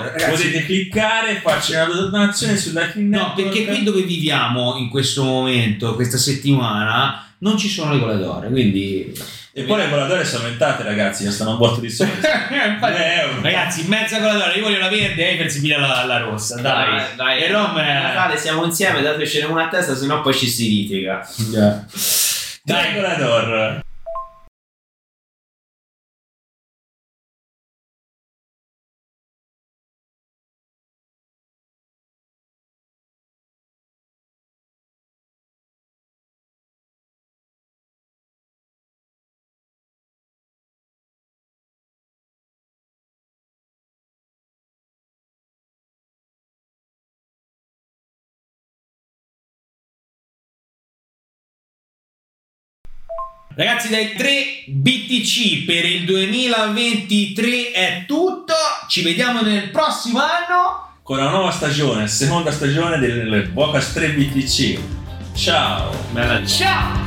Ragazzi, 0.06 0.30
Potete 0.30 0.66
cliccare, 0.66 1.40
farci 1.42 1.74
una 1.74 1.86
donazione 1.86 2.58
sulla 2.58 2.90
No, 2.96 3.34
perché 3.36 3.66
qui 3.66 3.84
dove 3.84 4.02
viviamo 4.02 4.76
in 4.78 4.90
questo 4.90 5.24
momento, 5.24 5.96
questa 5.96 6.18
settimana, 6.18 7.26
non 7.40 7.58
ci 7.58 7.70
sono 7.70 7.94
le 7.94 8.00
cole 8.00 8.18
d'oro, 8.18 8.48
quindi... 8.50 9.14
E 9.58 9.64
poi 9.64 9.80
le 9.80 9.88
volatore 9.88 10.24
sono 10.24 10.44
aumentate, 10.44 10.84
ragazzi, 10.84 11.26
costano 11.26 11.52
un 11.52 11.58
botto 11.58 11.80
di 11.80 11.90
soldi. 11.90 12.14
Due 12.22 13.22
euro. 13.22 13.42
Ragazzi, 13.42 13.88
mezza 13.88 14.20
cola 14.20 14.34
d'oro, 14.34 14.52
io 14.52 14.62
voglio 14.62 14.78
la 14.78 14.88
verde, 14.88 15.30
Eiffel 15.32 15.50
si 15.50 15.62
piglia 15.62 15.80
la, 15.80 16.06
la 16.06 16.20
rossa, 16.20 16.62
dai. 16.62 17.02
dai. 17.16 17.42
E 17.42 17.52
Rom 17.52 17.76
è... 17.76 17.94
Natale 17.94 18.38
siamo 18.38 18.64
insieme, 18.66 19.02
datecene 19.02 19.46
una 19.46 19.66
a 19.66 19.70
testa, 19.70 19.96
sennò 19.96 20.22
poi 20.22 20.36
ci 20.36 20.48
si 20.48 20.70
litiga. 20.70 21.28
Dai, 21.52 21.80
volatore. 22.68 23.87
Ragazzi, 53.58 53.90
dai 53.90 54.14
3 54.14 54.66
BTC 54.68 55.66
per 55.66 55.84
il 55.84 56.06
2023 56.06 57.72
è 57.72 58.04
tutto. 58.06 58.54
Ci 58.88 59.02
vediamo 59.02 59.42
nel 59.42 59.72
prossimo 59.72 60.20
anno. 60.20 61.00
Con 61.02 61.18
la 61.18 61.32
nuova 61.32 61.50
stagione, 61.50 62.08
seconda 62.08 62.52
stagione 62.52 63.00
delle 63.00 63.48
Bocas 63.48 63.94
3 63.94 64.10
BTC. 64.10 64.80
Ciao 65.34 65.90
Bella 66.12 66.46
Ciao! 66.46 67.04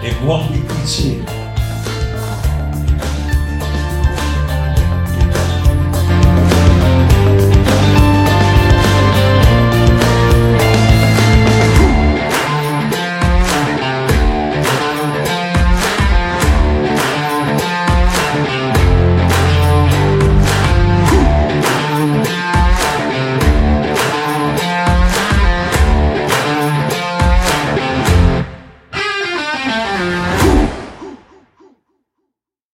e 0.00 0.14
buon 0.22 0.46
BTC. 0.48 1.39